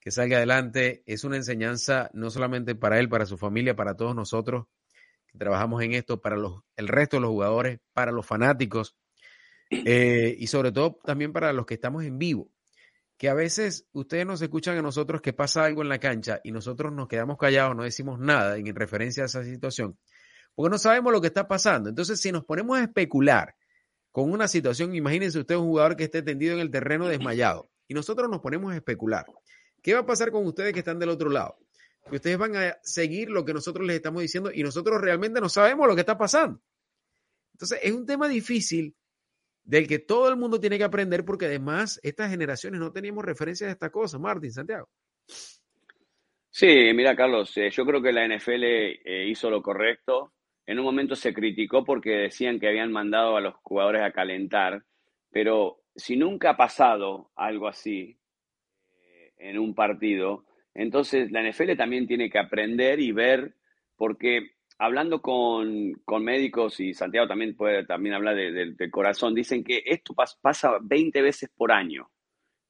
que 0.00 0.10
salga 0.10 0.36
adelante. 0.38 1.02
Es 1.06 1.24
una 1.24 1.36
enseñanza 1.36 2.10
no 2.12 2.28
solamente 2.30 2.74
para 2.74 2.98
él, 2.98 3.08
para 3.08 3.24
su 3.24 3.38
familia, 3.38 3.74
para 3.76 3.96
todos 3.96 4.14
nosotros 4.14 4.66
trabajamos 5.38 5.82
en 5.82 5.94
esto, 5.94 6.20
para 6.20 6.36
los, 6.36 6.62
el 6.76 6.88
resto 6.88 7.16
de 7.16 7.22
los 7.22 7.30
jugadores, 7.30 7.80
para 7.92 8.12
los 8.12 8.26
fanáticos 8.26 8.96
eh, 9.70 10.36
y 10.38 10.46
sobre 10.46 10.72
todo 10.72 10.98
también 11.04 11.32
para 11.32 11.52
los 11.52 11.66
que 11.66 11.74
estamos 11.74 12.04
en 12.04 12.18
vivo. 12.18 12.50
Que 13.16 13.28
a 13.28 13.34
veces 13.34 13.86
ustedes 13.92 14.26
nos 14.26 14.42
escuchan 14.42 14.76
a 14.76 14.82
nosotros 14.82 15.20
que 15.20 15.32
pasa 15.32 15.64
algo 15.64 15.82
en 15.82 15.88
la 15.88 15.98
cancha 15.98 16.40
y 16.42 16.50
nosotros 16.50 16.92
nos 16.92 17.08
quedamos 17.08 17.38
callados, 17.38 17.76
no 17.76 17.84
decimos 17.84 18.18
nada 18.18 18.56
en 18.56 18.74
referencia 18.74 19.22
a 19.22 19.26
esa 19.26 19.44
situación 19.44 19.96
porque 20.54 20.70
no 20.70 20.78
sabemos 20.78 21.12
lo 21.12 21.20
que 21.20 21.28
está 21.28 21.48
pasando. 21.48 21.88
Entonces, 21.88 22.20
si 22.20 22.32
nos 22.32 22.44
ponemos 22.44 22.78
a 22.78 22.82
especular 22.82 23.54
con 24.12 24.30
una 24.30 24.48
situación, 24.48 24.94
imagínense 24.94 25.38
usted 25.38 25.56
un 25.56 25.66
jugador 25.66 25.96
que 25.96 26.04
esté 26.04 26.22
tendido 26.22 26.54
en 26.54 26.60
el 26.60 26.70
terreno 26.70 27.06
desmayado 27.06 27.68
y 27.88 27.94
nosotros 27.94 28.28
nos 28.30 28.40
ponemos 28.40 28.72
a 28.72 28.76
especular. 28.76 29.26
¿Qué 29.82 29.94
va 29.94 30.00
a 30.00 30.06
pasar 30.06 30.30
con 30.30 30.46
ustedes 30.46 30.72
que 30.72 30.78
están 30.78 30.98
del 30.98 31.10
otro 31.10 31.28
lado? 31.28 31.56
Que 32.08 32.16
ustedes 32.16 32.38
van 32.38 32.56
a 32.56 32.76
seguir 32.82 33.30
lo 33.30 33.44
que 33.44 33.54
nosotros 33.54 33.86
les 33.86 33.96
estamos 33.96 34.22
diciendo 34.22 34.50
y 34.52 34.62
nosotros 34.62 35.00
realmente 35.00 35.40
no 35.40 35.48
sabemos 35.48 35.86
lo 35.88 35.94
que 35.94 36.00
está 36.00 36.18
pasando. 36.18 36.60
Entonces, 37.52 37.80
es 37.82 37.92
un 37.92 38.04
tema 38.04 38.28
difícil 38.28 38.94
del 39.62 39.86
que 39.86 40.00
todo 40.00 40.28
el 40.28 40.36
mundo 40.36 40.60
tiene 40.60 40.76
que 40.76 40.84
aprender 40.84 41.24
porque 41.24 41.46
además 41.46 41.98
estas 42.02 42.30
generaciones 42.30 42.80
no 42.80 42.92
teníamos 42.92 43.24
referencia 43.24 43.66
de 43.66 43.72
esta 43.72 43.90
cosa. 43.90 44.18
Martín, 44.18 44.52
Santiago. 44.52 44.88
Sí, 46.50 46.92
mira, 46.94 47.16
Carlos, 47.16 47.56
eh, 47.56 47.70
yo 47.70 47.84
creo 47.84 48.02
que 48.02 48.12
la 48.12 48.28
NFL 48.28 48.62
eh, 48.64 49.26
hizo 49.28 49.50
lo 49.50 49.62
correcto 49.62 50.34
en 50.66 50.78
un 50.78 50.84
momento 50.84 51.14
se 51.14 51.34
criticó 51.34 51.84
porque 51.84 52.10
decían 52.10 52.58
que 52.58 52.68
habían 52.68 52.90
mandado 52.90 53.36
a 53.36 53.40
los 53.40 53.54
jugadores 53.56 54.02
a 54.02 54.12
calentar, 54.12 54.82
pero 55.30 55.82
si 55.94 56.16
nunca 56.16 56.50
ha 56.50 56.56
pasado 56.56 57.30
algo 57.36 57.68
así 57.68 58.18
eh, 58.92 59.32
en 59.38 59.58
un 59.58 59.74
partido, 59.74 60.46
entonces 60.74 61.30
la 61.30 61.42
NFL 61.42 61.76
también 61.76 62.06
tiene 62.06 62.28
que 62.28 62.38
aprender 62.38 63.00
y 63.00 63.12
ver, 63.12 63.54
porque 63.96 64.50
hablando 64.78 65.22
con, 65.22 65.94
médicos, 66.20 66.80
y 66.80 66.94
Santiago 66.94 67.28
también 67.28 67.56
puede 67.56 67.86
también 67.86 68.14
hablar 68.14 68.34
del 68.34 68.90
corazón, 68.90 69.34
dicen 69.34 69.62
que 69.62 69.82
esto 69.86 70.14
pasa 70.14 70.78
20 70.82 71.22
veces 71.22 71.50
por 71.56 71.72
año, 71.72 72.10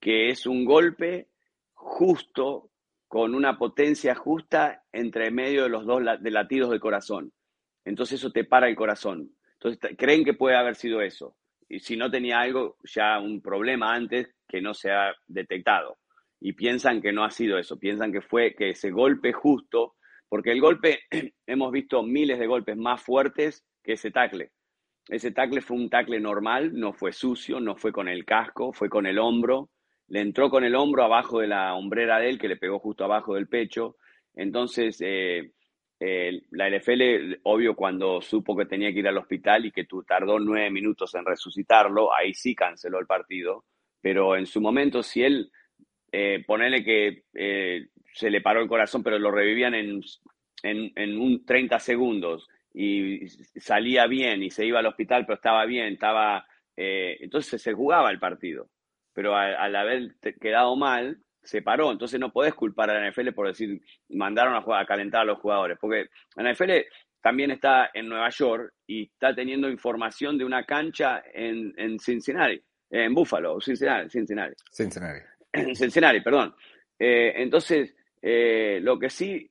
que 0.01 0.29
es 0.29 0.47
un 0.47 0.65
golpe 0.65 1.29
justo, 1.73 2.71
con 3.09 3.35
una 3.35 3.59
potencia 3.59 4.15
justa 4.15 4.83
entre 4.93 5.31
medio 5.31 5.63
de 5.63 5.69
los 5.69 5.87
dos 5.87 6.03
de 6.21 6.31
latidos 6.31 6.71
del 6.71 6.81
corazón. 6.81 7.33
Entonces 7.85 8.19
eso 8.19 8.33
te 8.33 8.45
para 8.45 8.69
el 8.69 8.75
corazón. 8.75 9.31
Entonces 9.53 9.95
creen 9.97 10.25
que 10.25 10.35
puede 10.35 10.57
haber 10.57 10.75
sido 10.75 11.01
eso. 11.01 11.37
Y 11.69 11.79
si 11.79 11.97
no 11.97 12.11
tenía 12.11 12.41
algo, 12.41 12.77
ya 12.83 13.21
un 13.21 13.41
problema 13.41 13.95
antes 13.95 14.35
que 14.49 14.61
no 14.61 14.75
se 14.75 14.91
ha 14.91 15.15
detectado. 15.29 15.99
Y 16.45 16.53
piensan 16.53 17.01
que 17.01 17.11
no 17.11 17.25
ha 17.25 17.31
sido 17.31 17.57
eso, 17.57 17.79
piensan 17.79 18.13
que 18.13 18.21
fue 18.21 18.55
que 18.55 18.69
ese 18.69 18.91
golpe 18.91 19.33
justo, 19.33 19.95
porque 20.29 20.53
el 20.53 20.61
golpe, 20.61 21.01
hemos 21.47 21.73
visto 21.73 22.03
miles 22.03 22.39
de 22.39 22.47
golpes 22.47 22.77
más 22.77 23.03
fuertes 23.03 23.65
que 23.83 23.95
ese 23.95 24.11
tackle. 24.11 24.51
Ese 25.09 25.31
tackle 25.31 25.63
fue 25.63 25.79
un 25.79 25.89
tackle 25.89 26.21
normal, 26.21 26.79
no 26.79 26.93
fue 26.93 27.15
sucio, 27.15 27.61
no 27.61 27.77
fue 27.77 27.93
con 27.93 28.09
el 28.09 28.27
casco, 28.27 28.75
fue 28.75 28.91
con 28.91 29.07
el 29.07 29.19
hombro. 29.19 29.71
Le 30.09 30.21
entró 30.21 30.51
con 30.51 30.65
el 30.65 30.75
hombro 30.75 31.05
abajo 31.05 31.41
de 31.41 31.47
la 31.47 31.75
hombrera 31.75 32.19
de 32.19 32.29
él, 32.29 32.39
que 32.39 32.49
le 32.49 32.59
pegó 32.59 32.79
justo 32.79 33.05
abajo 33.05 33.37
del 33.37 33.49
pecho. 33.49 33.97
Entonces, 34.35 34.99
eh, 35.01 35.51
la 36.51 36.69
LFL, 36.69 37.41
obvio, 37.45 37.75
cuando 37.75 38.21
supo 38.21 38.55
que 38.55 38.67
tenía 38.67 38.93
que 38.93 38.99
ir 38.99 39.09
al 39.09 39.17
hospital 39.17 39.65
y 39.65 39.73
que 39.73 39.85
tú 39.85 40.03
tardó 40.03 40.39
nueve 40.39 40.71
minutos 40.71 41.15
en 41.15 41.25
resucitarlo, 41.25 42.15
ahí 42.15 42.35
sí 42.35 42.55
canceló 42.55 42.99
el 43.01 43.07
partido. 43.07 43.65
Pero 44.03 44.37
en 44.37 44.45
su 44.45 44.61
momento, 44.61 45.03
si 45.03 45.23
él, 45.23 45.51
eh, 46.17 46.45
ponele 46.47 46.85
que 46.85 47.25
eh, 47.35 47.89
se 48.13 48.31
le 48.31 48.41
paró 48.41 48.63
el 48.63 48.69
corazón, 48.69 49.03
pero 49.03 49.19
lo 49.19 49.33
revivían 49.33 49.75
en, 49.75 50.01
en, 50.63 50.93
en 50.95 51.19
un 51.19 51.45
30 51.45 51.81
segundos 51.81 52.47
y 52.73 53.27
salía 53.59 54.07
bien 54.07 54.41
y 54.45 54.51
se 54.51 54.65
iba 54.65 54.79
al 54.79 54.87
hospital, 54.87 55.27
pero 55.27 55.35
estaba 55.35 55.67
bien, 55.67 55.95
estaba... 55.95 56.47
Eh, 56.77 57.17
entonces 57.21 57.61
se 57.61 57.73
jugaba 57.73 58.13
el 58.13 58.21
partido. 58.21 58.69
Pero 59.13 59.35
al, 59.35 59.75
haber 59.75 60.15
quedado 60.41 60.77
mal, 60.77 61.19
se 61.43 61.63
paró. 61.63 61.91
Entonces 61.91 62.21
no 62.21 62.33
podés 62.33 62.55
culpar 62.55 62.91
a 62.91 63.01
la 63.01 63.11
NFL 63.11 63.33
por 63.33 63.49
decir, 63.49 63.81
mandaron 64.11 64.55
a, 64.55 64.63
jugar, 64.63 64.83
a 64.83 64.87
calentar 64.87 65.23
a 65.23 65.25
los 65.25 65.41
jugadores. 65.41 65.79
Porque 65.81 66.11
la 66.37 66.53
NFL 66.53 66.73
también 67.21 67.51
está 67.51 67.91
en 67.93 68.09
Nueva 68.09 68.29
York 68.31 68.73
y 68.87 69.05
está 69.05 69.35
teniendo 69.35 69.69
información 69.69 70.39
de 70.39 70.45
una 70.45 70.65
cancha 70.65 71.25
en, 71.33 71.75
en 71.77 71.99
Cincinnati, 71.99 72.61
en 72.91 73.15
Buffalo, 73.15 73.61
Cincinnati. 73.61 74.11
Cincinnati. 74.11 74.55
Cincinnati. 74.71 75.34
Cincinnati, 75.75 76.21
perdón. 76.21 76.55
Eh, 76.99 77.35
entonces, 77.37 77.95
eh, 78.21 78.79
lo 78.83 78.99
que 78.99 79.11
sí 79.11 79.51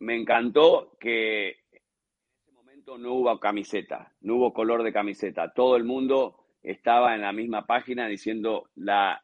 me 0.00 0.16
encantó 0.16 0.96
que 0.98 1.56
no 2.98 3.14
hubo 3.14 3.40
camiseta, 3.40 4.12
no 4.20 4.36
hubo 4.36 4.52
color 4.52 4.82
de 4.82 4.92
camiseta. 4.92 5.52
Todo 5.52 5.76
el 5.76 5.84
mundo 5.84 6.36
estaba 6.62 7.14
en 7.14 7.22
la 7.22 7.32
misma 7.32 7.66
página 7.66 8.06
diciendo 8.06 8.70
la 8.76 9.20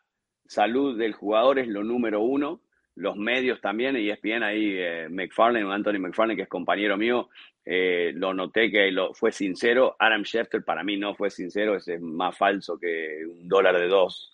salud 0.46 0.98
del 0.98 1.12
jugador 1.12 1.58
es 1.60 1.68
lo 1.68 1.84
número 1.84 2.20
uno. 2.20 2.60
Los 2.94 3.16
medios 3.16 3.60
también, 3.60 3.96
y 3.96 4.10
ESPN 4.10 4.42
ahí, 4.42 4.74
eh, 4.76 5.08
McFarlane, 5.10 5.72
Anthony 5.72 5.98
McFarlane, 5.98 6.36
que 6.36 6.42
es 6.42 6.48
compañero 6.48 6.96
mío, 6.96 7.30
eh, 7.64 8.12
lo 8.14 8.34
noté 8.34 8.70
que 8.70 8.90
lo, 8.90 9.14
fue 9.14 9.32
sincero. 9.32 9.96
Adam 9.98 10.24
Schefter 10.24 10.64
para 10.64 10.84
mí 10.84 10.98
no 10.98 11.14
fue 11.14 11.30
sincero, 11.30 11.76
ese 11.76 11.94
es 11.94 12.00
más 12.00 12.36
falso 12.36 12.78
que 12.78 13.24
un 13.26 13.48
dólar 13.48 13.78
de 13.78 13.88
dos, 13.88 14.30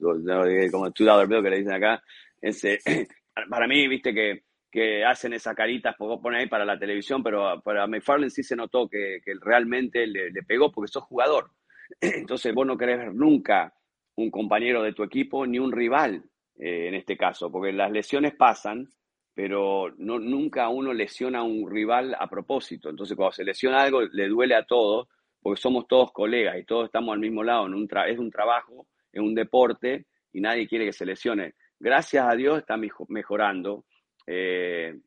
como 0.73 0.91
two 0.91 1.05
dollar 1.05 1.29
bill 1.29 1.43
que 1.43 1.51
le 1.51 1.59
dicen 1.59 1.75
acá. 1.75 2.03
Ese, 2.41 2.81
para 3.49 3.69
mí, 3.69 3.87
viste 3.87 4.13
que 4.13 4.43
que 4.71 5.05
hacen 5.05 5.33
esas 5.33 5.55
caritas, 5.55 5.97
vos 5.99 6.21
pones 6.21 6.41
ahí 6.41 6.47
para 6.47 6.65
la 6.65 6.79
televisión, 6.79 7.23
pero 7.23 7.61
para 7.63 7.87
McFarlane 7.87 8.31
sí 8.31 8.43
se 8.43 8.57
notó 8.57 8.89
que, 8.89 9.21
realmente 9.41 10.07
le, 10.07 10.31
pegó 10.47 10.71
porque 10.71 10.93
sos 10.93 11.05
jugador. 11.05 11.51
Entonces 12.01 12.55
vos 12.55 12.67
no 12.67 12.77
querés 12.77 12.99
ver 12.99 13.15
nunca 13.15 13.73
un 14.17 14.31
compañero 14.31 14.83
de 14.83 14.93
tu 14.93 15.05
equipo 15.05 15.47
ni 15.47 15.59
un 15.59 15.73
rival 15.73 16.23
eh, 16.59 16.89
en 16.89 16.95
este 16.95 17.17
caso, 17.17 17.51
porque 17.51 17.73
las 17.73 17.91
lesiones 17.93 18.35
pasan, 18.35 18.89
pero 19.33 19.95
no, 19.99 20.19
nunca 20.19 20.69
uno 20.69 20.93
lesiona 20.93 21.39
a 21.39 21.45
un 21.45 21.71
rival 21.71 22.17
a 22.19 22.29
propósito. 22.29 22.91
Entonces 22.91 23.17
cuando 23.17 23.33
se 23.33 23.45
lesiona 23.45 23.83
algo 23.83 24.03
le 24.03 24.29
duele 24.29 24.57
a 24.57 24.65
todos, 24.65 25.09
porque 25.41 25.61
somos 25.61 25.87
todos 25.87 26.11
colegas 26.13 26.59
y 26.59 26.65
todos 26.65 26.87
estamos 26.87 27.13
al 27.15 27.21
mismo 27.21 27.45
lado, 27.45 27.67
en 27.67 27.75
un 27.75 27.89
es 28.09 28.19
un 28.19 28.31
trabajo, 28.31 28.89
es 29.13 29.21
un 29.21 29.35
deporte 29.35 30.07
y 30.33 30.41
nadie 30.41 30.67
quiere 30.67 30.85
que 30.87 30.93
se 30.93 31.07
lesione. 31.07 31.55
Gracias 31.79 32.27
a 32.27 32.35
Dios 32.35 32.59
está 32.59 32.77
mejorando 33.09 33.85
eh, 34.27 34.99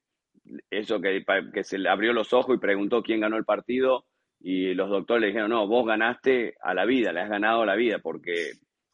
eso 0.69 1.01
que, 1.01 1.25
que 1.53 1.63
se 1.65 1.77
le 1.77 1.89
abrió 1.89 2.13
los 2.13 2.31
ojos 2.31 2.55
y 2.55 2.59
preguntó 2.59 3.03
quién 3.03 3.19
ganó 3.19 3.35
el 3.35 3.43
partido 3.43 4.05
y 4.39 4.73
los 4.73 4.89
doctores 4.89 5.21
le 5.21 5.27
dijeron, 5.27 5.49
no, 5.49 5.67
vos 5.67 5.85
ganaste 5.85 6.55
a 6.61 6.73
la 6.73 6.85
vida, 6.85 7.11
le 7.11 7.19
has 7.19 7.29
ganado 7.29 7.63
a 7.63 7.65
la 7.65 7.75
vida 7.75 7.99
porque 7.99 8.53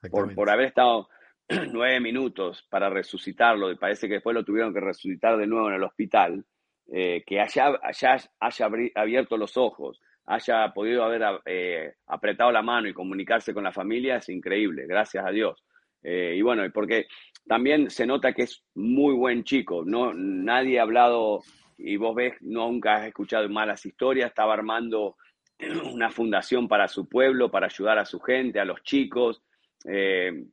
por, 0.09 0.33
por 0.33 0.49
haber 0.49 0.65
estado 0.65 1.07
nueve 1.71 1.99
minutos 1.99 2.65
para 2.69 2.89
resucitarlo 2.89 3.71
y 3.71 3.75
parece 3.75 4.07
que 4.07 4.15
después 4.15 4.33
lo 4.33 4.43
tuvieron 4.43 4.73
que 4.73 4.79
resucitar 4.79 5.37
de 5.37 5.47
nuevo 5.47 5.69
en 5.69 5.75
el 5.75 5.83
hospital, 5.83 6.45
eh, 6.91 7.23
que 7.25 7.39
haya, 7.39 7.79
haya, 7.81 8.17
haya, 8.39 8.69
abierto 8.95 9.37
los 9.37 9.57
ojos, 9.57 9.99
haya 10.25 10.73
podido 10.73 11.03
haber 11.03 11.23
eh, 11.45 11.93
apretado 12.07 12.51
la 12.51 12.61
mano 12.61 12.87
y 12.87 12.93
comunicarse 12.93 13.53
con 13.53 13.63
la 13.63 13.71
familia 13.71 14.17
es 14.17 14.29
increíble, 14.29 14.85
gracias 14.87 15.25
a 15.25 15.31
Dios. 15.31 15.63
y 16.03 16.41
bueno, 16.41 16.63
porque 16.73 17.07
también 17.47 17.89
se 17.89 18.05
nota 18.05 18.33
que 18.33 18.43
es 18.43 18.63
muy 18.75 19.13
buen 19.13 19.43
chico. 19.43 19.83
No, 19.85 20.13
nadie 20.13 20.79
ha 20.79 20.83
hablado, 20.83 21.41
y 21.77 21.95
vos 21.97 22.15
ves, 22.15 22.33
nunca 22.41 22.95
has 22.95 23.07
escuchado 23.07 23.47
malas 23.49 23.85
historias. 23.85 24.29
Estaba 24.29 24.53
armando 24.53 25.15
una 25.93 26.09
fundación 26.11 26.67
para 26.67 26.87
su 26.87 27.07
pueblo, 27.07 27.49
para 27.49 27.67
ayudar 27.67 27.99
a 27.99 28.05
su 28.05 28.19
gente, 28.19 28.59
a 28.59 28.65
los 28.65 28.83
chicos. 28.83 29.41
Eh, 29.85 30.45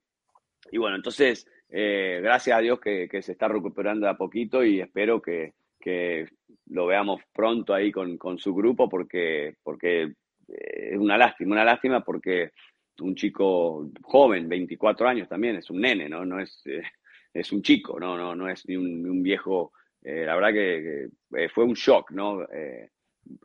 y 0.71 0.79
bueno, 0.79 0.97
entonces, 0.97 1.47
eh, 1.69 2.21
gracias 2.23 2.57
a 2.57 2.61
Dios 2.61 2.81
que, 2.81 3.09
se 3.23 3.33
está 3.33 3.49
recuperando 3.49 4.09
a 4.09 4.17
poquito 4.17 4.65
y 4.65 4.81
espero 4.81 5.21
que, 5.21 5.53
lo 6.67 6.87
veamos 6.87 7.21
pronto 7.33 7.75
ahí 7.75 7.93
con, 7.93 8.39
su 8.39 8.55
grupo 8.55 8.89
porque, 8.89 9.57
porque 9.63 10.03
eh, 10.49 10.91
es 10.93 10.99
una 10.99 11.19
lástima, 11.19 11.53
una 11.53 11.65
lástima 11.65 12.03
porque 12.03 12.53
un 13.01 13.15
chico 13.15 13.91
joven, 14.03 14.49
24 14.49 15.07
años 15.07 15.29
también, 15.29 15.57
es 15.57 15.69
un 15.69 15.83
nene, 15.83 16.09
¿no? 16.09 16.25
No 16.25 16.41
es, 16.41 16.63
eh, 16.65 16.83
es 17.35 17.53
un 17.53 17.61
chico, 17.61 18.01
no, 18.01 18.17
no, 18.17 18.35
no 18.35 18.49
es 18.49 18.67
ni 18.67 18.77
un, 18.77 19.23
viejo. 19.23 19.73
Eh, 20.01 20.25
la 20.25 20.37
verdad 20.37 20.53
que, 20.53 21.09
fue 21.53 21.65
un 21.65 21.75
shock, 21.75 22.13
¿no? 22.13 22.47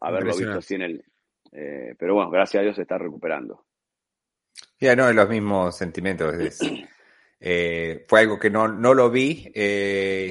haberlo 0.01 0.35
visto 0.37 0.59
así 0.59 0.75
en 0.75 0.81
el. 0.83 1.03
pero 1.51 2.13
bueno, 2.13 2.29
gracias 2.29 2.61
a 2.61 2.63
Dios 2.63 2.75
se 2.75 2.83
está 2.83 2.97
recuperando. 2.97 3.65
Ya, 4.79 4.95
no, 4.95 5.09
es 5.09 5.15
los 5.15 5.27
mismos 5.27 5.75
sentimientos. 5.75 6.35
Fue 7.39 8.19
algo 8.19 8.37
que 8.37 8.49
no, 8.49 8.67
no 8.67 8.93
lo 8.93 9.09
vi. 9.09 9.51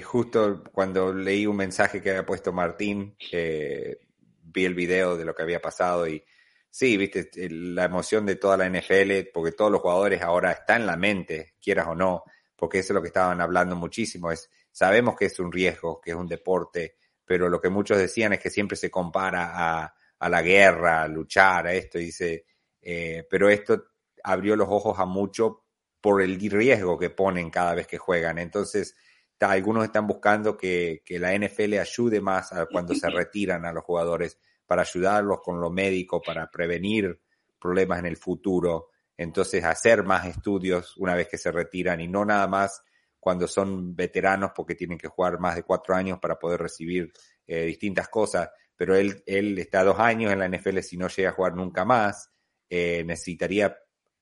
justo 0.05 0.62
cuando 0.73 1.12
leí 1.12 1.47
un 1.47 1.57
mensaje 1.57 2.03
que 2.03 2.11
había 2.11 2.27
puesto 2.27 2.53
Martín, 2.53 3.16
vi 3.21 4.64
el 4.64 4.75
video 4.75 5.16
de 5.16 5.25
lo 5.25 5.35
que 5.35 5.42
había 5.42 5.61
pasado 5.61 6.07
y 6.07 6.23
Sí, 6.71 6.97
viste, 6.97 7.31
la 7.51 7.85
emoción 7.85 8.27
de 8.27 8.37
toda 8.37 8.57
la 8.57 8.68
NFL, 8.68 9.31
porque 9.33 9.53
todos 9.53 9.71
los 9.71 9.81
jugadores 9.81 10.23
ahora 10.23 10.53
están 10.53 10.83
en 10.83 10.87
la 10.87 10.97
mente, 10.97 11.55
quieras 11.61 11.88
o 11.88 11.94
no, 11.94 12.25
porque 12.55 12.81
eso 12.81 12.92
es 12.92 12.94
lo 12.94 13.03
que 13.03 13.09
estaban 13.09 13.40
hablando 13.40 13.75
muchísimo, 13.75 14.31
es, 14.31 14.51
sabemos 14.71 15.16
que 15.16 15.27
es 15.27 15.38
un 15.40 15.51
riesgo, 15.51 16.01
que 16.01 16.11
es 16.11 16.16
un 16.16 16.29
deporte, 16.29 16.97
pero 17.25 17.49
lo 17.49 17.61
que 17.61 17.71
muchos 17.71 17.99
decían 17.99 18.35
es 18.35 18.40
que 18.40 18.51
siempre 18.51 18.77
se 18.77 18.90
compara 18.90 19.51
a, 19.55 19.94
a 20.18 20.29
la 20.29 20.42
guerra, 20.42 21.03
a 21.03 21.09
luchar, 21.09 21.66
a 21.66 21.73
esto, 21.73 21.99
y 21.99 22.07
dice, 22.07 22.44
eh, 22.83 23.27
pero 23.29 23.49
esto 23.49 23.87
abrió 24.23 24.55
los 24.55 24.68
ojos 24.71 24.99
a 24.99 25.07
mucho 25.07 25.64
por 26.09 26.23
el 26.23 26.40
riesgo 26.40 26.99
que 26.99 27.11
ponen 27.11 27.51
cada 27.51 27.75
vez 27.75 27.87
que 27.87 27.99
juegan. 27.99 28.38
Entonces, 28.38 28.97
algunos 29.40 29.85
están 29.85 30.07
buscando 30.07 30.57
que, 30.57 31.03
que 31.05 31.18
la 31.18 31.37
NFL 31.37 31.75
ayude 31.75 32.23
más 32.23 32.51
a 32.55 32.64
cuando 32.64 32.94
se 32.94 33.11
retiran 33.11 33.66
a 33.66 33.75
los 33.75 33.85
jugadores 33.85 34.38
para 34.66 34.81
ayudarlos 34.81 35.40
con 35.42 35.61
lo 35.61 35.68
médico, 35.68 36.23
para 36.23 36.51
prevenir 36.51 37.21
problemas 37.61 37.99
en 37.99 38.07
el 38.07 38.16
futuro. 38.16 38.88
Entonces, 39.18 39.62
hacer 39.64 40.03
más 40.03 40.25
estudios 40.25 40.97
una 40.97 41.14
vez 41.14 41.29
que 41.29 41.37
se 41.37 41.53
retiran 41.53 42.01
y 42.01 42.09
no 42.09 42.25
nada 42.25 42.49
más 42.49 42.83
cuando 43.21 43.47
son 43.47 43.94
veteranos 43.94 44.53
porque 44.57 44.75
tienen 44.75 44.97
que 44.97 45.09
jugar 45.09 45.38
más 45.38 45.57
de 45.57 45.62
cuatro 45.62 45.94
años 45.94 46.18
para 46.18 46.38
poder 46.38 46.59
recibir 46.59 47.12
eh, 47.47 47.66
distintas 47.66 48.09
cosas. 48.09 48.49
Pero 48.75 48.97
él, 48.97 49.23
él 49.27 49.59
está 49.59 49.85
dos 49.85 49.99
años 49.99 50.33
en 50.33 50.38
la 50.38 50.49
NFL, 50.49 50.79
si 50.79 50.97
no 50.97 51.09
llega 51.09 51.29
a 51.29 51.35
jugar 51.35 51.55
nunca 51.55 51.85
más, 51.85 52.31
eh, 52.71 53.05
necesitaría 53.05 53.77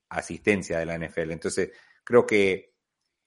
asistencia 0.08 0.78
de 0.78 0.86
la 0.86 0.98
NFL. 0.98 1.32
Entonces, 1.32 1.70
creo 2.04 2.26
que 2.26 2.74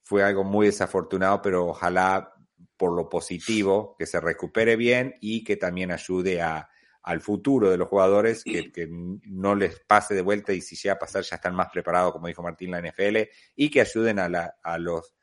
fue 0.04 0.24
algo 0.24 0.44
muy 0.44 0.68
desafortunado, 0.68 1.42
pero 1.42 1.68
ojalá 1.68 2.34
por 2.78 2.96
lo 2.96 3.10
positivo, 3.10 3.96
que 3.98 4.06
se 4.06 4.22
recupere 4.22 4.76
bien 4.78 5.16
y 5.20 5.44
que 5.44 5.58
también 5.58 5.92
ayude 5.92 6.42
a, 6.42 6.70
al 7.04 7.22
futuro 7.22 7.70
de 7.70 7.78
los 7.78 7.90
jugadores, 7.90 8.44
que, 8.44 8.88
no 8.90 9.56
les 9.56 9.80
pase 9.82 10.16
de 10.16 10.22
vuelta 10.22 10.54
y 10.54 10.62
si 10.62 10.76
llega 10.76 10.94
a 10.94 11.00
pasar 11.00 11.24
ya 11.24 11.36
están 11.36 11.56
más 11.56 11.70
preparados, 11.72 12.14
como 12.14 12.28
dijo 12.28 12.42
Martín, 12.42 12.72
la 12.72 12.82
NFL, 12.82 13.18
y 13.56 13.70
que 13.70 13.82
ayuden 13.82 14.20
a, 14.20 14.30
la, 14.30 14.56
a 14.64 14.78
los 14.78 15.14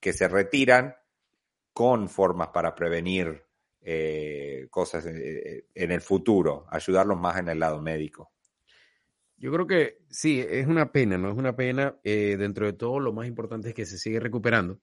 que 0.00 0.12
se 0.12 0.28
retiran 0.28 0.96
con 1.72 2.08
formas 2.08 2.48
para 2.48 2.74
prevenir 2.74 3.44
eh, 3.80 4.66
cosas 4.70 5.06
eh, 5.06 5.66
en 5.74 5.92
el 5.92 6.00
futuro, 6.00 6.66
ayudarlos 6.70 7.20
más 7.20 7.38
en 7.38 7.48
el 7.50 7.60
lado 7.60 7.80
médico. 7.80 8.32
Yo 9.38 9.52
creo 9.52 9.66
que 9.66 9.98
sí, 10.08 10.40
es 10.40 10.66
una 10.66 10.92
pena, 10.92 11.18
¿no? 11.18 11.30
Es 11.30 11.36
una 11.36 11.54
pena. 11.54 11.98
Eh, 12.04 12.36
dentro 12.38 12.66
de 12.66 12.72
todo, 12.72 13.00
lo 13.00 13.12
más 13.12 13.26
importante 13.26 13.68
es 13.68 13.74
que 13.74 13.84
se 13.84 13.98
sigue 13.98 14.18
recuperando. 14.18 14.80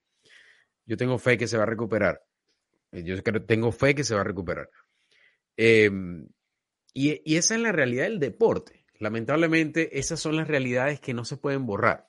Yo 0.86 0.98
tengo 0.98 1.18
fe 1.18 1.38
que 1.38 1.48
se 1.48 1.58
va 1.58 1.64
a 1.64 1.68
recuperar. 1.68 2.22
Yo 2.92 3.22
tengo 3.24 3.72
fe 3.72 3.96
que 3.96 4.04
se 4.04 4.14
va 4.14 4.22
a 4.22 4.26
recuperar. 4.26 4.70
Em, 5.58 6.28
y, 6.94 7.36
esa 7.36 7.56
es 7.56 7.62
la 7.62 7.72
realidad 7.72 8.04
del 8.04 8.20
deporte. 8.20 8.86
Lamentablemente, 9.00 9.98
esas 9.98 10.20
son 10.20 10.36
las 10.36 10.48
realidades 10.48 11.00
que 11.00 11.14
no 11.14 11.26
se 11.26 11.38
pueden 11.38 11.66
borrar. 11.66 12.08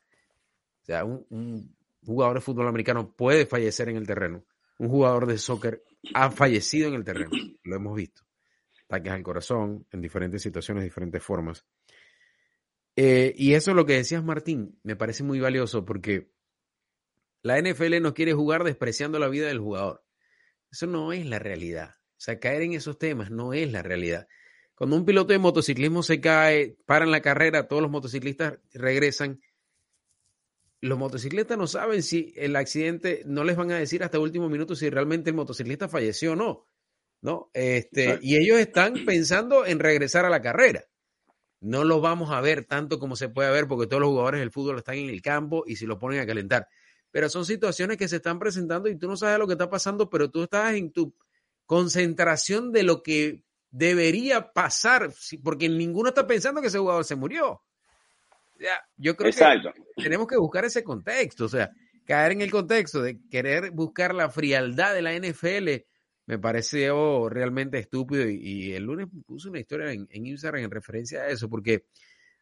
O 0.83 0.85
sea, 0.85 1.05
un, 1.05 1.75
jugador 2.05 2.37
de 2.37 2.43
fútbol 2.43 2.69
americano 2.69 3.15
puede 3.15 3.47
fallecer 3.47 3.89
en 3.89 3.97
el 3.97 4.07
terreno. 4.07 4.45
Un 4.79 4.89
jugador 4.89 5.27
de 5.27 5.39
soccer 5.39 5.83
ha 6.13 6.31
fallecido 6.31 6.89
en 6.89 6.95
el 6.95 7.05
terreno, 7.05 7.31
lo 7.63 7.77
hemos 7.77 7.97
visto. 7.97 8.23
Ataques 8.85 9.13
al 9.13 9.23
corazón 9.23 9.87
en 9.91 10.03
diferentes 10.03 10.43
situaciones, 10.43 10.85
diferentes 10.85 11.23
formas. 11.23 11.65
Eh, 12.97 13.35
y 13.37 13.55
eso 13.55 13.73
es 13.73 13.77
lo 13.77 13.87
que 13.87 13.95
decías, 13.95 14.23
Martín, 14.23 14.79
me 14.83 14.97
parece 14.97 15.25
muy 15.25 15.41
valioso 15.41 15.85
porque 15.85 16.31
la 17.43 17.61
NFL 17.61 18.01
no 18.01 18.15
quiere 18.15 18.33
jugar 18.33 18.65
despreciando 18.65 19.19
la 19.19 19.29
vida 19.29 19.49
del 19.49 19.59
jugador. 19.59 20.05
Eso 20.71 20.87
no 20.87 21.13
es 21.13 21.27
la 21.27 21.39
realidad. 21.39 21.91
O 21.97 22.21
sea, 22.25 22.39
caer 22.39 22.63
en 22.63 22.73
esos 22.73 22.99
temas 22.99 23.31
no 23.31 23.53
es 23.53 23.71
la 23.71 23.83
realidad. 23.83 24.29
Cuando 24.75 24.97
un 24.97 25.05
piloto 25.05 25.33
de 25.33 25.39
motociclismo 25.39 26.03
se 26.03 26.21
cae, 26.21 26.77
paran 26.87 27.11
la 27.11 27.21
carrera, 27.21 27.69
todos 27.69 27.83
los 27.83 27.91
motociclistas 27.91 28.59
regresan. 28.73 29.41
Los 30.81 30.99
motociclistas 30.99 31.57
no 31.59 31.67
saben 31.67 32.03
si 32.03 32.33
el 32.37 32.57
accidente, 32.57 33.23
no 33.27 33.45
les 33.45 33.57
van 33.57 33.71
a 33.73 33.79
decir 33.79 34.03
hasta 34.03 34.17
el 34.17 34.23
último 34.23 34.49
minuto 34.49 34.75
si 34.75 34.91
realmente 34.91 35.31
el 35.31 35.37
motociclista 35.37 35.89
falleció 35.89 36.33
o 36.33 36.37
no. 36.37 36.69
¿no? 37.25 37.51
Este, 37.55 38.19
y 38.21 38.37
ellos 38.37 38.59
están 38.59 39.07
pensando 39.07 39.65
en 39.65 39.79
regresar 39.79 40.27
a 40.27 40.31
la 40.31 40.43
carrera. 40.43 40.85
No 41.65 41.83
lo 41.83 42.03
vamos 42.03 42.31
a 42.31 42.43
ver 42.43 42.67
tanto 42.67 42.99
como 42.99 43.17
se 43.17 43.31
puede 43.31 43.51
ver 43.51 43.67
porque 43.67 43.87
todos 43.87 44.03
los 44.03 44.11
jugadores 44.11 44.41
del 44.41 44.51
fútbol 44.51 44.77
están 44.77 44.97
en 44.97 45.09
el 45.09 45.23
campo 45.23 45.65
y 45.67 45.77
si 45.77 45.87
lo 45.87 45.99
ponen 45.99 46.21
a 46.21 46.27
calentar. 46.27 46.69
Pero 47.11 47.31
son 47.31 47.47
situaciones 47.47 47.97
que 47.97 48.07
se 48.07 48.17
están 48.17 48.39
presentando 48.39 48.87
y 48.91 48.99
tú 48.99 49.09
no 49.09 49.17
sabes 49.17 49.39
lo 49.39 49.47
que 49.47 49.55
está 49.55 49.71
pasando, 49.71 50.11
pero 50.11 50.31
tú 50.31 50.43
estás 50.43 50.75
en 50.75 50.93
tu 50.93 51.15
concentración 51.65 52.71
de 52.71 52.83
lo 52.83 53.03
que 53.03 53.45
debería 53.71 54.53
pasar, 54.53 55.11
porque 55.43 55.71
ninguno 55.71 56.11
está 56.11 56.27
pensando 56.27 56.61
que 56.61 56.67
ese 56.67 56.79
jugador 56.79 57.07
se 57.07 57.17
murió. 57.17 57.63
yo 58.99 59.17
creo 59.17 59.33
que 59.33 59.73
tenemos 59.97 60.29
que 60.29 60.37
buscar 60.37 60.67
ese 60.67 60.85
contexto, 60.85 61.47
o 61.47 61.49
sea, 61.49 61.71
caer 62.05 62.33
en 62.33 62.43
el 62.43 62.51
contexto 62.51 63.01
de 63.01 63.19
querer 63.31 63.71
buscar 63.71 64.15
la 64.15 64.29
frialdad 64.29 64.93
de 64.93 65.01
la 65.01 65.15
NFL 65.15 65.87
me 66.27 66.39
pareció 66.39 67.29
realmente 67.29 67.79
estúpido 67.79 68.29
y, 68.29 68.73
el 68.73 68.85
lunes 68.85 69.09
puse 69.27 69.49
una 69.49 69.61
historia 69.61 69.93
en, 69.93 70.09
Instagram 70.11 70.65
en 70.65 70.71
referencia 70.71 71.23
a 71.23 71.29
eso, 71.29 71.49
porque 71.49 71.85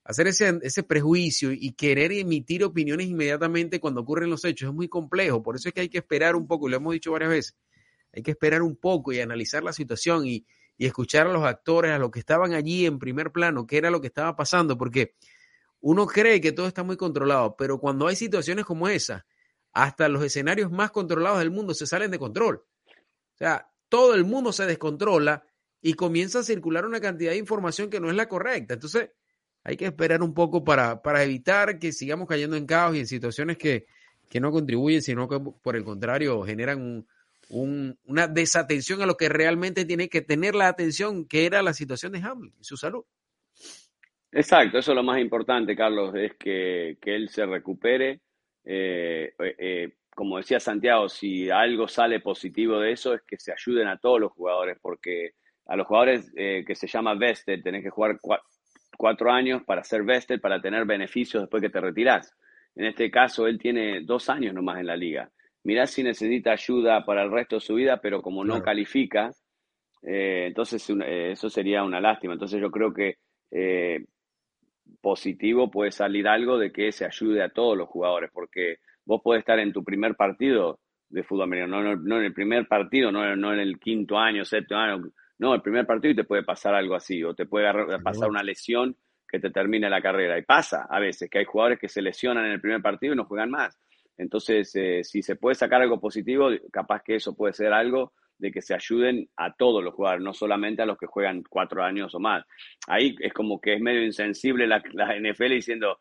hacer 0.05 0.29
ese, 0.29 0.59
ese 0.63 0.83
prejuicio 0.83 1.53
y 1.53 1.73
querer 1.73 2.13
emitir 2.13 2.65
opiniones 2.65 3.07
inmediatamente 3.09 3.81
cuando 3.81 4.01
ocurren 4.03 4.31
los 4.31 4.45
hechos 4.45 4.69
es 4.69 4.75
muy 4.75 4.89
complejo, 4.89 5.43
por 5.43 5.57
eso 5.57 5.69
es 5.69 5.75
que 5.75 5.81
hay 5.81 5.89
que 5.89 5.99
esperar 5.99 6.37
un 6.37 6.47
poco, 6.47 6.69
y 6.69 6.71
lo 6.71 6.77
hemos 6.77 6.93
dicho 6.93 7.13
varias 7.13 7.31
veces, 7.31 7.57
hay 8.13 8.23
que 8.23 8.33
esperar 8.33 8.63
un 8.63 8.77
poco 8.77 9.13
y 9.13 9.21
analizar 9.21 9.63
la 9.63 9.73
situación 9.73 10.27
y, 10.27 10.47
y 10.77 10.87
escuchar 10.87 11.27
a 11.27 11.33
los 11.33 11.45
actores, 11.45 11.93
a 11.93 11.99
los 11.99 12.11
que 12.11 12.21
estaban 12.21 12.55
allí 12.55 12.87
en 12.87 12.99
primer 12.99 13.33
plano, 13.33 13.67
qué 13.67 13.79
era 13.79 13.91
lo 13.91 14.01
que 14.01 14.09
estaba 14.09 14.37
pasando, 14.37 14.77
porque 14.79 15.15
uno 15.81 16.07
cree 16.07 16.41
que 16.41 16.53
todo 16.53 16.69
está 16.69 16.85
muy 16.85 16.97
controlado, 16.97 17.57
pero 17.57 17.79
cuando 17.79 18.07
hay 18.07 18.17
situaciones 18.17 18.65
como 18.65 18.89
esa, 18.89 19.27
hasta 19.73 20.09
los 20.09 20.23
escenarios 20.23 20.71
más 20.71 20.91
controlados 20.91 21.41
del 21.41 21.51
mundo 21.51 21.75
se 21.75 21.87
salen 21.87 22.11
de 22.11 22.19
control. 22.19 22.57
O 22.57 23.37
sea, 23.37 23.72
todo 23.93 24.15
el 24.15 24.25
mundo 24.25 24.55
se 24.55 24.65
descontrola 24.65 25.45
y 25.83 25.93
comienza 25.93 26.39
a 26.39 26.43
circular 26.43 26.87
una 26.87 26.99
cantidad 26.99 27.33
de 27.33 27.37
información 27.37 27.91
que 27.91 28.01
no 28.01 28.09
es 28.09 28.17
la 28.17 28.27
correcta. 28.27 28.73
Entonces, 28.73 29.11
hay 29.65 29.77
que 29.77 29.85
esperar 29.85 30.23
un 30.23 30.33
poco 30.33 30.65
para, 30.65 31.03
para 31.03 31.23
evitar 31.23 31.79
que 31.79 31.93
sigamos 31.93 32.27
cayendo 32.27 32.57
en 32.57 32.65
caos 32.65 32.97
y 32.97 33.01
en 33.01 33.07
situaciones 33.07 33.59
que, 33.59 33.85
que 34.31 34.41
no 34.41 34.51
contribuyen, 34.51 35.03
sino 35.03 35.29
que 35.29 35.39
por 35.63 35.77
el 35.77 35.85
contrario 35.85 36.41
generan 36.41 37.05
un, 37.51 37.99
una 38.07 38.29
desatención 38.29 39.03
a 39.03 39.07
lo 39.07 39.19
que 39.19 39.29
realmente 39.29 39.85
tiene 39.85 40.09
que 40.09 40.23
tener 40.23 40.55
la 40.55 40.69
atención, 40.69 41.27
que 41.27 41.45
era 41.45 41.61
la 41.61 41.75
situación 41.75 42.13
de 42.13 42.21
Hamlin 42.21 42.55
y 42.59 42.65
su 42.65 42.79
salud. 42.79 43.05
Exacto, 44.31 44.79
eso 44.79 44.93
es 44.93 44.97
lo 44.97 45.03
más 45.03 45.21
importante, 45.21 45.77
Carlos, 45.77 46.15
es 46.15 46.33
que, 46.37 46.97
él 47.03 47.29
se 47.29 47.45
recupere. 47.45 48.23
Eh, 48.65 49.35
eh, 49.39 49.55
eh, 49.59 49.93
como 50.15 50.39
decía 50.39 50.61
Santiago, 50.61 51.09
si 51.09 51.51
algo 51.51 51.89
sale 51.89 52.21
positivo 52.21 52.79
de 52.79 52.93
eso 52.93 53.15
es 53.15 53.23
que 53.23 53.39
se 53.39 53.53
ayuden 53.53 53.89
a 53.89 53.99
todos 53.99 54.21
los 54.21 54.33
jugadores, 54.33 54.79
porque 54.81 55.33
a 55.67 55.77
los 55.77 55.87
jugadores 55.87 56.31
que 56.35 56.75
se 56.75 56.87
llama 56.87 57.15
vested, 57.15 57.63
tenés 57.63 57.83
que 57.83 57.91
jugar 57.91 58.19
cuatro 58.97 59.31
años 59.31 59.63
para 59.65 59.85
ser 59.85 60.03
vested, 60.03 60.41
para 60.41 60.61
tener 60.61 60.85
beneficios 60.85 61.43
después 61.43 61.63
que 61.63 61.71
te 61.71 61.81
retirás. 61.81 62.37
En 62.75 62.87
este 62.87 63.11
caso, 63.11 63.47
él 63.47 63.59
tiene 63.59 64.01
dos 64.03 64.29
años 64.29 64.55
nomás 64.55 64.81
en 64.81 64.87
la 64.87 64.97
liga 64.97 65.31
mirá 65.65 65.87
si 65.87 66.03
necesita 66.03 66.53
ayuda 66.53 67.05
para 67.05 67.23
el 67.23 67.31
resto 67.31 67.57
de 67.57 67.61
su 67.61 67.75
vida, 67.75 67.99
pero 68.01 68.23
como 68.23 68.45
no 68.45 68.63
califica, 68.63 69.31
eh, 70.03 70.47
entonces 70.49 70.89
eh, 70.91 71.33
eso 71.33 71.49
sería 71.49 71.85
una 71.85 72.01
lástima. 72.01 72.33
Entonces 72.35 72.61
yo 72.61 72.71
creo 72.71 72.93
que 72.93 73.17
eh, 73.51 74.05
positivo 75.01 75.71
puede 75.71 75.93
salir 75.93 76.27
algo 76.29 76.59
de 76.59 76.73
que 76.73 76.93
se 76.93 77.05
ayude 77.05 77.43
a 77.43 77.51
todos 77.51 77.77
los 77.77 77.89
jugadores, 77.89 78.31
porque 78.33 78.77
vos 79.05 79.21
podés 79.23 79.41
estar 79.41 79.59
en 79.59 79.73
tu 79.73 79.85
primer 79.85 80.15
partido 80.15 80.81
de 81.09 81.23
fútbol 81.23 81.45
americano, 81.45 81.83
no, 81.83 81.97
no 81.97 82.19
en 82.19 82.25
el 82.25 82.33
primer 82.33 82.67
partido, 82.67 83.13
no, 83.13 83.37
no, 83.37 83.53
en 83.53 83.61
el 83.61 83.79
quinto 83.79 84.19
año, 84.19 84.45
séptimo 84.45 84.81
año, 84.81 85.11
no, 85.39 85.55
el 85.55 85.61
primer 85.61 85.87
partido 85.87 86.13
y 86.13 86.17
te 86.17 86.25
puede 86.25 86.43
pasar 86.43 86.75
algo 86.75 86.95
así, 86.95 87.23
o 87.23 87.35
te 87.35 87.47
puede 87.47 87.99
pasar 88.01 88.31
una 88.31 88.43
lesión 88.43 88.97
que 89.29 89.41
te 89.41 89.51
termine 89.51 89.91
la 89.91 90.01
carrera. 90.01 90.39
Y 90.39 90.43
pasa 90.43 90.87
a 90.89 91.01
veces 91.01 91.29
que 91.29 91.39
hay 91.39 91.45
jugadores 91.45 91.79
que 91.79 91.89
se 91.89 92.03
lesionan 92.03 92.47
en 92.47 92.53
el 92.53 92.61
primer 92.61 92.81
partido 92.81 93.15
y 93.15 93.17
no 93.17 93.25
juegan 93.25 93.51
más. 93.51 93.79
Entonces, 94.17 94.71
eh, 94.77 95.03
si 95.03 95.23
se 95.23 95.37
puede 95.37 95.55
sacar 95.55 95.83
algo 95.83 96.01
positivo, 96.01 96.51
capaz 96.71 97.03
que 97.03 97.17
eso 97.17 97.35
puede 97.35 97.55
ser 97.55 97.73
algo 97.73 98.13
de 98.39 98.51
que 98.51 98.61
se 98.61 98.75
ayuden 98.75 99.29
a 99.37 99.55
todos 99.55 99.83
los 99.83 99.95
jugadores, 99.95 100.23
no 100.23 100.35
solamente 100.35 100.83
a 100.83 100.87
los 100.87 100.99
que 100.99 101.07
juegan 101.07 101.43
cuatro 101.49 101.83
años 101.83 102.15
o 102.15 102.21
más. 102.21 102.45
Ahí 102.89 103.17
es 103.21 103.33
como 103.33 103.61
que 103.61 103.75
es 103.75 103.81
medio 103.81 104.05
insensible 104.05 104.67
la, 104.67 104.81
NFL 104.81 105.51
diciendo, 105.51 106.01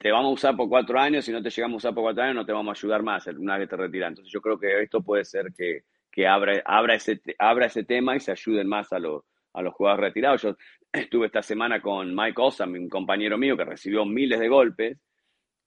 te 0.00 0.10
vamos 0.10 0.30
a 0.30 0.32
usar 0.32 0.56
por 0.56 0.66
cuatro 0.66 0.98
años, 0.98 1.26
si 1.26 1.30
no 1.30 1.42
te 1.42 1.50
llegamos 1.50 1.74
a 1.74 1.88
usar 1.88 1.94
por 1.94 2.04
cuatro 2.04 2.22
años 2.22 2.36
no 2.36 2.46
te 2.46 2.52
vamos 2.52 2.70
a 2.70 2.80
ayudar 2.80 3.02
más 3.02 3.26
una 3.26 3.58
vez 3.58 3.68
que 3.68 3.76
te 3.76 3.82
retiras. 3.82 4.08
Entonces 4.08 4.32
yo 4.32 4.40
creo 4.40 4.58
que 4.58 4.82
esto 4.82 5.02
puede 5.02 5.26
ser 5.26 5.52
que, 5.52 5.82
que 6.10 6.26
abra, 6.26 6.62
abra, 6.64 6.94
ese, 6.94 7.20
abra 7.38 7.66
ese 7.66 7.84
tema 7.84 8.16
y 8.16 8.20
se 8.20 8.32
ayuden 8.32 8.66
más 8.66 8.90
a, 8.94 8.98
los 8.98 9.24
a 9.52 9.60
los 9.60 9.74
jugadores 9.74 10.04
retirados. 10.06 10.40
Yo 10.40 10.56
estuve 10.92 11.26
esta 11.26 11.42
semana 11.42 11.82
con 11.82 12.14
Mike 12.14 12.40
Osam, 12.40 12.72
un 12.72 12.88
compañero 12.88 13.36
mío 13.36 13.58
que 13.58 13.64
recibió 13.64 14.06
miles 14.06 14.40
de 14.40 14.48
golpes, 14.48 14.98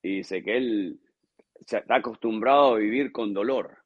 y 0.01 0.17
dice 0.17 0.43
que 0.43 0.57
él 0.57 0.99
se 1.67 1.77
está 1.77 1.97
acostumbrado 1.97 2.73
a 2.73 2.77
vivir 2.79 3.11
con 3.11 3.36
dolor. 3.36 3.77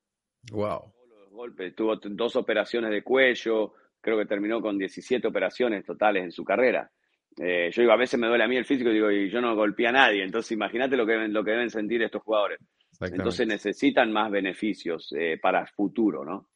Wow. 0.53 0.93
golpes. 1.29 1.75
Tuvo 1.75 1.97
dos 1.97 2.37
operaciones 2.37 2.89
de 2.91 3.03
cuello, 3.03 3.73
creo 3.99 4.17
que 4.17 4.25
terminó 4.25 4.61
con 4.61 4.77
17 4.77 5.27
operaciones 5.27 5.85
totales 5.85 6.23
en 6.23 6.31
su 6.31 6.45
carrera. 6.45 6.89
Eh, 7.37 7.69
yo 7.71 7.81
digo, 7.81 7.93
a 7.93 7.97
veces 7.97 8.19
me 8.19 8.27
duele 8.27 8.43
a 8.43 8.47
mí 8.47 8.57
el 8.57 8.65
físico, 8.65 8.89
digo, 8.89 9.11
y 9.11 9.29
yo 9.29 9.39
no 9.41 9.55
golpeé 9.55 9.87
a 9.87 9.91
nadie, 9.91 10.23
entonces 10.23 10.51
imagínate 10.53 10.97
lo 10.97 11.05
que, 11.05 11.11
deben, 11.13 11.33
lo 11.33 11.43
que 11.43 11.51
deben 11.51 11.69
sentir 11.69 12.01
estos 12.01 12.23
jugadores. 12.23 12.59
Entonces 12.99 13.45
necesitan 13.45 14.11
más 14.11 14.31
beneficios 14.31 15.13
eh, 15.15 15.37
para 15.39 15.61
el 15.61 15.67
futuro, 15.67 16.25
¿no? 16.25 16.49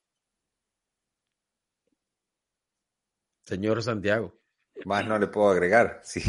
Señor 3.46 3.84
Santiago. 3.84 4.40
Más 4.86 5.06
no 5.06 5.20
le 5.20 5.28
puedo 5.28 5.50
agregar. 5.50 6.02
Sí, 6.04 6.22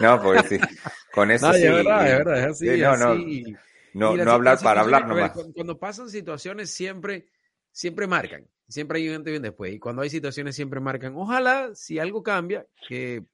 no, 0.00 0.20
porque 0.20 0.42
sí, 0.48 0.58
con 1.12 1.30
eso 1.30 1.52
sí. 1.52 1.64
Es 1.64 1.72
verdad, 1.72 2.10
es 2.10 2.18
verdad, 2.18 2.38
es 2.38 2.46
así. 2.46 2.80
no, 2.80 2.96
no. 2.96 3.14
No, 3.92 4.16
no 4.16 4.30
hablar 4.30 4.58
para 4.62 4.82
hablar 4.82 5.06
nomás. 5.06 5.32
Cuando, 5.54 5.78
pasan 5.78 6.08
situaciones 6.08 6.70
siempre, 6.70 7.26
siempre 7.72 8.06
marcan. 8.06 8.46
Siempre 8.68 8.98
hay 8.98 9.08
un 9.08 9.16
antes 9.16 9.34
y 9.34 9.36
un 9.36 9.42
después. 9.42 9.72
Y 9.72 9.78
cuando 9.80 10.02
hay 10.02 10.10
situaciones 10.10 10.54
siempre 10.54 10.80
marcan. 10.80 11.14
Ojalá, 11.16 11.74
si 11.74 11.98
algo 11.98 12.22
cambia, 12.22 12.66
que 12.86 13.24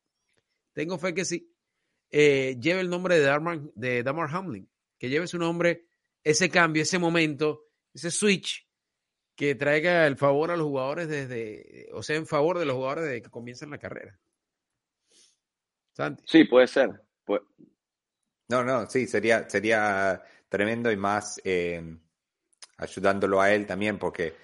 tengo 0.77 0.99
fe 0.99 1.15
que 1.15 1.25
sí, 1.25 1.51
eh, 2.11 2.59
lleve 2.61 2.83
el 2.83 2.91
nombre 2.91 3.19
de 3.19 3.25
Damar, 3.25 3.61
de 3.75 4.03
Damar 4.03 4.29
Hamlin. 4.31 4.69
Que 4.99 5.09
lleve 5.09 5.27
su 5.27 5.39
nombre, 5.39 5.87
ese 6.23 6.51
cambio, 6.51 6.83
ese 6.83 6.99
momento, 6.99 7.65
ese 7.95 8.11
switch 8.11 8.69
que 9.35 9.55
traiga 9.55 10.07
el 10.07 10.19
favor 10.19 10.51
a 10.51 10.57
los 10.57 10.67
jugadores 10.67 11.09
desde, 11.09 11.89
o 11.93 12.03
sea, 12.03 12.17
en 12.17 12.27
favor 12.27 12.59
de 12.59 12.67
los 12.67 12.77
jugadores 12.77 13.05
desde 13.05 13.23
que 13.23 13.31
comienzan 13.31 13.71
la 13.71 13.79
carrera. 13.79 14.19
Santi. 15.93 16.23
Sí, 16.27 16.45
puede 16.45 16.67
ser. 16.67 16.91
No, 18.49 18.63
no, 18.63 18.89
sí, 18.89 19.07
sería, 19.07 19.49
sería 19.49 20.23
tremendo 20.49 20.93
y 20.93 20.97
más 20.97 21.41
eh, 21.43 21.83
ayudándolo 22.77 23.41
a 23.41 23.53
él 23.53 23.67
también 23.67 23.99
porque 23.99 24.35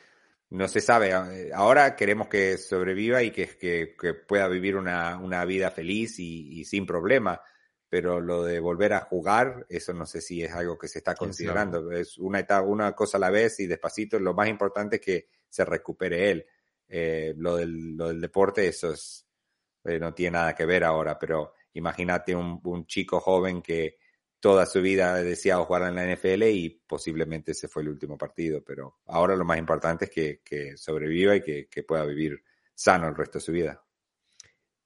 no 0.53 0.69
se 0.69 0.81
sabe. 0.81 1.11
Eh, 1.11 1.51
ahora 1.55 1.97
queremos 1.97 2.29
que 2.29 2.59
sobreviva 2.59 3.23
y 3.23 3.31
que, 3.31 3.57
que, 3.57 4.15
pueda 4.15 4.49
vivir 4.49 4.77
una, 4.77 5.19
una 5.19 5.45
vida 5.47 5.71
feliz 5.71 6.19
y, 6.19 6.65
sin 6.65 6.85
problema, 6.85 7.41
pero 7.89 8.21
lo 8.21 8.45
de 8.45 8.61
volver 8.61 8.93
a 8.93 9.01
jugar, 9.01 9.67
eso 9.69 9.95
no 9.95 10.05
sé 10.05 10.21
si 10.21 10.43
es 10.43 10.53
algo 10.53 10.79
que 10.79 10.89
se 10.89 10.99
está 10.99 11.15
considerando. 11.15 11.91
Es 11.91 12.19
una, 12.19 12.41
etapa, 12.41 12.67
una 12.67 12.93
cosa 12.93 13.17
a 13.17 13.21
la 13.21 13.31
vez 13.31 13.61
y 13.61 13.67
despacito. 13.67 14.19
Lo 14.19 14.35
más 14.35 14.49
importante 14.49 14.97
es 14.97 15.03
que 15.03 15.29
se 15.49 15.65
recupere 15.65 16.31
él. 16.31 16.47
Eh, 16.87 17.33
lo, 17.37 17.57
del, 17.57 17.97
lo 17.97 18.09
del 18.09 18.21
deporte, 18.21 18.67
eso 18.69 18.93
es, 18.93 19.27
no 19.85 20.13
tiene 20.13 20.33
nada 20.33 20.55
que 20.55 20.67
ver 20.67 20.85
ahora, 20.85 21.19
pero 21.19 21.55
imagínate 21.73 22.37
un, 22.37 22.61
un 22.65 22.87
chico 22.87 23.21
joven 23.21 23.63
que 23.63 23.97
toda 24.43 24.67
su 24.67 24.83
vida 24.83 25.15
ha 25.15 25.23
deseado 25.23 25.65
jugar 25.67 25.83
en 25.83 25.95
la 25.95 26.05
NFL 26.05 26.43
y 26.49 26.83
posiblemente 26.89 27.53
ese 27.53 27.69
fue 27.69 27.83
el 27.83 27.91
último 27.91 28.19
partido, 28.19 28.61
pero 28.65 28.99
ahora 29.07 29.37
lo 29.37 29.45
más 29.45 29.57
importante 29.57 30.07
es 30.07 30.41
que, 30.45 30.77
sobreviva 30.77 31.37
y 31.37 31.43
que, 31.43 31.83
pueda 31.85 32.05
vivir 32.05 32.43
sano 32.75 33.07
el 33.07 33.15
resto 33.15 33.39
de 33.39 33.45
su 33.45 33.53
vida. 33.53 33.81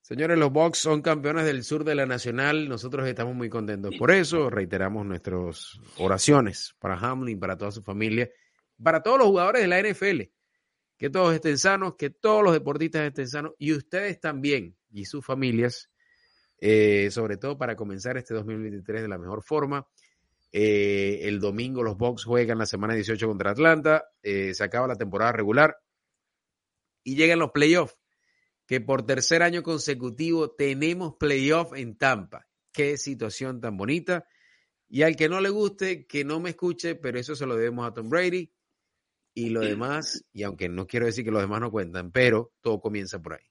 Señores, 0.03 0.37
los 0.37 0.53
Bucks 0.53 0.79
son 0.79 1.01
campeones 1.01 1.47
del 1.47 1.65
sur 1.65 1.85
de 1.85 1.95
la 1.95 2.05
Nacional. 2.05 2.69
Nosotros 2.69 3.09
estamos 3.09 3.35
muy 3.35 3.49
contentos 3.49 3.95
por 3.99 4.11
eso. 4.11 4.51
Reiteramos 4.51 5.07
nuestras 5.07 5.81
oraciones 5.97 6.77
para 6.79 6.99
Hamlin, 6.99 7.41
para 7.41 7.57
toda 7.57 7.73
su 7.73 7.83
familia, 7.83 8.31
para 8.81 9.03
todos 9.03 9.19
los 9.19 9.27
jugadores 9.27 9.63
de 9.63 9.69
la 9.69 9.81
NFL. 9.81 10.31
Que 10.99 11.09
todos 11.09 11.35
estén 11.35 11.57
sanos, 11.57 11.97
que 11.97 12.11
todos 12.11 12.45
los 12.45 12.53
deportistas 12.53 13.07
estén 13.07 13.27
sanos 13.27 13.55
y 13.59 13.73
ustedes 13.73 14.21
también 14.21 14.77
y 14.91 15.07
sus 15.07 15.25
familias, 15.25 15.91
eh, 16.59 17.11
sobre 17.11 17.37
todo 17.37 17.59
para 17.59 17.77
comenzar 17.77 18.17
este 18.17 18.35
2023 18.35 19.03
de 19.03 19.09
la 19.09 19.19
mejor 19.19 19.43
forma. 19.43 19.87
Eh, 20.53 21.29
el 21.29 21.41
domingo 21.41 21.83
los 21.83 21.97
Bucks 21.97 22.25
juegan 22.25 22.59
la 22.59 22.67
semana 22.67 22.95
18 22.95 23.27
contra 23.27 23.51
Atlanta. 23.51 24.07
Eh, 24.23 24.55
se 24.55 24.65
acaba 24.65 24.87
la 24.87 24.97
temporada 24.97 25.33
regular 25.33 25.77
y 27.03 27.17
llegan 27.17 27.39
los 27.39 27.51
playoffs 27.51 27.99
que 28.67 28.81
por 28.81 29.07
tercer 29.07 29.43
año 29.43 29.63
consecutivo 29.63 30.51
tenemos 30.51 31.15
playoff 31.19 31.73
en 31.75 31.97
Tampa. 31.97 32.49
Qué 32.73 32.97
situación 32.97 33.61
tan 33.61 33.77
bonita. 33.77 34.27
Y 34.89 35.03
al 35.03 35.17
que 35.17 35.29
no 35.29 35.41
le 35.41 35.51
guste, 35.51 36.07
que 36.07 36.25
no 36.25 36.41
me 36.41 36.51
escuche, 36.51 36.95
pero 36.95 37.19
eso 37.19 37.35
se 37.35 37.47
lo 37.47 37.57
debemos 37.57 37.87
a 37.87 37.95
Tom 37.95 38.09
Brady. 38.09 38.53
Y 39.35 39.51
lo 39.51 39.61
demás, 39.61 40.25
y 40.33 40.45
aunque 40.45 40.69
no 40.69 40.87
quiero 40.87 41.07
decir 41.07 41.25
que 41.25 41.31
los 41.31 41.43
demás 41.43 41.61
no 41.61 41.71
cuentan, 41.71 42.11
pero 42.11 42.55
todo 42.63 42.81
comienza 42.81 43.21
por 43.21 43.35
ahí. 43.35 43.45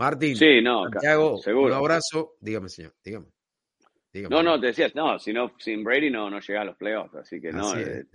Martín, 0.00 0.34
sí, 0.34 0.62
no, 0.62 0.84
Santiago, 0.90 1.36
seguro. 1.36 1.66
un 1.66 1.72
abrazo. 1.74 2.36
Dígame, 2.40 2.70
señor, 2.70 2.94
dígame. 3.04 3.26
No, 4.30 4.42
no, 4.42 4.58
te 4.58 4.68
decías, 4.68 4.94
no, 4.94 5.18
si 5.18 5.30
no, 5.30 5.52
sin 5.58 5.84
Brady 5.84 6.10
no, 6.10 6.30
no 6.30 6.40
llega 6.40 6.62
a 6.62 6.64
los 6.64 6.76
playoffs, 6.76 7.14
así 7.16 7.38
que 7.38 7.52
no, 7.52 7.78
eh, 7.78 8.06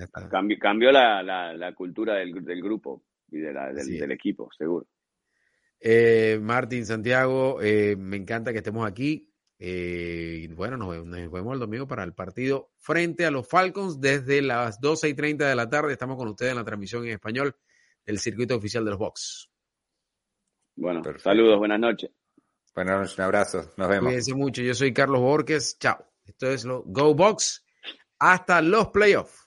cambió, 0.59 0.91
la, 0.91 1.21
la, 1.21 1.73
cultura 1.73 2.15
del, 2.15 2.43
del, 2.43 2.61
grupo 2.61 3.03
y 3.29 3.37
de 3.37 3.53
la, 3.53 3.71
del, 3.71 3.99
del 3.99 4.11
equipo, 4.11 4.49
seguro. 4.57 4.87
Eh, 5.79 6.39
Martín, 6.41 6.87
Santiago, 6.87 7.61
eh, 7.61 7.95
me 7.95 8.17
encanta 8.17 8.51
que 8.51 8.57
estemos 8.57 8.87
aquí. 8.87 9.31
Eh, 9.59 10.39
y 10.41 10.47
bueno, 10.47 10.77
nos, 10.77 10.89
vemos 11.31 11.53
el 11.53 11.59
domingo 11.59 11.87
para 11.87 12.03
el 12.03 12.15
partido 12.15 12.71
frente 12.79 13.27
a 13.27 13.31
los 13.31 13.47
Falcons 13.47 14.01
desde 14.01 14.41
las 14.41 14.81
12 14.81 15.09
y 15.09 15.13
30 15.13 15.47
de 15.47 15.55
la 15.55 15.69
tarde. 15.69 15.93
Estamos 15.93 16.17
con 16.17 16.29
ustedes 16.29 16.53
en 16.53 16.57
la 16.57 16.65
transmisión 16.65 17.05
en 17.05 17.11
español 17.11 17.55
del 18.03 18.17
circuito 18.17 18.55
oficial 18.55 18.83
de 18.83 18.89
los 18.89 18.99
Box. 18.99 19.51
Bueno, 20.75 21.01
saludos, 21.17 21.57
buenas 21.57 21.79
noches. 21.79 22.11
Buenas 22.75 22.99
noches, 22.99 23.17
un 23.17 23.23
abrazo, 23.23 23.71
nos 23.77 23.87
vemos. 23.87 24.07
Cuídense 24.07 24.33
mucho, 24.33 24.61
yo 24.61 24.73
soy 24.73 24.93
Carlos 24.93 25.21
Borges, 25.21 25.77
chao. 25.79 26.05
Esto 26.25 26.47
es 26.49 26.65
lo 26.65 26.83
Go 26.85 27.15
Box, 27.15 27.65
hasta 28.19 28.61
los 28.61 28.89
playoffs. 28.89 29.44